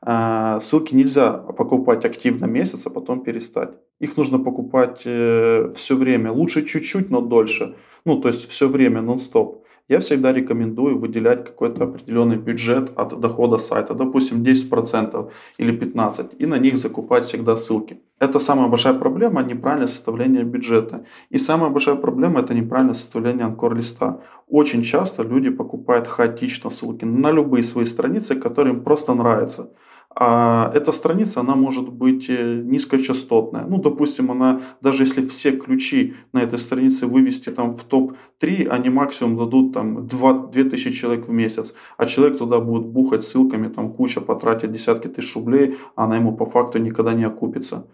А, 0.01 0.61
ссылки 0.61 0.95
нельзя 0.95 1.33
покупать 1.33 2.05
активно 2.05 2.45
месяц, 2.45 2.88
а 2.88 2.89
потом 2.89 3.23
перестать. 3.23 3.71
Их 3.99 4.15
нужно 4.15 4.39
покупать 4.39 5.01
э, 5.03 5.69
все 5.75 5.95
время, 5.97 6.31
лучше 6.31 6.65
чуть-чуть, 6.65 7.09
но 7.09 7.19
дольше. 7.19 7.75
Ну, 8.05 8.21
то 8.21 8.29
есть 8.29 8.49
все 8.49 8.69
время, 8.69 9.01
нон-стоп 9.01 9.64
я 9.88 9.99
всегда 9.99 10.33
рекомендую 10.33 10.97
выделять 10.97 11.45
какой-то 11.45 11.83
определенный 11.83 12.38
бюджет 12.38 12.91
от 12.95 13.19
дохода 13.19 13.57
сайта, 13.57 13.93
допустим, 13.93 14.43
10% 14.43 15.31
или 15.59 15.73
15%, 15.77 16.36
и 16.39 16.45
на 16.45 16.57
них 16.57 16.77
закупать 16.77 17.25
всегда 17.25 17.55
ссылки. 17.55 17.99
Это 18.19 18.39
самая 18.39 18.67
большая 18.67 18.93
проблема– 18.93 19.43
неправильное 19.43 19.88
составление 19.88 20.43
бюджета. 20.43 21.05
И 21.29 21.38
самая 21.38 21.69
большая 21.69 21.95
проблема– 21.95 22.39
это 22.41 22.53
неправильное 22.53 22.93
составление 22.93 23.45
анкор-листа. 23.45 24.21
Очень 24.47 24.83
часто 24.83 25.23
люди 25.23 25.49
покупают 25.49 26.07
хаотично 26.07 26.69
ссылки 26.69 27.05
на 27.05 27.31
любые 27.31 27.63
свои 27.63 27.86
страницы, 27.86 28.36
которые 28.36 28.73
им 28.73 28.83
просто 28.83 29.13
нравятся. 29.13 29.69
А 30.18 30.72
эта 30.74 30.93
страница, 30.93 31.41
она 31.41 31.55
может 31.55 31.89
быть 31.89 32.30
э, 32.30 32.61
низкочастотная. 32.63 33.66
Ну, 33.66 33.82
допустим, 33.82 34.32
она, 34.32 34.61
даже 34.82 35.03
если 35.03 35.28
все 35.28 35.51
ключи 35.51 36.13
на 36.32 36.41
этой 36.41 36.57
странице 36.57 37.05
вывести 37.05 37.49
там 37.49 37.76
в 37.76 37.84
топ-3, 37.84 38.68
они 38.68 38.89
максимум 38.89 39.38
дадут 39.38 39.74
там 39.74 40.07
2, 40.07 40.47
2000 40.53 40.91
человек 40.93 41.28
в 41.28 41.32
месяц. 41.32 41.74
А 41.97 42.05
человек 42.05 42.38
туда 42.38 42.61
будет 42.61 42.86
бухать 42.86 43.26
ссылками, 43.26 43.68
там 43.68 43.91
куча 43.91 44.22
потратит 44.22 44.72
десятки 44.72 45.09
тысяч 45.09 45.36
рублей, 45.36 45.76
а 45.95 46.05
она 46.05 46.16
ему 46.16 46.38
по 46.38 46.45
факту 46.45 46.80
никогда 46.80 47.13
не 47.13 47.26
окупится. 47.26 47.86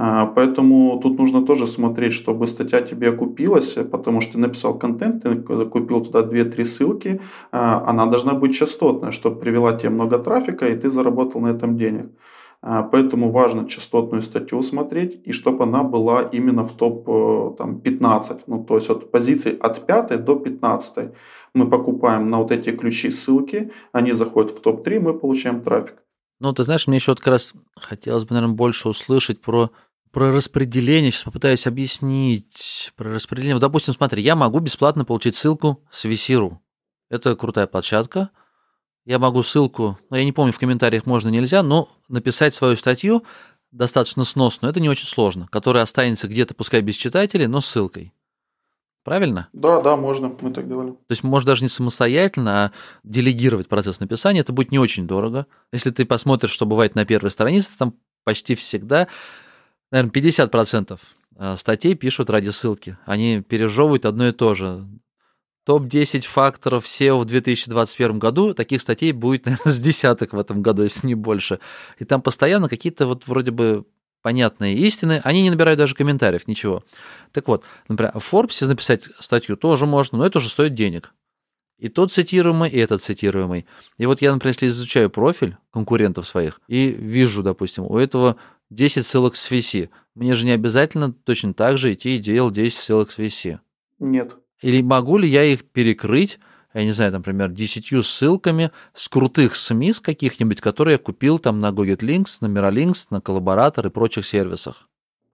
А, 0.00 0.26
поэтому 0.26 1.00
тут 1.02 1.18
нужно 1.18 1.44
тоже 1.44 1.66
смотреть, 1.66 2.12
чтобы 2.12 2.46
статья 2.46 2.82
тебе 2.82 3.08
окупилась, 3.08 3.76
потому 3.90 4.20
что 4.20 4.34
ты 4.34 4.38
написал 4.38 4.78
контент, 4.78 5.24
ты 5.24 5.34
купил 5.66 6.04
туда 6.04 6.22
2-3 6.22 6.64
ссылки, 6.64 7.20
а, 7.50 7.82
она 7.84 8.06
должна 8.06 8.34
быть 8.34 8.54
частотная, 8.54 9.10
чтобы 9.10 9.40
привела 9.40 9.72
тебе 9.72 9.90
много 9.90 10.18
трафика, 10.18 10.68
и 10.68 10.76
ты 10.76 10.88
заработал 10.88 11.40
на 11.40 11.48
этом 11.48 11.76
денег. 11.76 12.12
А, 12.62 12.82
поэтому 12.82 13.32
важно 13.32 13.68
частотную 13.68 14.22
статью 14.22 14.62
смотреть, 14.62 15.20
и 15.24 15.32
чтобы 15.32 15.64
она 15.64 15.82
была 15.82 16.22
именно 16.22 16.62
в 16.62 16.72
топ-15, 16.76 18.36
э, 18.36 18.40
ну, 18.46 18.64
то 18.64 18.76
есть 18.76 18.90
от 18.90 19.10
позиций 19.10 19.56
от 19.60 19.84
5 19.84 20.24
до 20.24 20.36
15. 20.36 21.12
Мы 21.54 21.68
покупаем 21.68 22.30
на 22.30 22.38
вот 22.38 22.52
эти 22.52 22.70
ключи 22.70 23.10
ссылки, 23.10 23.72
они 23.92 24.12
заходят 24.12 24.52
в 24.52 24.60
топ-3, 24.60 25.00
мы 25.00 25.14
получаем 25.14 25.60
трафик. 25.60 25.96
Ну, 26.40 26.52
ты 26.52 26.62
знаешь, 26.62 26.86
мне 26.86 26.98
еще 26.98 27.10
вот 27.10 27.18
как 27.18 27.32
раз 27.32 27.52
хотелось 27.76 28.24
бы, 28.24 28.34
наверное, 28.34 28.54
больше 28.54 28.88
услышать 28.88 29.40
про 29.40 29.70
про 30.10 30.32
распределение, 30.32 31.10
сейчас 31.10 31.24
попытаюсь 31.24 31.66
объяснить. 31.66 32.92
Про 32.96 33.14
распределение. 33.14 33.54
Вот, 33.54 33.60
допустим, 33.60 33.94
смотри, 33.94 34.22
я 34.22 34.36
могу 34.36 34.60
бесплатно 34.60 35.04
получить 35.04 35.36
ссылку 35.36 35.84
с 35.90 36.04
VC.ru. 36.04 36.58
Это 37.10 37.36
крутая 37.36 37.66
площадка. 37.66 38.30
Я 39.04 39.18
могу 39.18 39.42
ссылку, 39.42 39.98
ну, 40.10 40.16
я 40.16 40.24
не 40.24 40.32
помню, 40.32 40.52
в 40.52 40.58
комментариях 40.58 41.06
можно, 41.06 41.30
нельзя, 41.30 41.62
но 41.62 41.88
написать 42.08 42.54
свою 42.54 42.76
статью 42.76 43.24
достаточно 43.70 44.24
сносную, 44.24 44.70
это 44.70 44.80
не 44.80 44.88
очень 44.88 45.06
сложно, 45.06 45.48
которая 45.50 45.82
останется 45.82 46.28
где-то, 46.28 46.54
пускай 46.54 46.80
без 46.82 46.96
читателей, 46.96 47.46
но 47.46 47.60
ссылкой. 47.60 48.12
Правильно? 49.04 49.48
Да, 49.54 49.80
да, 49.80 49.96
можно, 49.96 50.36
мы 50.40 50.52
так 50.52 50.68
делали. 50.68 50.90
То 50.90 51.10
есть, 51.12 51.22
может, 51.22 51.46
даже 51.46 51.62
не 51.62 51.70
самостоятельно, 51.70 52.64
а 52.64 52.72
делегировать 53.04 53.68
процесс 53.68 54.00
написания, 54.00 54.40
это 54.40 54.52
будет 54.52 54.72
не 54.72 54.78
очень 54.78 55.06
дорого. 55.06 55.46
Если 55.72 55.90
ты 55.90 56.04
посмотришь, 56.04 56.50
что 56.50 56.66
бывает 56.66 56.94
на 56.94 57.06
первой 57.06 57.30
странице, 57.30 57.70
там 57.78 57.94
почти 58.24 58.54
всегда 58.54 59.08
наверное, 59.90 60.12
50% 60.12 60.98
э, 61.36 61.56
статей 61.56 61.94
пишут 61.94 62.30
ради 62.30 62.50
ссылки. 62.50 62.98
Они 63.06 63.40
пережевывают 63.40 64.06
одно 64.06 64.28
и 64.28 64.32
то 64.32 64.54
же. 64.54 64.86
Топ-10 65.64 66.22
факторов 66.22 66.86
SEO 66.86 67.20
в 67.20 67.24
2021 67.26 68.18
году, 68.18 68.54
таких 68.54 68.80
статей 68.80 69.12
будет, 69.12 69.44
наверное, 69.46 69.72
с 69.72 69.80
десяток 69.80 70.32
в 70.32 70.38
этом 70.38 70.62
году, 70.62 70.82
если 70.82 71.06
не 71.06 71.14
больше. 71.14 71.60
И 71.98 72.04
там 72.04 72.22
постоянно 72.22 72.68
какие-то 72.68 73.06
вот 73.06 73.26
вроде 73.26 73.50
бы 73.50 73.84
понятные 74.22 74.76
истины, 74.76 75.20
они 75.24 75.42
не 75.42 75.50
набирают 75.50 75.78
даже 75.78 75.94
комментариев, 75.94 76.48
ничего. 76.48 76.84
Так 77.32 77.48
вот, 77.48 77.64
например, 77.88 78.12
в 78.18 78.32
Forbes 78.32 78.66
написать 78.66 79.08
статью 79.20 79.56
тоже 79.56 79.86
можно, 79.86 80.18
но 80.18 80.26
это 80.26 80.38
уже 80.38 80.48
стоит 80.48 80.74
денег. 80.74 81.12
И 81.78 81.88
тот 81.88 82.12
цитируемый, 82.12 82.70
и 82.70 82.78
этот 82.78 83.02
цитируемый. 83.02 83.64
И 83.98 84.06
вот 84.06 84.20
я, 84.20 84.32
например, 84.32 84.54
если 84.54 84.66
изучаю 84.66 85.10
профиль 85.10 85.56
конкурентов 85.72 86.26
своих 86.26 86.60
и 86.66 86.88
вижу, 86.88 87.44
допустим, 87.44 87.84
у 87.84 87.98
этого 87.98 88.36
10 88.70 89.06
ссылок 89.06 89.36
с 89.36 89.50
VC. 89.50 89.90
Мне 90.14 90.34
же 90.34 90.46
не 90.46 90.52
обязательно 90.52 91.12
точно 91.12 91.54
так 91.54 91.78
же 91.78 91.92
идти 91.92 92.16
и 92.16 92.18
делать 92.18 92.54
10 92.54 92.76
ссылок 92.76 93.10
с 93.10 93.18
VC. 93.18 93.60
Нет. 93.98 94.34
Или 94.60 94.82
могу 94.82 95.18
ли 95.18 95.28
я 95.28 95.44
их 95.44 95.64
перекрыть, 95.64 96.38
я 96.74 96.84
не 96.84 96.92
знаю, 96.92 97.12
например, 97.12 97.50
10 97.50 98.04
ссылками 98.04 98.70
с 98.92 99.08
крутых 99.08 99.56
СМИ 99.56 99.92
с 99.92 100.00
каких-нибудь, 100.00 100.60
которые 100.60 100.92
я 100.92 100.98
купил 100.98 101.38
там 101.38 101.60
на 101.60 101.70
Links, 101.70 102.38
на 102.40 102.46
Miralinks, 102.46 103.06
на 103.10 103.20
Collaborator 103.20 103.86
и 103.86 103.90
прочих 103.90 104.26
сервисах? 104.26 104.88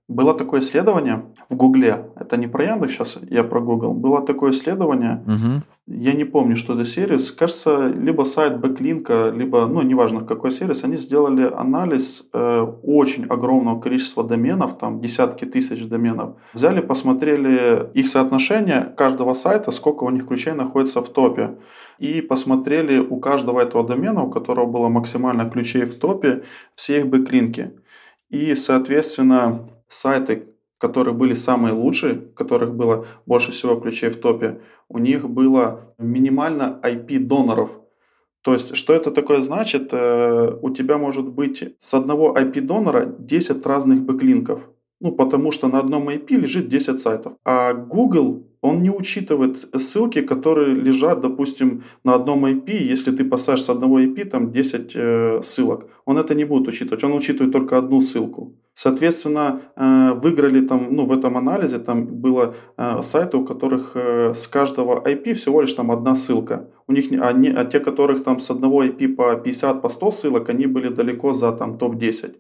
Было 0.09 0.35
такое 0.35 0.61
исследование 0.61 1.25
в 1.49 1.57
Гугле. 1.57 2.11
Это 2.17 2.37
не 2.37 2.47
про 2.47 2.65
Яндекс, 2.65 2.93
сейчас 2.93 3.19
я 3.31 3.43
про 3.43 3.61
Google. 3.61 3.95
Было 3.95 4.21
такое 4.21 4.51
исследование. 4.51 5.25
Угу. 5.27 5.63
Я 5.87 6.13
не 6.13 6.25
помню, 6.25 6.57
что 6.57 6.77
за 6.77 6.85
сервис. 6.85 7.31
Кажется, 7.31 7.89
либо 7.89 8.25
сайт 8.25 8.61
Backlinko, 8.61 9.33
либо, 9.35 9.67
ну, 9.67 9.81
неважно 9.81 10.23
какой 10.23 10.51
сервис. 10.53 10.85
Они 10.85 10.99
сделали 10.99 11.51
анализ 11.51 12.29
э, 12.35 12.67
очень 12.83 13.25
огромного 13.25 13.81
количества 13.81 14.25
доменов, 14.25 14.77
там 14.77 15.01
десятки 15.01 15.47
тысяч 15.47 15.87
доменов. 15.89 16.37
Взяли, 16.53 16.81
посмотрели 16.81 17.91
их 17.95 18.07
соотношение 18.09 18.93
каждого 18.97 19.33
сайта, 19.33 19.71
сколько 19.71 20.05
у 20.05 20.11
них 20.11 20.27
ключей 20.27 20.53
находится 20.53 21.01
в 21.01 21.09
топе. 21.09 21.57
И 21.99 22.21
посмотрели 22.21 22.99
у 22.99 23.17
каждого 23.21 23.61
этого 23.61 23.87
домена, 23.87 24.25
у 24.25 24.31
которого 24.31 24.67
было 24.67 24.89
максимально 24.89 25.49
ключей 25.49 25.85
в 25.87 25.99
топе, 25.99 26.43
все 26.75 26.99
их 26.99 27.07
бэклинки. 27.07 27.73
И, 28.29 28.55
соответственно, 28.55 29.69
сайты, 29.89 30.49
которые 30.79 31.15
были 31.15 31.35
самые 31.35 31.73
лучшие, 31.73 32.15
которых 32.15 32.75
было 32.75 33.07
больше 33.27 33.53
всего 33.53 33.77
ключей 33.77 34.11
в 34.11 34.21
топе, 34.21 34.61
у 34.89 34.99
них 34.99 35.29
было 35.29 35.95
минимально 35.99 36.81
IP 36.83 37.19
доноров. 37.21 37.71
То 38.43 38.53
есть, 38.53 38.77
что 38.77 38.93
это 38.93 39.11
такое 39.11 39.41
значит? 39.41 39.89
Э, 39.93 40.59
у 40.61 40.71
тебя 40.71 40.99
может 40.99 41.27
быть 41.29 41.75
с 41.79 41.95
одного 41.95 42.37
IP 42.37 42.61
донора 42.61 43.07
10 43.19 43.65
разных 43.67 44.03
бэклинков. 44.03 44.61
Ну, 45.01 45.13
потому 45.13 45.51
что 45.51 45.69
на 45.69 45.79
одном 45.79 46.09
IP 46.09 46.37
лежит 46.37 46.69
10 46.69 47.01
сайтов. 47.01 47.33
А 47.45 47.73
Google 47.73 48.47
он 48.65 48.83
не 48.83 48.91
учитывает 48.91 49.69
ссылки, 49.77 50.23
которые 50.23 50.75
лежат, 50.75 51.21
допустим, 51.21 51.83
на 52.05 52.15
одном 52.15 52.47
IP. 52.47 52.93
Если 52.93 53.13
ты 53.13 53.25
поставишь 53.25 53.63
с 53.63 53.69
одного 53.69 54.01
IP 54.01 54.25
там 54.25 54.53
10 54.53 54.93
э, 54.95 55.41
ссылок, 55.43 55.87
он 56.07 56.17
это 56.17 56.35
не 56.35 56.45
будет 56.47 56.69
учитывать. 56.69 57.05
Он 57.05 57.13
учитывает 57.13 57.53
только 57.53 57.77
одну 57.77 58.01
ссылку. 58.01 58.55
Соответственно, 58.73 59.61
э, 59.77 60.13
выиграли 60.15 60.67
там, 60.67 60.89
ну, 60.91 61.05
в 61.05 61.13
этом 61.13 61.37
анализе 61.37 61.79
там 61.79 62.07
было 62.07 62.55
э, 62.79 63.03
сайты, 63.03 63.37
у 63.37 63.45
которых 63.45 63.97
э, 63.97 64.33
с 64.35 64.49
каждого 64.49 65.03
IP 65.07 65.35
всего 65.35 65.61
лишь 65.61 65.75
там 65.75 65.91
одна 65.91 66.17
ссылка. 66.17 66.69
У 66.89 66.93
них, 66.93 67.13
они, 67.23 67.51
а 67.51 67.65
те, 67.65 67.81
которых 67.81 68.25
там 68.25 68.41
с 68.41 68.51
одного 68.51 68.83
IP 68.83 69.15
по 69.15 69.37
50, 69.37 69.83
по 69.83 69.91
100 69.91 70.11
ссылок, 70.11 70.49
они 70.49 70.67
были 70.67 70.89
далеко 70.89 71.35
за 71.35 71.53
там 71.53 71.77
топ-10. 71.77 72.35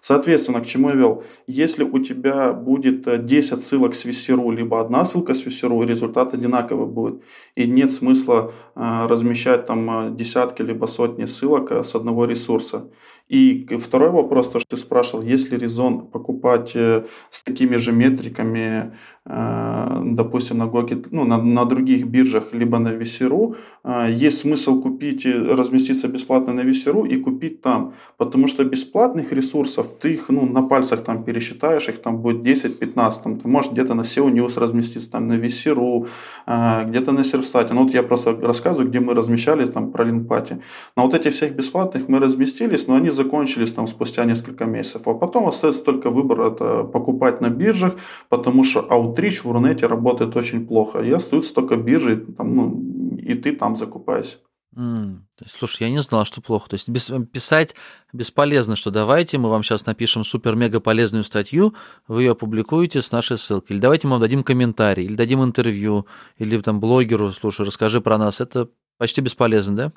Соответственно, 0.00 0.60
к 0.60 0.66
чему 0.66 0.90
я 0.90 0.94
вел? 0.94 1.24
Если 1.46 1.84
у 1.84 1.98
тебя 1.98 2.52
будет 2.52 3.26
10 3.26 3.52
э, 3.52 3.56
ссылок 3.58 3.94
с 3.94 4.04
VC.ru, 4.04 4.54
либо 4.54 4.80
одна 4.80 5.04
ссылка 5.04 5.34
с 5.34 5.44
VC.ru, 5.44 5.86
результат 5.86 6.34
одинаковый 6.34 6.86
будет. 6.86 7.22
И 7.56 7.66
нет 7.66 7.90
смысла 7.90 8.52
э, 8.74 9.06
размещать 9.08 9.66
там 9.66 9.90
э, 9.90 10.16
десятки 10.16 10.62
либо 10.62 10.86
сотни 10.86 11.26
ссылок 11.26 11.72
с 11.72 11.94
одного 11.94 12.24
ресурса. 12.26 12.88
И 13.28 13.66
второй 13.78 14.10
вопрос, 14.10 14.48
то, 14.48 14.58
что 14.58 14.76
ты 14.76 14.76
спрашивал, 14.80 15.22
есть 15.22 15.52
ли 15.52 15.58
резон 15.58 16.06
покупать 16.06 16.72
э, 16.74 17.04
с 17.30 17.42
такими 17.42 17.76
же 17.76 17.92
метриками 17.92 18.92
э, 19.26 20.00
допустим, 20.04 20.58
на 20.58 20.66
Гоке, 20.66 20.96
ну, 21.10 21.24
на, 21.24 21.36
на 21.42 21.64
других 21.64 22.06
биржах, 22.06 22.54
либо 22.54 22.78
на 22.78 22.92
Весеру, 22.92 23.56
э, 23.84 24.06
есть 24.26 24.38
смысл 24.38 24.80
купить, 24.80 25.26
разместиться 25.26 26.08
бесплатно 26.08 26.54
на 26.54 26.62
Весеру 26.62 27.04
и 27.04 27.18
купить 27.18 27.60
там. 27.60 27.92
Потому 28.16 28.48
что 28.48 28.64
бесплатных 28.64 29.32
ресурсов, 29.32 29.86
ты 30.00 30.14
их 30.14 30.30
ну, 30.30 30.46
на 30.46 30.62
пальцах 30.62 31.04
там 31.04 31.22
пересчитаешь, 31.24 31.88
их 31.88 32.00
там 32.00 32.22
будет 32.22 32.42
10-15, 32.42 33.22
там, 33.22 33.38
ты 33.40 33.48
можешь 33.48 33.72
где-то 33.72 33.94
на 33.94 34.02
SEO 34.02 34.32
News 34.32 34.58
разместиться, 34.58 35.10
там, 35.10 35.28
на 35.28 35.34
Весеру, 35.34 36.06
где-то 36.46 37.12
на 37.12 37.24
Сервстате. 37.24 37.74
Ну, 37.74 37.82
вот 37.84 37.94
я 37.94 38.02
просто 38.02 38.32
рассказываю, 38.40 38.88
где 38.88 39.00
мы 39.00 39.14
размещали 39.14 39.66
там 39.66 39.92
про 39.92 40.04
линкпати. 40.04 40.60
На 40.96 41.02
вот 41.02 41.14
этих 41.14 41.34
всех 41.34 41.54
бесплатных 41.54 42.08
мы 42.08 42.20
разместились, 42.20 42.86
но 42.86 42.94
они 42.94 43.10
закончились 43.18 43.72
там 43.72 43.88
спустя 43.88 44.24
несколько 44.24 44.64
месяцев. 44.64 45.08
А 45.08 45.14
потом 45.14 45.46
остается 45.46 45.84
только 45.84 46.10
выбор 46.10 46.40
это 46.40 46.84
покупать 46.84 47.40
на 47.40 47.50
биржах, 47.50 47.94
потому 48.28 48.64
что 48.64 48.80
Outreach 48.80 49.42
в 49.44 49.52
Рунете 49.52 49.86
работает 49.86 50.36
очень 50.36 50.66
плохо. 50.66 51.00
И 51.00 51.10
остаются 51.10 51.54
только 51.54 51.76
биржи, 51.76 52.16
там, 52.16 52.56
ну, 52.56 53.18
и 53.18 53.34
ты 53.34 53.56
там 53.56 53.76
закупаешься. 53.76 54.36
Mm. 54.76 55.22
Слушай, 55.46 55.84
я 55.84 55.90
не 55.90 56.00
знал, 56.00 56.24
что 56.24 56.40
плохо. 56.40 56.68
То 56.68 56.74
есть 56.74 56.88
без, 56.88 57.10
писать 57.32 57.74
бесполезно, 58.12 58.76
что 58.76 58.90
давайте 58.90 59.38
мы 59.38 59.50
вам 59.50 59.62
сейчас 59.62 59.86
напишем 59.86 60.24
супер-мега 60.24 60.80
полезную 60.80 61.24
статью, 61.24 61.74
вы 62.06 62.22
ее 62.22 62.32
опубликуете 62.32 63.02
с 63.02 63.10
нашей 63.10 63.38
ссылкой. 63.38 63.74
Или 63.74 63.82
давайте 63.82 64.06
мы 64.06 64.12
вам 64.12 64.20
дадим 64.20 64.44
комментарий, 64.44 65.04
или 65.04 65.16
дадим 65.16 65.42
интервью, 65.42 66.06
или 66.36 66.60
там 66.60 66.80
блогеру, 66.80 67.32
слушай, 67.32 67.66
расскажи 67.66 68.00
про 68.00 68.18
нас. 68.18 68.40
Это 68.40 68.68
почти 68.98 69.20
бесполезно, 69.20 69.76
да? 69.76 69.92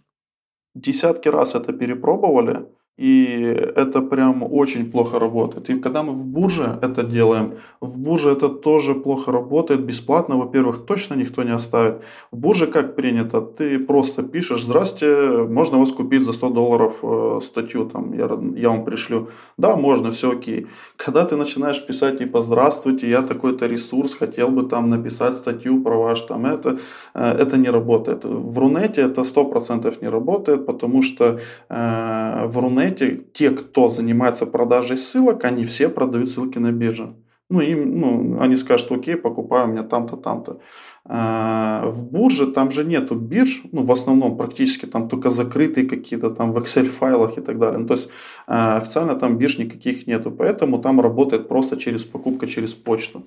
Десятки 0.73 1.27
раз 1.27 1.53
это 1.53 1.73
перепробовали, 1.73 2.65
и 2.97 3.35
это 3.75 4.01
прям 4.01 4.43
очень 4.43 4.91
плохо 4.91 5.19
работает. 5.19 5.69
И 5.69 5.79
когда 5.79 6.03
мы 6.03 6.11
в 6.13 6.25
бурже 6.25 6.77
это 6.81 7.03
делаем, 7.03 7.53
в 7.79 7.97
бурже 7.97 8.29
это 8.29 8.49
тоже 8.49 8.93
плохо 8.93 9.31
работает. 9.31 9.81
Бесплатно, 9.81 10.37
во-первых, 10.37 10.85
точно 10.85 11.15
никто 11.15 11.43
не 11.43 11.55
оставит. 11.55 12.01
В 12.31 12.37
бурже 12.37 12.67
как 12.67 12.95
принято? 12.95 13.41
Ты 13.41 13.79
просто 13.79 14.23
пишешь, 14.23 14.63
здрасте, 14.63 15.47
можно 15.49 15.79
вас 15.79 15.91
купить 15.91 16.23
за 16.23 16.33
100 16.33 16.49
долларов 16.49 16.99
э, 17.03 17.39
статью, 17.41 17.85
там, 17.85 18.13
я, 18.13 18.29
я 18.55 18.69
вам 18.69 18.83
пришлю. 18.83 19.29
Да, 19.57 19.75
можно, 19.75 20.11
все 20.11 20.31
окей. 20.31 20.67
Когда 20.97 21.25
ты 21.25 21.35
начинаешь 21.37 21.85
писать, 21.87 22.19
типа, 22.19 22.41
здравствуйте, 22.41 23.09
я 23.09 23.21
такой-то 23.21 23.67
ресурс, 23.67 24.15
хотел 24.15 24.49
бы 24.49 24.63
там 24.69 24.89
написать 24.89 25.33
статью 25.33 25.81
про 25.81 25.97
ваш 25.97 26.19
там 26.21 26.45
это, 26.45 26.77
э, 27.13 27.37
это 27.39 27.57
не 27.57 27.71
работает. 27.71 28.25
В 28.25 28.59
Рунете 28.59 29.01
это 29.01 29.21
100% 29.21 29.97
не 30.01 30.09
работает, 30.09 30.65
потому 30.65 31.01
что 31.01 31.39
э, 31.69 32.47
в 32.47 32.59
Рунете 32.59 32.80
интернете 32.81 33.23
те, 33.33 33.51
кто 33.51 33.89
занимается 33.89 34.45
продажей 34.45 34.97
ссылок, 34.97 35.45
они 35.45 35.63
все 35.63 35.89
продают 35.89 36.29
ссылки 36.29 36.59
на 36.59 36.71
бирже. 36.71 37.15
Ну, 37.49 37.59
им, 37.59 37.99
ну, 37.99 38.39
они 38.39 38.57
скажут, 38.57 38.91
окей, 38.91 39.15
покупаю 39.15 39.67
у 39.67 39.71
меня 39.71 39.83
там-то, 39.83 40.15
там-то. 40.15 40.59
А, 41.05 41.83
в 41.85 42.03
бурже 42.03 42.47
там 42.47 42.71
же 42.71 42.85
нету 42.85 43.15
бирж, 43.15 43.63
ну, 43.73 43.83
в 43.83 43.91
основном 43.91 44.37
практически 44.37 44.85
там 44.85 45.09
только 45.09 45.29
закрытые 45.29 45.85
какие-то 45.85 46.29
там 46.29 46.53
в 46.53 46.57
Excel 46.57 46.85
файлах 46.85 47.37
и 47.37 47.41
так 47.41 47.59
далее. 47.59 47.79
Ну, 47.79 47.87
то 47.87 47.95
есть 47.95 48.09
а, 48.47 48.77
официально 48.77 49.15
там 49.15 49.37
бирж 49.37 49.57
никаких 49.57 50.07
нету, 50.07 50.31
поэтому 50.31 50.79
там 50.79 51.01
работает 51.01 51.47
просто 51.47 51.75
через 51.75 52.05
покупка 52.05 52.47
через 52.47 52.73
почту. 52.73 53.23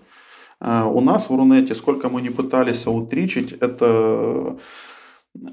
А, 0.60 0.86
у 0.86 1.00
нас 1.00 1.28
в 1.28 1.36
Рунете, 1.36 1.74
сколько 1.74 2.08
мы 2.08 2.22
не 2.22 2.30
пытались 2.30 2.86
аутричить, 2.86 3.52
это 3.52 4.56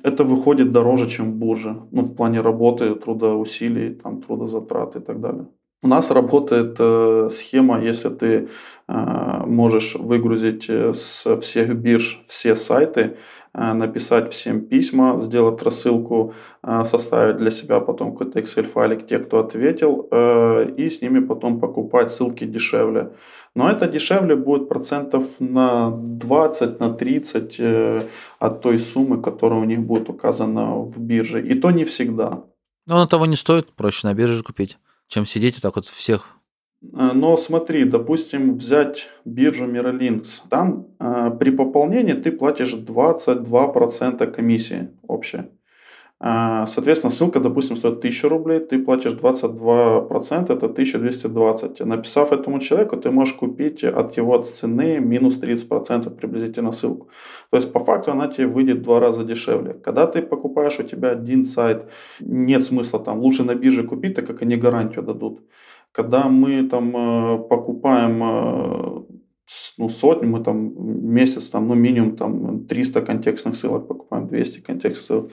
это 0.03 0.23
выходит 0.23 0.71
дороже, 0.71 1.09
чем 1.09 1.34
бурже. 1.34 1.82
Ну, 1.91 2.03
в 2.03 2.15
плане 2.15 2.41
работы, 2.41 2.95
трудоусилий, 2.95 3.95
там, 3.95 4.21
трудозатрат 4.21 4.95
и 4.95 4.99
так 4.99 5.19
далее. 5.19 5.47
У 5.84 5.88
нас 5.88 6.11
работает 6.11 6.75
э, 6.79 7.29
схема, 7.32 7.82
если 7.82 8.09
ты 8.09 8.47
э, 8.88 9.45
можешь 9.47 9.95
выгрузить 9.95 10.69
э, 10.69 10.93
с 10.93 11.36
всех 11.38 11.75
бирж 11.75 12.21
все 12.27 12.55
сайты, 12.55 13.17
э, 13.55 13.73
написать 13.73 14.32
всем 14.32 14.61
письма, 14.61 15.19
сделать 15.23 15.63
рассылку, 15.63 16.36
э, 16.63 16.84
составить 16.86 17.38
для 17.38 17.49
себя 17.49 17.79
потом 17.79 18.11
какой-то 18.11 18.39
Excel 18.39 18.65
файлик, 18.65 19.07
те, 19.07 19.17
кто 19.17 19.39
ответил, 19.39 20.07
э, 20.11 20.71
и 20.77 20.88
с 20.88 21.01
ними 21.01 21.19
потом 21.19 21.59
покупать 21.59 22.11
ссылки 22.11 22.43
дешевле. 22.43 23.13
Но 23.54 23.70
это 23.70 23.88
дешевле 23.88 24.36
будет 24.36 24.70
процентов 24.70 25.39
на 25.39 25.91
20, 25.91 26.80
на 26.80 26.93
30 26.93 27.56
э, 27.60 28.04
от 28.39 28.62
той 28.62 28.80
суммы, 28.80 29.22
которая 29.22 29.60
у 29.60 29.66
них 29.66 29.82
будет 29.82 30.10
указана 30.10 30.76
в 30.76 30.99
бирже. 30.99 31.45
И 31.45 31.60
то 31.60 31.72
не 31.72 31.84
всегда. 31.84 32.45
Но 32.88 32.95
оно 32.95 33.08
того 33.08 33.26
не 33.26 33.36
стоит, 33.36 33.74
проще 33.74 34.08
на 34.08 34.14
бирже 34.14 34.41
купить, 34.41 34.78
чем 35.08 35.26
сидеть 35.26 35.56
вот 35.56 35.62
так 35.64 35.76
вот 35.76 35.86
всех 35.86 36.28
э, 36.82 37.12
но 37.14 37.36
смотри, 37.36 37.84
допустим, 37.84 38.56
взять 38.56 39.10
биржу 39.26 39.66
Miralinx. 39.66 40.43
Там 40.49 40.88
э, 40.99 41.32
при 41.38 41.52
пополнении 41.52 42.14
ты 42.14 42.32
платишь 42.32 42.74
22% 42.74 44.32
комиссии 44.32 44.91
общей. 45.08 45.49
А, 46.24 46.67
соответственно, 46.67 47.11
ссылка, 47.11 47.39
допустим, 47.39 47.76
стоит 47.76 47.97
1000 47.97 48.30
рублей, 48.30 48.59
ты 48.59 48.78
платишь 48.78 49.13
22%, 49.13 50.53
это 50.53 50.67
1220. 50.67 51.80
Написав 51.80 52.32
этому 52.32 52.59
человеку, 52.59 52.95
ты 52.97 53.09
можешь 53.09 53.34
купить 53.34 53.84
от 53.84 54.17
его 54.17 54.38
цены 54.38 54.99
минус 54.99 55.39
30% 55.39 56.11
приблизительно 56.11 56.74
ссылку. 56.74 57.09
То 57.49 57.57
есть, 57.57 57.74
по 57.74 57.80
факту, 57.80 58.11
она 58.11 58.28
тебе 58.28 58.45
выйдет 58.45 58.78
в 58.78 58.82
два 58.84 58.99
раза 58.99 59.24
дешевле. 59.24 59.74
Когда 59.74 60.05
ты 60.05 60.22
покупаешь, 60.22 60.80
у 60.80 60.84
тебя 60.84 61.09
один 61.09 61.43
сайт, 61.43 61.89
нет 62.19 62.61
смысла 62.61 62.99
там, 62.99 63.19
лучше 63.19 63.43
на 63.43 63.55
бирже 63.55 63.84
купить, 63.84 64.13
так 64.13 64.28
как 64.28 64.43
они 64.43 64.57
гарантию 64.57 65.03
дадут. 65.03 65.39
Когда 65.91 66.30
мы 66.30 66.69
там 66.69 66.95
э, 66.95 67.38
покупаем 67.49 68.24
э, 68.24 69.20
ну, 69.77 69.89
сотни, 69.89 70.27
мы 70.27 70.43
там 70.43 70.73
месяц, 71.13 71.49
там, 71.49 71.67
ну, 71.67 71.75
минимум 71.75 72.15
там 72.15 72.65
300 72.65 73.01
контекстных 73.01 73.55
ссылок 73.55 73.87
покупаем, 73.87 74.27
200 74.27 74.59
контекстных 74.61 75.05
ссылок 75.05 75.31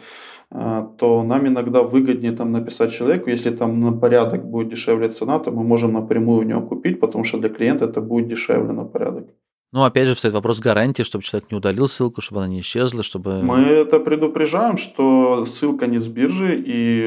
а, 0.50 0.82
то 0.98 1.22
нам 1.22 1.46
иногда 1.46 1.82
выгоднее 1.82 2.32
там 2.32 2.52
написать 2.52 2.92
человеку, 2.92 3.28
если 3.28 3.50
там 3.50 3.80
на 3.80 3.92
порядок 3.92 4.44
будет 4.50 4.70
дешевле 4.70 5.08
цена, 5.10 5.38
то 5.38 5.50
мы 5.50 5.62
можем 5.62 5.92
напрямую 5.92 6.40
у 6.40 6.48
него 6.48 6.62
купить, 6.62 7.00
потому 7.00 7.24
что 7.24 7.38
для 7.38 7.50
клиента 7.50 7.84
это 7.84 8.00
будет 8.00 8.28
дешевле 8.28 8.72
на 8.72 8.84
порядок. 8.84 9.28
Ну, 9.72 9.82
опять 9.84 10.08
же, 10.08 10.14
встает 10.14 10.34
вопрос 10.34 10.60
гарантии, 10.60 11.02
чтобы 11.02 11.22
человек 11.24 11.50
не 11.50 11.58
удалил 11.58 11.88
ссылку, 11.88 12.22
чтобы 12.22 12.40
она 12.40 12.48
не 12.48 12.60
исчезла, 12.60 13.02
чтобы... 13.02 13.42
Мы 13.42 13.58
это 13.58 14.00
предупреждаем, 14.00 14.78
что 14.78 15.44
ссылка 15.44 15.86
не 15.86 15.98
с 15.98 16.06
биржи, 16.06 16.64
и 16.66 17.04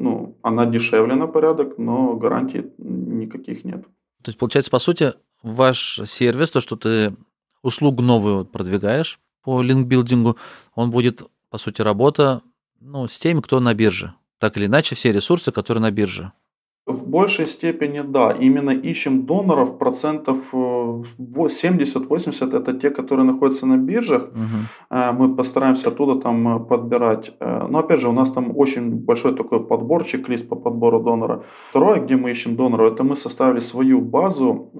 ну, 0.00 0.38
она 0.42 0.66
дешевле 0.66 1.16
на 1.16 1.26
порядок, 1.26 1.78
но 1.78 2.14
гарантий 2.14 2.66
никаких 2.78 3.64
нет. 3.64 3.82
То 4.22 4.28
есть, 4.28 4.38
получается, 4.38 4.70
по 4.70 4.78
сути, 4.78 5.14
ваш 5.42 6.00
сервис, 6.06 6.50
то, 6.50 6.60
что 6.60 6.76
ты 6.76 7.16
услугу 7.62 8.02
новую 8.02 8.44
продвигаешь 8.44 9.18
по 9.42 9.62
линкбилдингу, 9.62 10.36
он 10.74 10.90
будет, 10.90 11.22
по 11.50 11.58
сути, 11.58 11.82
работа 11.82 12.42
ну, 12.80 13.08
с 13.08 13.18
теми, 13.18 13.40
кто 13.40 13.60
на 13.60 13.74
бирже. 13.74 14.14
Так 14.38 14.56
или 14.56 14.66
иначе, 14.66 14.94
все 14.94 15.12
ресурсы, 15.12 15.52
которые 15.52 15.82
на 15.82 15.90
бирже. 15.90 16.32
В 16.86 17.08
большей 17.08 17.46
степени 17.46 18.00
да. 18.00 18.30
Именно 18.30 18.70
ищем 18.70 19.26
доноров 19.26 19.76
процентов 19.76 20.38
70-80 20.52 22.54
э, 22.54 22.56
это 22.56 22.74
те, 22.74 22.90
которые 22.90 23.26
находятся 23.26 23.66
на 23.66 23.76
биржах. 23.76 24.22
Угу. 24.22 24.98
Мы 25.18 25.34
постараемся 25.34 25.88
оттуда 25.88 26.20
там 26.20 26.48
э, 26.48 26.60
подбирать. 26.60 27.32
Но 27.40 27.78
опять 27.78 28.00
же, 28.00 28.08
у 28.08 28.12
нас 28.12 28.30
там 28.30 28.56
очень 28.56 28.90
большой 28.90 29.34
такой 29.34 29.66
подбор, 29.66 30.04
чек-лист 30.04 30.48
по 30.48 30.56
подбору 30.56 31.00
донора. 31.00 31.42
Второе, 31.70 32.00
где 32.00 32.14
мы 32.14 32.30
ищем 32.30 32.54
доноров, 32.54 32.92
это 32.92 33.02
мы 33.02 33.16
составили 33.16 33.60
свою 33.60 34.00
базу, 34.00 34.70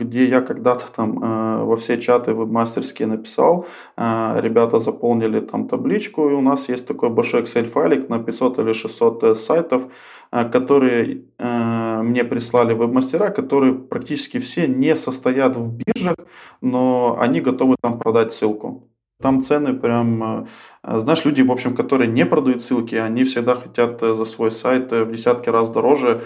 где 0.00 0.24
я 0.24 0.40
когда-то 0.40 0.84
там 0.96 1.66
во 1.66 1.76
все 1.76 2.00
чаты 2.00 2.32
вебмастерские 2.32 3.08
написал. 3.08 3.66
Ребята 3.96 4.78
заполнили 4.78 5.40
там 5.40 5.68
табличку, 5.68 6.30
и 6.30 6.32
у 6.32 6.40
нас 6.40 6.68
есть 6.68 6.86
такой 6.86 7.10
большой 7.10 7.42
Excel 7.42 7.64
файлик 7.64 8.08
на 8.08 8.18
500 8.18 8.58
или 8.58 8.72
600 8.72 9.38
сайтов, 9.38 9.82
которые 10.30 11.24
мне 11.38 12.24
прислали 12.24 12.74
веб-мастера, 12.74 13.30
которые 13.30 13.74
практически 13.74 14.38
все 14.38 14.66
не 14.66 14.96
состоят 14.96 15.56
в 15.56 15.76
биржах, 15.76 16.16
но 16.60 17.16
они 17.20 17.40
готовы 17.40 17.76
там 17.80 17.98
продать 17.98 18.32
ссылку. 18.32 18.88
Там 19.20 19.42
цены 19.42 19.72
прям, 19.72 20.22
э, 20.22 20.46
знаешь, 20.86 21.24
люди, 21.24 21.42
в 21.42 21.50
общем, 21.50 21.74
которые 21.74 22.08
не 22.08 22.24
продают 22.24 22.62
ссылки, 22.62 22.94
они 22.94 23.24
всегда 23.24 23.56
хотят 23.56 24.02
э, 24.02 24.14
за 24.14 24.24
свой 24.24 24.50
сайт 24.50 24.92
э, 24.92 25.04
в 25.04 25.10
десятки 25.10 25.48
раз 25.48 25.68
дороже, 25.70 26.22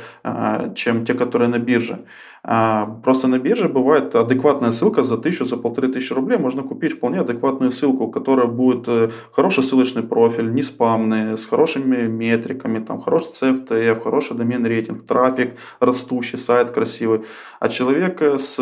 чем 0.75 1.05
те, 1.05 1.15
которые 1.15 1.49
на 1.49 1.59
бирже. 1.59 2.05
А, 2.43 2.87
просто 3.05 3.29
на 3.29 3.39
бирже 3.39 3.69
бывает 3.69 4.15
адекватная 4.15 4.73
ссылка 4.73 5.03
за 5.03 5.19
тысячу, 5.19 5.45
за 5.45 5.57
полторы 5.57 5.89
тысячи 5.89 6.13
рублей. 6.13 6.39
Можно 6.39 6.63
купить 6.63 6.93
вполне 6.93 7.21
адекватную 7.21 7.71
ссылку, 7.71 8.09
которая 8.09 8.47
будет 8.47 8.89
э, 8.89 9.11
хороший 9.33 9.65
ссылочный 9.65 10.03
профиль, 10.03 10.53
не 10.53 10.63
спамный, 10.63 11.37
с 11.37 11.47
хорошими 11.47 12.07
метриками, 12.07 12.79
там, 12.79 13.01
хороший 13.01 13.33
CFTF, 13.41 14.03
хороший 14.03 14.37
домен 14.37 14.67
рейтинг, 14.67 15.07
трафик 15.07 15.57
растущий, 15.81 16.39
сайт 16.39 16.71
красивый. 16.71 17.23
А 17.61 17.69
человек 17.69 18.23
с, 18.23 18.59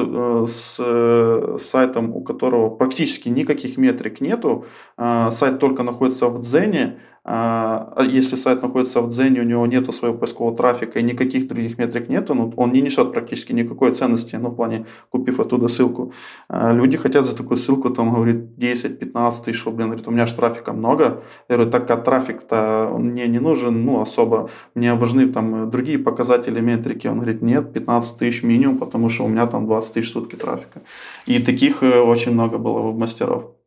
с 0.47 1.59
сайтом, 1.59 2.15
у 2.15 2.21
которого 2.21 2.71
практически 2.71 3.29
никаких 3.29 3.77
метрик 3.77 4.21
нету, 4.21 4.65
сайт 4.97 5.59
только 5.59 5.83
находится 5.91 6.28
в 6.28 6.41
Дзене, 6.41 6.99
а, 7.30 7.93
а 7.95 8.05
если 8.05 8.36
сайт 8.36 8.62
находится 8.62 9.03
в 9.03 9.11
Дзене, 9.11 9.41
у 9.41 9.45
него 9.45 9.66
нету 9.66 9.93
своего 9.93 10.16
поискового 10.16 10.57
трафика 10.57 10.99
и 10.99 11.03
никаких 11.03 11.47
других 11.47 11.76
метрик 11.76 12.09
нету, 12.09 12.34
ну, 12.34 12.51
он 12.57 12.72
не 12.72 12.80
несет 12.80 13.12
практически 13.12 13.53
никакой 13.53 13.93
ценности, 13.93 14.36
ну, 14.36 14.49
в 14.49 14.57
плане, 14.57 14.86
купив 15.11 15.39
оттуда 15.39 15.68
ссылку. 15.68 16.14
А, 16.49 16.72
люди 16.72 16.97
хотят 16.97 17.26
за 17.26 17.36
такую 17.36 17.59
ссылку, 17.59 17.91
там, 17.91 18.14
говорит, 18.14 18.57
10-15 18.57 19.45
тысяч 19.45 19.66
он 19.66 19.76
говорит, 19.76 20.09
у 20.09 20.11
меня 20.11 20.26
же 20.26 20.34
трафика 20.34 20.72
много. 20.72 21.22
Я 21.51 21.57
говорю, 21.57 21.70
так 21.70 21.86
как 21.86 22.05
трафик-то 22.05 22.97
мне 22.99 23.28
не 23.28 23.41
нужен, 23.41 23.84
ну, 23.84 24.01
особо, 24.01 24.49
мне 24.74 24.95
важны 24.95 25.26
там 25.26 25.70
другие 25.70 25.99
показатели 25.99 26.61
метрики. 26.61 27.09
Он 27.09 27.16
говорит, 27.16 27.43
нет, 27.43 27.74
15 27.74 28.16
тысяч 28.16 28.43
минимум, 28.43 28.78
потому 28.78 29.11
что 29.11 29.24
у 29.24 29.28
меня 29.28 29.47
там 29.47 29.66
20 29.66 29.93
тысяч 29.93 30.09
в 30.09 30.12
сутки 30.12 30.36
трафика. 30.36 30.80
И 31.26 31.43
таких 31.43 31.82
э, 31.82 32.01
очень 32.01 32.32
много 32.32 32.57
было 32.57 32.80
веб-мастеров. 32.80 33.58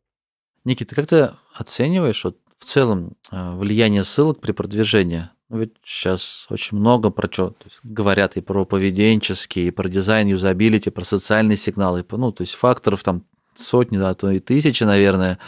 Никита, 0.64 1.06
ты 1.06 1.30
оцениваешь 1.54 2.24
вот 2.24 2.38
в 2.56 2.64
целом 2.64 3.16
э, 3.30 3.54
влияние 3.56 4.04
ссылок 4.04 4.40
при 4.40 4.52
продвижении? 4.52 5.28
Ну, 5.48 5.58
ведь 5.58 5.74
сейчас 5.84 6.46
очень 6.48 6.78
много 6.78 7.10
про 7.10 7.30
что 7.30 7.50
то 7.50 7.66
есть 7.66 7.80
говорят 7.82 8.36
и 8.36 8.40
про 8.40 8.64
поведенческие, 8.64 9.68
и 9.68 9.70
про 9.70 9.88
дизайн 9.88 10.28
юзабилити, 10.28 10.90
про 10.90 11.04
социальные 11.04 11.58
сигналы, 11.58 12.04
ну, 12.10 12.32
то 12.32 12.42
есть 12.42 12.54
факторов 12.54 13.02
там 13.02 13.24
сотни, 13.54 13.98
да, 13.98 14.14
то 14.14 14.30
и 14.30 14.40
тысячи, 14.40 14.84
наверное, 14.84 15.38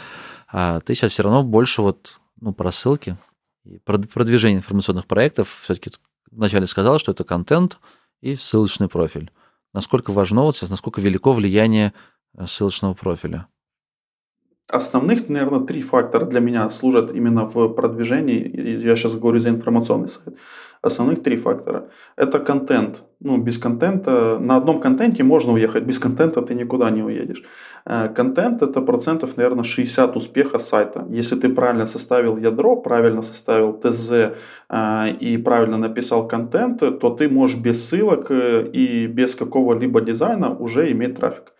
а 0.47 0.79
ты 0.81 0.93
сейчас 0.93 1.13
все 1.13 1.23
равно 1.23 1.43
больше 1.43 1.81
вот, 1.81 2.19
ну, 2.39 2.53
про 2.53 2.71
ссылки 2.71 3.17
и 3.65 3.79
продвижение 3.79 4.59
информационных 4.59 5.07
проектов 5.07 5.61
все-таки 5.63 5.89
вначале 6.29 6.67
сказал, 6.67 6.99
что 6.99 7.11
это 7.11 7.23
контент 7.23 7.79
и 8.21 8.35
ссылочный 8.35 8.87
профиль. 8.87 9.31
Насколько 9.73 10.11
важно 10.11 10.43
вот 10.43 10.55
сейчас, 10.55 10.69
насколько 10.69 11.01
велико 11.01 11.31
влияние 11.31 11.93
э, 12.37 12.45
ссылочного 12.45 12.93
профиля? 12.93 13.47
Основных, 14.67 15.29
наверное, 15.29 15.59
три 15.59 15.81
фактора 15.81 16.25
для 16.25 16.39
меня 16.39 16.69
служат 16.71 17.11
именно 17.13 17.45
в 17.45 17.69
продвижении. 17.69 18.81
Я 18.81 18.95
сейчас 18.95 19.13
говорю 19.13 19.39
за 19.39 19.49
информационный 19.49 20.07
сайт. 20.07 20.35
Основных 20.81 21.23
три 21.23 21.37
фактора. 21.37 21.89
Это 22.15 22.39
контент. 22.39 23.03
Ну, 23.19 23.37
без 23.37 23.57
контента, 23.57 24.37
на 24.39 24.55
одном 24.55 24.79
контенте 24.79 25.23
можно 25.23 25.53
уехать, 25.53 25.83
без 25.83 25.99
контента 25.99 26.41
ты 26.41 26.55
никуда 26.55 26.91
не 26.91 27.03
уедешь. 27.03 27.43
Э, 27.85 28.09
контент 28.09 28.61
это 28.61 28.81
процентов, 28.81 29.37
наверное, 29.37 29.63
60 29.63 30.15
успеха 30.15 30.59
сайта. 30.59 31.05
Если 31.09 31.35
ты 31.35 31.49
правильно 31.49 31.87
составил 31.87 32.37
ядро, 32.37 32.75
правильно 32.75 33.21
составил 33.21 33.73
ТЗ 33.73 34.11
э, 34.11 35.09
и 35.19 35.37
правильно 35.37 35.77
написал 35.77 36.27
контент, 36.27 36.79
то 36.79 37.09
ты 37.09 37.29
можешь 37.29 37.57
без 37.57 37.87
ссылок 37.87 38.29
э, 38.29 38.67
и 38.73 39.07
без 39.07 39.35
какого-либо 39.35 40.01
дизайна 40.01 40.49
уже 40.49 40.91
иметь 40.91 41.15
трафик. 41.15 41.54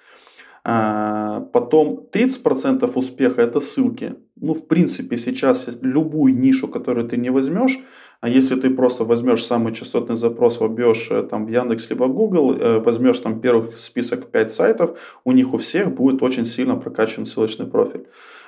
А, 0.68 1.42
потом 1.54 2.08
30% 2.12 2.92
успеха 2.96 3.42
это 3.44 3.62
ссылки. 3.62 4.16
Ну, 4.36 4.56
в 4.56 4.68
принципе, 4.68 5.16
сейчас 5.18 5.70
любую 5.82 6.36
нишу, 6.36 6.68
которую 6.68 7.08
ты 7.08 7.18
не 7.18 7.30
возьмешь, 7.30 7.80
а 8.20 8.30
если 8.30 8.56
ты 8.56 8.72
просто 8.72 9.04
возьмешь 9.04 9.46
самый 9.46 9.76
частотный 9.76 10.16
запрос, 10.16 10.60
вобьешь 10.60 11.12
э, 11.12 11.22
там 11.22 11.46
в 11.46 11.50
Яндекс 11.50 11.92
либо 11.92 12.08
Google, 12.08 12.54
э, 12.54 12.80
возьмешь 12.80 13.20
там 13.20 13.42
первых 13.42 13.78
список 13.78 14.32
5 14.32 14.52
сайтов, 14.52 14.98
у 15.24 15.34
них 15.34 15.54
у 15.54 15.58
всех 15.58 15.94
будет 15.94 16.24
очень 16.24 16.48
сильно 16.48 16.76
прокачан 16.76 17.28
ссылочный 17.28 17.68
профиль. 17.68 18.08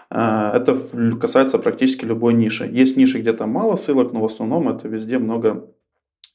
А, 0.09 0.57
это 0.57 0.75
касается 1.21 1.59
практически 1.59 2.03
любой 2.05 2.33
ниши. 2.33 2.65
Есть 2.65 2.97
ниши, 2.97 3.19
где 3.19 3.33
там 3.33 3.51
мало 3.51 3.75
ссылок, 3.75 4.11
но 4.11 4.21
в 4.21 4.25
основном 4.25 4.69
это 4.69 4.87
везде 4.87 5.19
много 5.19 5.69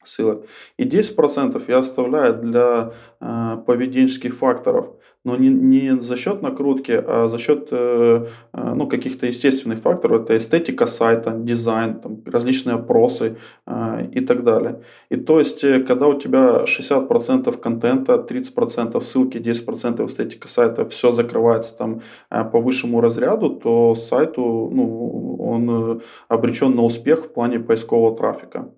ссылок. 0.04 0.46
И 0.76 0.84
10% 0.84 1.62
я 1.68 1.78
оставляю 1.78 2.34
для 2.34 2.92
э, 3.20 3.56
поведенческих 3.66 4.34
факторов, 4.34 4.86
но 5.24 5.36
не, 5.36 5.48
не 5.48 6.02
за 6.02 6.16
счет 6.16 6.42
накрутки, 6.42 6.92
а 7.06 7.28
за 7.28 7.38
счет 7.38 7.68
э, 7.70 8.26
э, 8.52 8.74
ну, 8.74 8.88
каких-то 8.88 9.26
естественных 9.26 9.78
факторов. 9.78 10.22
Это 10.22 10.36
эстетика 10.36 10.86
сайта, 10.86 11.30
дизайн, 11.30 12.00
там, 12.00 12.22
различные 12.26 12.74
опросы 12.74 13.36
э, 13.66 14.08
и 14.12 14.20
так 14.20 14.42
далее. 14.42 14.82
И 15.10 15.16
то 15.16 15.38
есть, 15.38 15.62
э, 15.62 15.80
когда 15.80 16.08
у 16.08 16.18
тебя 16.18 16.64
60% 16.64 17.56
контента, 17.58 18.14
30% 18.14 19.00
ссылки, 19.00 19.38
10% 19.38 20.04
эстетика 20.06 20.48
сайта, 20.48 20.88
все 20.88 21.12
закрывается 21.12 21.76
там 21.76 22.02
э, 22.30 22.44
по 22.44 22.60
высшему 22.60 23.00
разряду, 23.00 23.50
то 23.50 23.94
сайту 23.94 24.70
ну, 24.72 25.36
он 25.38 25.70
э, 25.70 26.00
обречен 26.28 26.74
на 26.74 26.82
успех 26.82 27.26
в 27.26 27.32
плане 27.32 27.60
поискового 27.60 28.16
трафика. 28.16 28.68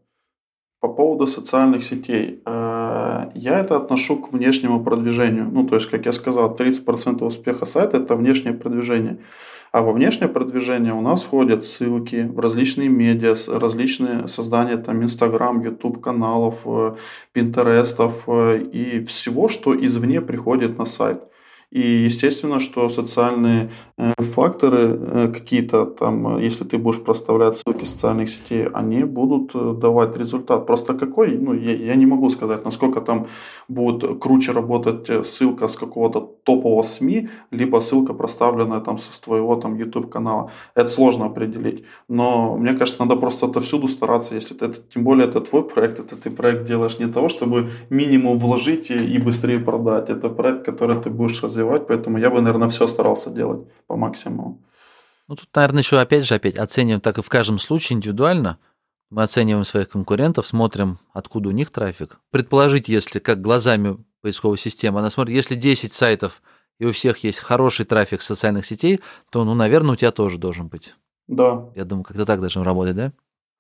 По 0.84 0.88
поводу 0.88 1.26
социальных 1.26 1.82
сетей. 1.82 2.42
Э, 2.44 3.30
я 3.34 3.58
это 3.58 3.76
отношу 3.76 4.16
к 4.16 4.34
внешнему 4.34 4.84
продвижению. 4.84 5.48
Ну, 5.50 5.66
то 5.66 5.76
есть, 5.76 5.88
как 5.88 6.04
я 6.04 6.12
сказал, 6.12 6.54
30% 6.54 7.24
успеха 7.24 7.64
сайта– 7.64 7.96
это 8.02 8.16
внешнее 8.16 8.52
продвижение. 8.52 9.16
А 9.72 9.80
во 9.80 9.92
внешнее 9.92 10.28
продвижение 10.28 10.92
у 10.92 11.00
нас 11.00 11.22
входят 11.22 11.64
ссылки 11.64 12.28
в 12.30 12.38
различные 12.38 12.90
медиа, 12.90 13.34
различные 13.46 14.28
создания 14.28 14.76
там 14.76 15.02
Инстаграм, 15.02 15.58
Ютуб 15.64 16.02
каналов, 16.02 16.66
Пинтерестов 17.32 18.24
э, 18.26 18.58
и 18.58 19.04
всего, 19.06 19.48
что 19.48 19.74
извне 19.74 20.20
приходит 20.20 20.76
на 20.76 20.84
сайт. 20.84 21.22
И 21.74 22.04
естественно, 22.04 22.60
что 22.60 22.88
социальные 22.88 23.68
э, 23.98 24.12
факторы 24.18 24.96
э, 24.96 25.32
какие-то 25.34 25.86
там, 25.86 26.36
э, 26.36 26.44
если 26.44 26.62
ты 26.62 26.78
будешь 26.78 27.02
проставлять 27.02 27.56
ссылки 27.56 27.84
социальных 27.84 28.30
сетей, 28.30 28.68
они 28.72 29.02
будут 29.02 29.80
давать 29.80 30.16
результат. 30.16 30.66
Просто 30.66 30.94
какой, 30.94 31.36
ну, 31.36 31.52
я, 31.52 31.74
я 31.74 31.96
не 31.96 32.06
могу 32.06 32.30
сказать, 32.30 32.64
насколько 32.64 33.00
там 33.00 33.26
будет 33.66 34.20
круче 34.20 34.52
работать 34.52 35.26
ссылка 35.26 35.66
с 35.66 35.76
какого-то 35.76 36.20
топового 36.44 36.82
СМИ, 36.82 37.28
либо 37.50 37.80
ссылка 37.80 38.14
проставленная 38.14 38.80
там 38.80 38.98
с 38.98 39.18
твоего 39.18 39.56
там 39.56 39.76
YouTube 39.76 40.08
канала. 40.12 40.52
Это 40.76 40.88
сложно 40.88 41.26
определить. 41.26 41.84
Но 42.08 42.56
мне 42.56 42.74
кажется, 42.74 43.02
надо 43.02 43.16
просто 43.16 43.46
отовсюду 43.46 43.88
стараться, 43.88 44.36
если 44.36 44.54
ты, 44.54 44.72
тем 44.94 45.02
более 45.02 45.26
это 45.26 45.40
твой 45.40 45.64
проект, 45.64 45.98
это 45.98 46.14
ты 46.14 46.30
проект 46.30 46.68
делаешь 46.68 47.00
не 47.00 47.06
того, 47.06 47.28
чтобы 47.28 47.68
минимум 47.90 48.38
вложить 48.38 48.92
и 48.92 49.18
быстрее 49.18 49.58
продать. 49.58 50.08
Это 50.08 50.28
проект, 50.28 50.64
который 50.64 51.02
ты 51.02 51.10
будешь 51.10 51.42
развивать 51.42 51.63
развивать, 51.64 51.86
поэтому 51.86 52.18
я 52.18 52.30
бы, 52.30 52.40
наверное, 52.40 52.68
все 52.68 52.86
старался 52.86 53.30
делать 53.30 53.66
по 53.86 53.96
максимуму. 53.96 54.62
Ну, 55.26 55.36
тут, 55.36 55.48
наверное, 55.54 55.82
еще 55.82 55.98
опять 55.98 56.26
же, 56.26 56.34
опять 56.34 56.56
оцениваем 56.56 57.00
так 57.00 57.18
и 57.18 57.22
в 57.22 57.28
каждом 57.28 57.58
случае 57.58 57.96
индивидуально. 57.96 58.58
Мы 59.10 59.22
оцениваем 59.22 59.64
своих 59.64 59.88
конкурентов, 59.88 60.46
смотрим, 60.46 60.98
откуда 61.12 61.48
у 61.48 61.52
них 61.52 61.70
трафик. 61.70 62.18
Предположить, 62.30 62.88
если 62.88 63.20
как 63.20 63.40
глазами 63.40 63.98
поисковой 64.22 64.58
системы, 64.58 64.98
она 65.00 65.10
смотрит, 65.10 65.34
если 65.34 65.54
10 65.54 65.92
сайтов 65.92 66.42
и 66.78 66.86
у 66.86 66.92
всех 66.92 67.18
есть 67.24 67.38
хороший 67.38 67.86
трафик 67.86 68.22
социальных 68.22 68.66
сетей, 68.66 69.00
то, 69.30 69.44
ну, 69.44 69.54
наверное, 69.54 69.92
у 69.92 69.96
тебя 69.96 70.10
тоже 70.10 70.38
должен 70.38 70.68
быть. 70.68 70.94
Да. 71.28 71.70
Я 71.74 71.84
думаю, 71.84 72.04
как-то 72.04 72.26
так 72.26 72.40
должен 72.40 72.62
работать, 72.62 72.96
да? 72.96 73.12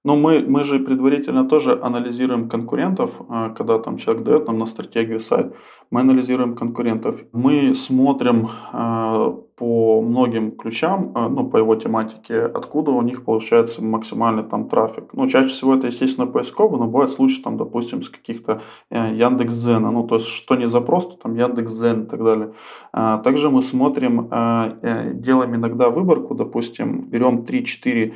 Но 0.04 0.16
мы, 0.16 0.44
мы 0.46 0.64
же 0.64 0.78
предварительно 0.78 1.48
тоже 1.48 1.80
анализируем 1.82 2.48
конкурентов, 2.48 3.10
а, 3.28 3.50
когда 3.50 3.78
там 3.78 3.96
человек 3.96 4.24
дает 4.24 4.46
нам 4.46 4.58
на 4.58 4.66
стратегию 4.66 5.18
сайт, 5.18 5.54
мы 5.90 6.00
анализируем 6.00 6.54
конкурентов. 6.54 7.24
Мы 7.32 7.74
смотрим 7.74 8.48
а, 8.72 9.34
по 9.56 10.02
многим 10.02 10.50
ключам, 10.50 11.12
а, 11.14 11.28
ну, 11.28 11.48
по 11.48 11.58
его 11.58 11.76
тематике, 11.76 12.40
откуда 12.42 12.90
у 12.90 13.02
них 13.02 13.24
получается 13.24 13.84
максимальный 13.84 14.42
там 14.42 14.68
трафик. 14.68 15.12
Ну, 15.12 15.28
чаще 15.28 15.48
всего 15.48 15.76
это, 15.76 15.86
естественно, 15.86 16.26
поисково, 16.26 16.76
но 16.76 16.86
бывают 16.86 17.12
случаи, 17.12 17.40
там, 17.40 17.56
допустим, 17.56 18.02
с 18.02 18.08
каких-то 18.08 18.62
э, 18.90 19.14
Яндекс.Зена, 19.14 19.92
ну, 19.92 20.06
то 20.06 20.16
есть, 20.16 20.26
что 20.26 20.56
не 20.56 20.68
запрос, 20.68 21.06
то 21.06 21.16
там 21.16 21.36
Яндекс.Зен 21.36 22.02
и 22.02 22.06
так 22.06 22.24
далее. 22.24 22.52
А, 22.92 23.18
также 23.18 23.48
мы 23.48 23.62
смотрим, 23.62 24.28
а, 24.30 24.76
э, 24.82 25.12
делаем 25.14 25.54
иногда 25.54 25.88
выборку, 25.88 26.34
допустим, 26.34 27.02
берем 27.08 27.44
3-4 27.44 28.14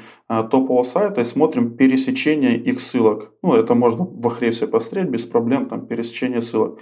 топового 0.50 0.82
сайта 0.82 1.20
и 1.20 1.24
смотрим 1.24 1.76
пересечение 1.76 2.56
их 2.56 2.80
ссылок. 2.80 3.32
Ну, 3.42 3.54
это 3.54 3.74
можно 3.74 4.04
в 4.04 4.26
Ахревсе 4.26 4.66
посмотреть 4.66 5.10
без 5.10 5.24
проблем, 5.24 5.66
там, 5.66 5.86
пересечение 5.86 6.42
ссылок. 6.42 6.78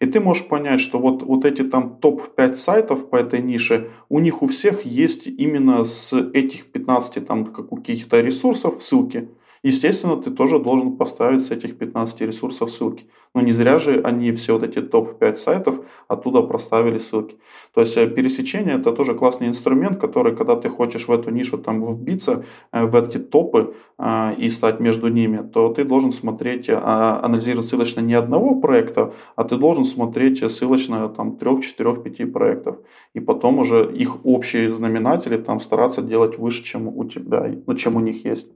И 0.00 0.06
ты 0.06 0.18
можешь 0.18 0.48
понять, 0.48 0.80
что 0.80 0.98
вот, 0.98 1.22
вот 1.22 1.44
эти 1.44 1.62
там 1.62 1.96
топ-5 2.00 2.54
сайтов 2.54 3.10
по 3.10 3.16
этой 3.16 3.42
нише, 3.42 3.90
у 4.08 4.18
них 4.18 4.42
у 4.42 4.46
всех 4.46 4.86
есть 4.86 5.26
именно 5.26 5.84
с 5.84 6.14
этих 6.32 6.66
15 6.66 7.26
там 7.26 7.44
каких-то 7.44 8.20
ресурсов 8.20 8.82
ссылки. 8.82 9.28
Естественно, 9.62 10.16
ты 10.16 10.30
тоже 10.30 10.58
должен 10.58 10.96
поставить 10.96 11.42
с 11.42 11.50
этих 11.50 11.76
15 11.76 12.20
ресурсов 12.22 12.70
ссылки. 12.70 13.04
Но 13.34 13.42
не 13.42 13.52
зря 13.52 13.78
же 13.78 14.00
они 14.00 14.32
все 14.32 14.54
вот 14.54 14.62
эти 14.62 14.80
топ-5 14.80 15.36
сайтов 15.36 15.84
оттуда 16.08 16.42
проставили 16.42 16.98
ссылки. 16.98 17.36
То 17.74 17.82
есть 17.82 17.96
э, 17.98 18.08
пересечение 18.08 18.76
это 18.76 18.92
тоже 18.92 19.14
классный 19.14 19.48
инструмент, 19.48 20.00
который, 20.00 20.34
когда 20.34 20.56
ты 20.56 20.70
хочешь 20.70 21.08
в 21.08 21.12
эту 21.12 21.30
нишу 21.30 21.58
там 21.58 21.84
вбиться, 21.84 22.44
э, 22.72 22.86
в 22.86 22.96
эти 22.96 23.18
топы 23.18 23.74
э, 23.98 24.34
и 24.38 24.48
стать 24.48 24.80
между 24.80 25.08
ними, 25.08 25.46
то 25.52 25.68
ты 25.68 25.84
должен 25.84 26.12
смотреть, 26.12 26.70
а, 26.70 27.20
анализировать 27.22 27.66
ссылочно 27.66 28.00
не 28.00 28.14
одного 28.14 28.60
проекта, 28.60 29.12
а 29.36 29.44
ты 29.44 29.56
должен 29.56 29.84
смотреть 29.84 30.38
ссылочно 30.50 31.08
там 31.10 31.36
3, 31.36 31.60
4, 31.60 31.96
5 31.96 32.32
проектов. 32.32 32.78
И 33.14 33.20
потом 33.20 33.58
уже 33.58 33.92
их 33.92 34.24
общие 34.24 34.72
знаменатели 34.72 35.36
там 35.36 35.60
стараться 35.60 36.00
делать 36.00 36.38
выше, 36.38 36.64
чем 36.64 36.88
у 36.88 37.04
тебя, 37.04 37.54
ну, 37.66 37.74
чем 37.74 37.96
у 37.96 38.00
них 38.00 38.24
есть. 38.24 38.46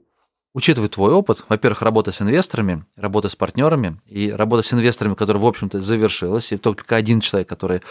Учитывая 0.55 0.87
твой 0.87 1.11
опыт, 1.11 1.43
во-первых, 1.49 1.81
работа 1.81 2.13
с 2.13 2.21
инвесторами, 2.21 2.85
работа 2.95 3.27
с 3.27 3.35
партнерами 3.35 3.99
и 4.07 4.31
работа 4.31 4.63
с 4.63 4.73
инвесторами, 4.73 5.13
которая, 5.13 5.43
в 5.43 5.45
общем-то, 5.45 5.81
завершилась, 5.81 6.53
и 6.53 6.57
только 6.57 6.95
один 6.95 7.19
человек, 7.19 7.49
который 7.49 7.81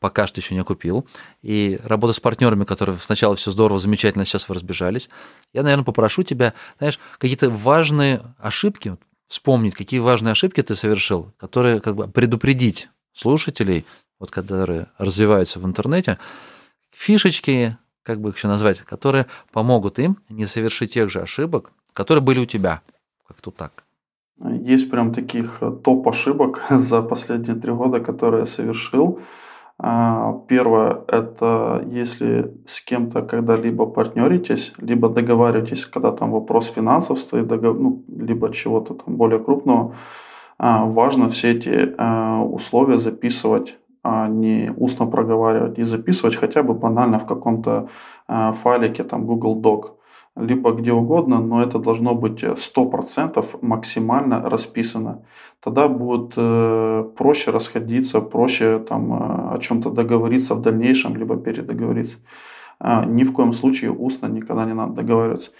пока 0.00 0.26
что 0.26 0.38
еще 0.38 0.54
не 0.54 0.62
купил, 0.62 1.06
и 1.40 1.80
работа 1.82 2.12
с 2.12 2.20
партнерами, 2.20 2.64
которые 2.64 2.98
сначала 2.98 3.36
все 3.36 3.50
здорово, 3.50 3.78
замечательно, 3.78 4.26
сейчас 4.26 4.50
вы 4.50 4.54
разбежались, 4.54 5.08
я, 5.54 5.62
наверное, 5.62 5.84
попрошу 5.84 6.22
тебя, 6.22 6.52
знаешь, 6.78 7.00
какие-то 7.18 7.48
важные 7.48 8.20
ошибки, 8.38 8.98
вспомнить, 9.26 9.74
какие 9.74 9.98
важные 9.98 10.32
ошибки 10.32 10.62
ты 10.62 10.76
совершил, 10.76 11.32
которые 11.38 11.80
как 11.80 11.96
бы 11.96 12.06
предупредить 12.06 12.90
слушателей, 13.14 13.86
вот 14.18 14.30
которые 14.30 14.88
развиваются 14.98 15.58
в 15.58 15.64
интернете, 15.64 16.18
фишечки, 16.92 17.78
как 18.02 18.20
бы 18.20 18.28
их 18.28 18.36
еще 18.36 18.48
назвать, 18.48 18.80
которые 18.80 19.26
помогут 19.52 19.98
им 19.98 20.18
не 20.28 20.44
совершить 20.44 20.92
тех 20.92 21.10
же 21.10 21.22
ошибок, 21.22 21.72
которые 21.92 22.22
были 22.22 22.40
у 22.40 22.46
тебя. 22.46 22.80
Как-то 23.28 23.50
так. 23.50 23.84
Есть 24.42 24.90
прям 24.90 25.12
таких 25.12 25.58
э, 25.60 25.70
топ 25.70 26.08
ошибок 26.08 26.62
за 26.70 27.02
последние 27.02 27.56
три 27.56 27.72
года, 27.72 28.00
которые 28.00 28.40
я 28.40 28.46
совершил. 28.46 29.20
А, 29.82 30.32
первое– 30.48 31.00
это 31.08 31.82
если 31.86 32.54
с 32.66 32.80
кем-то 32.80 33.22
когда-либо 33.22 33.86
партнеритесь, 33.86 34.72
либо 34.78 35.08
договариваетесь, 35.08 35.86
когда 35.86 36.12
там 36.12 36.32
вопрос 36.32 36.66
финансов 36.66 37.18
стоит, 37.18 37.50
ну, 37.50 38.04
либо 38.08 38.52
чего-то 38.52 38.94
там 38.94 39.16
более 39.16 39.38
крупного, 39.38 39.94
а, 40.58 40.84
важно 40.84 41.28
все 41.28 41.52
эти 41.52 41.94
а, 41.98 42.42
условия 42.42 42.98
записывать 42.98 43.76
а 44.02 44.28
не 44.28 44.72
устно 44.78 45.06
проговаривать 45.06 45.78
и 45.78 45.82
записывать 45.82 46.34
хотя 46.34 46.62
бы 46.62 46.72
банально 46.72 47.18
в 47.18 47.26
каком-то 47.26 47.90
файлике, 48.26 49.04
там 49.04 49.26
Google 49.26 49.60
Doc 49.60 49.99
либо 50.40 50.72
где 50.72 50.92
угодно, 50.92 51.40
но 51.40 51.62
это 51.62 51.78
должно 51.78 52.14
быть 52.14 52.42
100% 52.42 53.58
максимально 53.62 54.48
расписано. 54.48 55.22
Тогда 55.60 55.88
будет 55.88 56.32
э, 56.36 57.04
проще 57.16 57.50
расходиться, 57.50 58.20
проще 58.20 58.78
там, 58.78 59.12
э, 59.12 59.54
о 59.54 59.58
чем-то 59.58 59.90
договориться 59.90 60.54
в 60.54 60.62
дальнейшем, 60.62 61.16
либо 61.16 61.36
передоговориться. 61.36 62.18
Э, 62.80 63.04
ни 63.06 63.24
в 63.24 63.32
коем 63.32 63.52
случае 63.52 63.90
устно 63.90 64.26
никогда 64.26 64.64
не 64.64 64.74
надо 64.74 64.94
договариваться. 64.94 65.50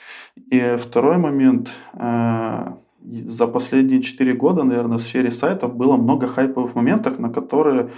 И 0.51 0.77
второй 0.79 1.19
момент. 1.19 1.71
Э, 1.95 2.73
за 3.03 3.47
последние 3.47 4.03
4 4.03 4.35
года, 4.35 4.63
наверное, 4.63 4.99
в 4.99 5.03
сфере 5.03 5.31
сайтов 5.31 5.75
было 5.75 5.97
много 5.97 6.29
хайповых 6.29 6.75
моментов, 6.75 7.19
на 7.19 7.31
которые 7.31 7.81
а, 7.83 7.89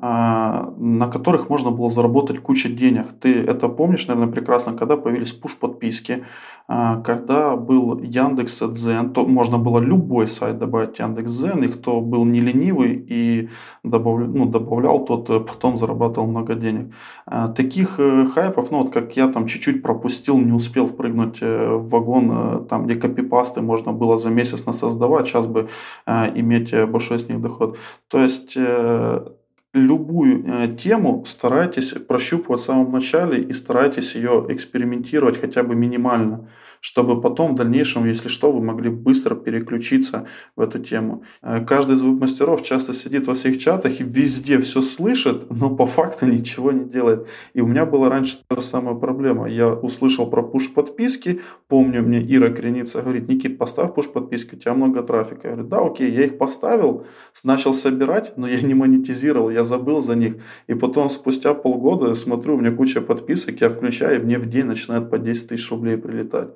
на 0.00 1.08
которых 1.12 1.50
можно 1.50 1.70
было 1.70 1.90
заработать 1.90 2.38
кучу 2.40 2.68
денег. 2.70 3.06
Ты 3.20 3.34
это 3.34 3.68
помнишь, 3.68 4.06
наверное, 4.08 4.32
прекрасно, 4.32 4.72
когда 4.72 4.96
появились 4.96 5.32
пуш-подписки, 5.32 6.24
а, 6.72 7.00
когда 7.00 7.56
был 7.56 7.98
Яндекс 7.98 8.62
Дзен, 8.62 9.10
то 9.12 9.26
можно 9.26 9.58
было 9.58 9.80
любой 9.80 10.28
сайт 10.28 10.58
добавить 10.58 11.00
Яндекс 11.00 11.32
Дзен, 11.32 11.64
и 11.64 11.68
кто 11.68 12.00
был 12.00 12.24
не 12.24 12.40
ленивый 12.40 12.94
и 12.94 13.48
добавлял, 13.82 14.28
ну, 14.28 14.46
добавлял, 14.46 15.04
тот 15.04 15.28
э, 15.30 15.40
потом 15.40 15.78
зарабатывал 15.78 16.28
много 16.28 16.54
денег. 16.54 16.94
А, 17.26 17.48
таких 17.48 17.98
э, 17.98 18.26
хайпов, 18.26 18.70
ну 18.70 18.84
вот 18.84 18.92
как 18.92 19.16
я 19.16 19.26
там 19.26 19.48
чуть-чуть 19.48 19.82
пропустил, 19.82 20.38
не 20.38 20.52
успел 20.52 20.86
впрыгнуть 20.86 21.38
э, 21.40 21.74
в 21.74 21.88
вагон, 21.88 22.66
там 22.68 22.86
где 22.86 22.94
копипасты 22.94 23.62
можно 23.62 23.92
было 23.92 24.16
за 24.16 24.30
месяц 24.30 24.64
насоздавать, 24.64 25.26
сейчас 25.26 25.46
бы 25.46 25.68
иметь 26.06 26.72
большой 26.88 27.18
с 27.18 27.28
них 27.28 27.40
доход. 27.40 27.78
То 28.08 28.22
есть 28.22 28.56
любую 29.72 30.44
э, 30.46 30.76
тему 30.76 31.24
старайтесь 31.26 31.92
прощупывать 31.92 32.60
в 32.60 32.64
самом 32.64 32.92
начале 32.92 33.42
и 33.42 33.52
старайтесь 33.52 34.14
ее 34.14 34.46
экспериментировать 34.48 35.40
хотя 35.40 35.62
бы 35.62 35.74
минимально 35.74 36.48
чтобы 36.80 37.20
потом 37.20 37.52
в 37.52 37.56
дальнейшем, 37.56 38.06
если 38.06 38.28
что, 38.28 38.50
вы 38.50 38.62
могли 38.62 38.90
быстро 38.90 39.34
переключиться 39.34 40.26
в 40.56 40.60
эту 40.60 40.78
тему. 40.78 41.22
Э, 41.42 41.64
каждый 41.64 41.96
из 41.96 42.02
веб-мастеров 42.02 42.62
часто 42.62 42.94
сидит 42.94 43.26
во 43.26 43.34
всех 43.34 43.58
чатах 43.58 44.00
и 44.00 44.04
везде 44.04 44.58
все 44.58 44.80
слышит, 44.80 45.50
но 45.50 45.74
по 45.74 45.86
факту 45.86 46.26
ничего 46.26 46.72
не 46.72 46.84
делает. 46.84 47.28
И 47.54 47.60
у 47.60 47.66
меня 47.66 47.84
была 47.84 48.08
раньше 48.08 48.38
та 48.48 48.56
же 48.56 48.62
самая 48.62 48.94
проблема. 48.94 49.48
Я 49.48 49.68
услышал 49.72 50.28
про 50.28 50.42
пуш-подписки, 50.42 51.40
помню, 51.68 52.02
мне 52.02 52.20
Ира 52.20 52.48
Креница 52.48 53.02
говорит, 53.02 53.28
Никит, 53.28 53.58
поставь 53.58 53.94
пуш-подписки, 53.94 54.54
у 54.54 54.58
тебя 54.58 54.74
много 54.74 55.02
трафика. 55.02 55.48
Я 55.48 55.54
говорю, 55.54 55.68
да, 55.68 55.78
окей, 55.78 56.10
я 56.10 56.24
их 56.24 56.38
поставил, 56.38 57.06
начал 57.44 57.74
собирать, 57.74 58.36
но 58.36 58.48
я 58.48 58.60
не 58.62 58.74
монетизировал, 58.74 59.50
я 59.50 59.64
забыл 59.64 60.00
за 60.00 60.16
них. 60.16 60.36
И 60.66 60.74
потом 60.74 61.10
спустя 61.10 61.52
полгода 61.54 62.14
смотрю, 62.14 62.54
у 62.54 62.60
меня 62.60 62.72
куча 62.72 63.00
подписок, 63.00 63.60
я 63.60 63.68
включаю, 63.68 64.20
и 64.20 64.24
мне 64.24 64.38
в 64.38 64.46
день 64.48 64.64
начинает 64.64 65.10
по 65.10 65.18
10 65.18 65.48
тысяч 65.48 65.70
рублей 65.70 65.98
прилетать. 65.98 66.48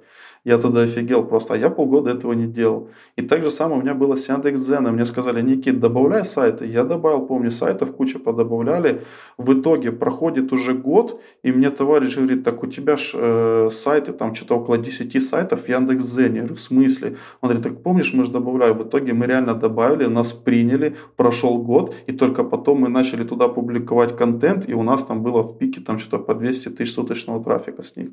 Я 0.45 0.59
тогда 0.59 0.82
офигел 0.82 1.24
просто, 1.24 1.55
а 1.55 1.57
я 1.57 1.70
полгода 1.70 2.11
этого 2.11 2.34
не 2.34 2.47
делал. 2.47 2.90
И 3.16 3.22
так 3.22 3.42
же 3.42 3.51
самое 3.51 3.80
у 3.80 3.82
меня 3.82 3.95
было 3.95 4.14
с 4.14 4.28
Яндекс.Дзеном. 4.28 4.95
Мне 4.95 5.07
сказали, 5.07 5.40
Никит, 5.40 5.80
добавляй 5.80 6.24
сайты. 6.24 6.66
Я 6.66 6.84
добавил, 6.84 7.26
помню, 7.26 7.51
сайтов 7.51 7.97
куча 7.97 8.18
подобавляли. 8.18 9.03
В 9.38 9.55
итоге 9.55 9.90
проходит 9.90 10.53
уже 10.53 10.74
год, 10.74 11.20
и 11.42 11.51
мне 11.51 11.70
товарищ 11.70 12.16
говорит, 12.16 12.45
так 12.45 12.62
у 12.62 12.66
тебя 12.66 12.99
ж 12.99 13.12
э, 13.14 13.68
сайты, 13.70 14.12
там 14.12 14.34
что-то 14.34 14.57
около 14.57 14.76
10 14.76 15.22
сайтов 15.22 15.64
в 15.64 15.68
Яндекс.Дзене. 15.68 16.36
Я 16.36 16.42
говорю, 16.42 16.55
в 16.55 16.61
смысле? 16.61 17.16
Он 17.40 17.49
говорит, 17.49 17.62
так 17.62 17.82
помнишь, 17.82 18.12
мы 18.12 18.24
же 18.24 18.30
добавляли. 18.30 18.74
В 18.74 18.82
итоге 18.82 19.14
мы 19.14 19.26
реально 19.26 19.55
добавили, 19.55 20.05
нас 20.05 20.32
приняли, 20.32 20.95
прошел 21.16 21.62
год, 21.62 21.95
и 22.07 22.12
только 22.12 22.45
потом 22.45 22.80
мы 22.80 22.88
начали 22.88 23.24
туда 23.24 23.49
публиковать 23.49 24.14
контент, 24.14 24.68
и 24.68 24.74
у 24.74 24.82
нас 24.82 25.05
там 25.05 25.22
было 25.22 25.42
в 25.42 25.57
пике 25.57 25.80
там 25.80 25.99
что-то 25.99 26.18
по 26.18 26.34
200 26.34 26.68
тысяч 26.68 26.92
суточного 26.92 27.42
трафика 27.42 27.82
с 27.82 27.97
них. 27.97 28.09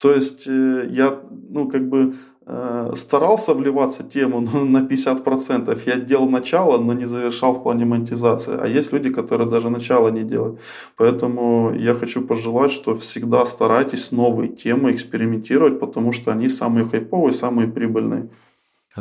То 0.00 0.14
есть 0.14 0.46
э, 0.46 0.86
я, 0.90 1.20
ну, 1.50 1.68
как 1.68 1.88
бы 1.88 2.14
э, 2.46 2.92
старался 2.94 3.52
вливаться 3.54 4.02
тему 4.02 4.40
на 4.64 4.78
50%. 4.78 5.80
Я 5.86 5.96
делал 5.96 6.30
начало, 6.30 6.78
но 6.78 6.94
не 6.94 7.04
завершал 7.04 7.52
в 7.54 7.62
плане 7.62 7.84
монетизации. 7.84 8.58
А 8.58 8.66
есть 8.66 8.92
люди, 8.92 9.10
которые 9.10 9.50
даже 9.50 9.68
начало 9.68 10.08
не 10.08 10.22
делают. 10.22 10.58
Поэтому 10.96 11.74
я 11.76 11.94
хочу 11.94 12.22
пожелать, 12.22 12.72
что 12.72 12.94
всегда 12.94 13.44
старайтесь 13.44 14.10
новые 14.10 14.48
темы 14.48 14.92
экспериментировать, 14.92 15.78
потому 15.78 16.12
что 16.12 16.32
они 16.32 16.48
самые 16.48 16.88
хайповые, 16.88 17.34
самые 17.34 17.68
прибыльные. 17.68 18.28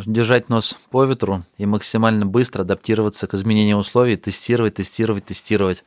Держать 0.06 0.50
нос 0.50 0.78
по 0.92 1.06
ветру 1.06 1.44
и 1.58 1.66
максимально 1.66 2.26
быстро 2.26 2.62
адаптироваться 2.62 3.26
к 3.26 3.34
изменениям 3.34 3.80
условий, 3.80 4.18
тестировать, 4.18 4.76
тестировать, 4.76 5.26
тестировать. 5.26 5.84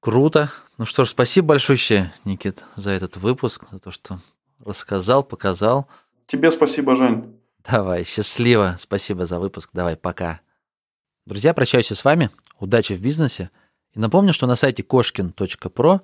Круто. 0.00 0.50
Ну 0.78 0.84
что 0.84 1.04
ж, 1.04 1.08
спасибо 1.08 1.48
большое, 1.48 2.12
Никит, 2.24 2.62
за 2.76 2.90
этот 2.90 3.16
выпуск, 3.16 3.64
за 3.70 3.78
то, 3.78 3.90
что 3.90 4.18
рассказал, 4.64 5.22
показал. 5.22 5.88
Тебе 6.26 6.50
спасибо, 6.50 6.96
Жень. 6.96 7.40
Давай, 7.68 8.04
счастливо. 8.04 8.76
Спасибо 8.78 9.26
за 9.26 9.40
выпуск. 9.40 9.70
Давай, 9.72 9.96
пока. 9.96 10.40
Друзья, 11.24 11.54
прощаюсь 11.54 11.90
с 11.90 12.04
вами. 12.04 12.30
Удачи 12.60 12.92
в 12.92 13.02
бизнесе. 13.02 13.50
И 13.94 13.98
напомню, 13.98 14.32
что 14.32 14.46
на 14.46 14.54
сайте 14.54 14.82
кошкин.про 14.82 16.02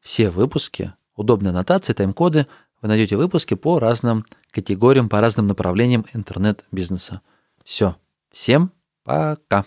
все 0.00 0.30
выпуски, 0.30 0.92
удобные 1.14 1.50
аннотации, 1.50 1.92
тайм-коды, 1.92 2.46
вы 2.80 2.88
найдете 2.88 3.16
выпуски 3.16 3.54
по 3.54 3.78
разным 3.78 4.24
категориям, 4.50 5.08
по 5.08 5.20
разным 5.20 5.46
направлениям 5.46 6.06
интернет-бизнеса. 6.12 7.20
Все. 7.64 7.96
Всем 8.30 8.72
пока. 9.04 9.64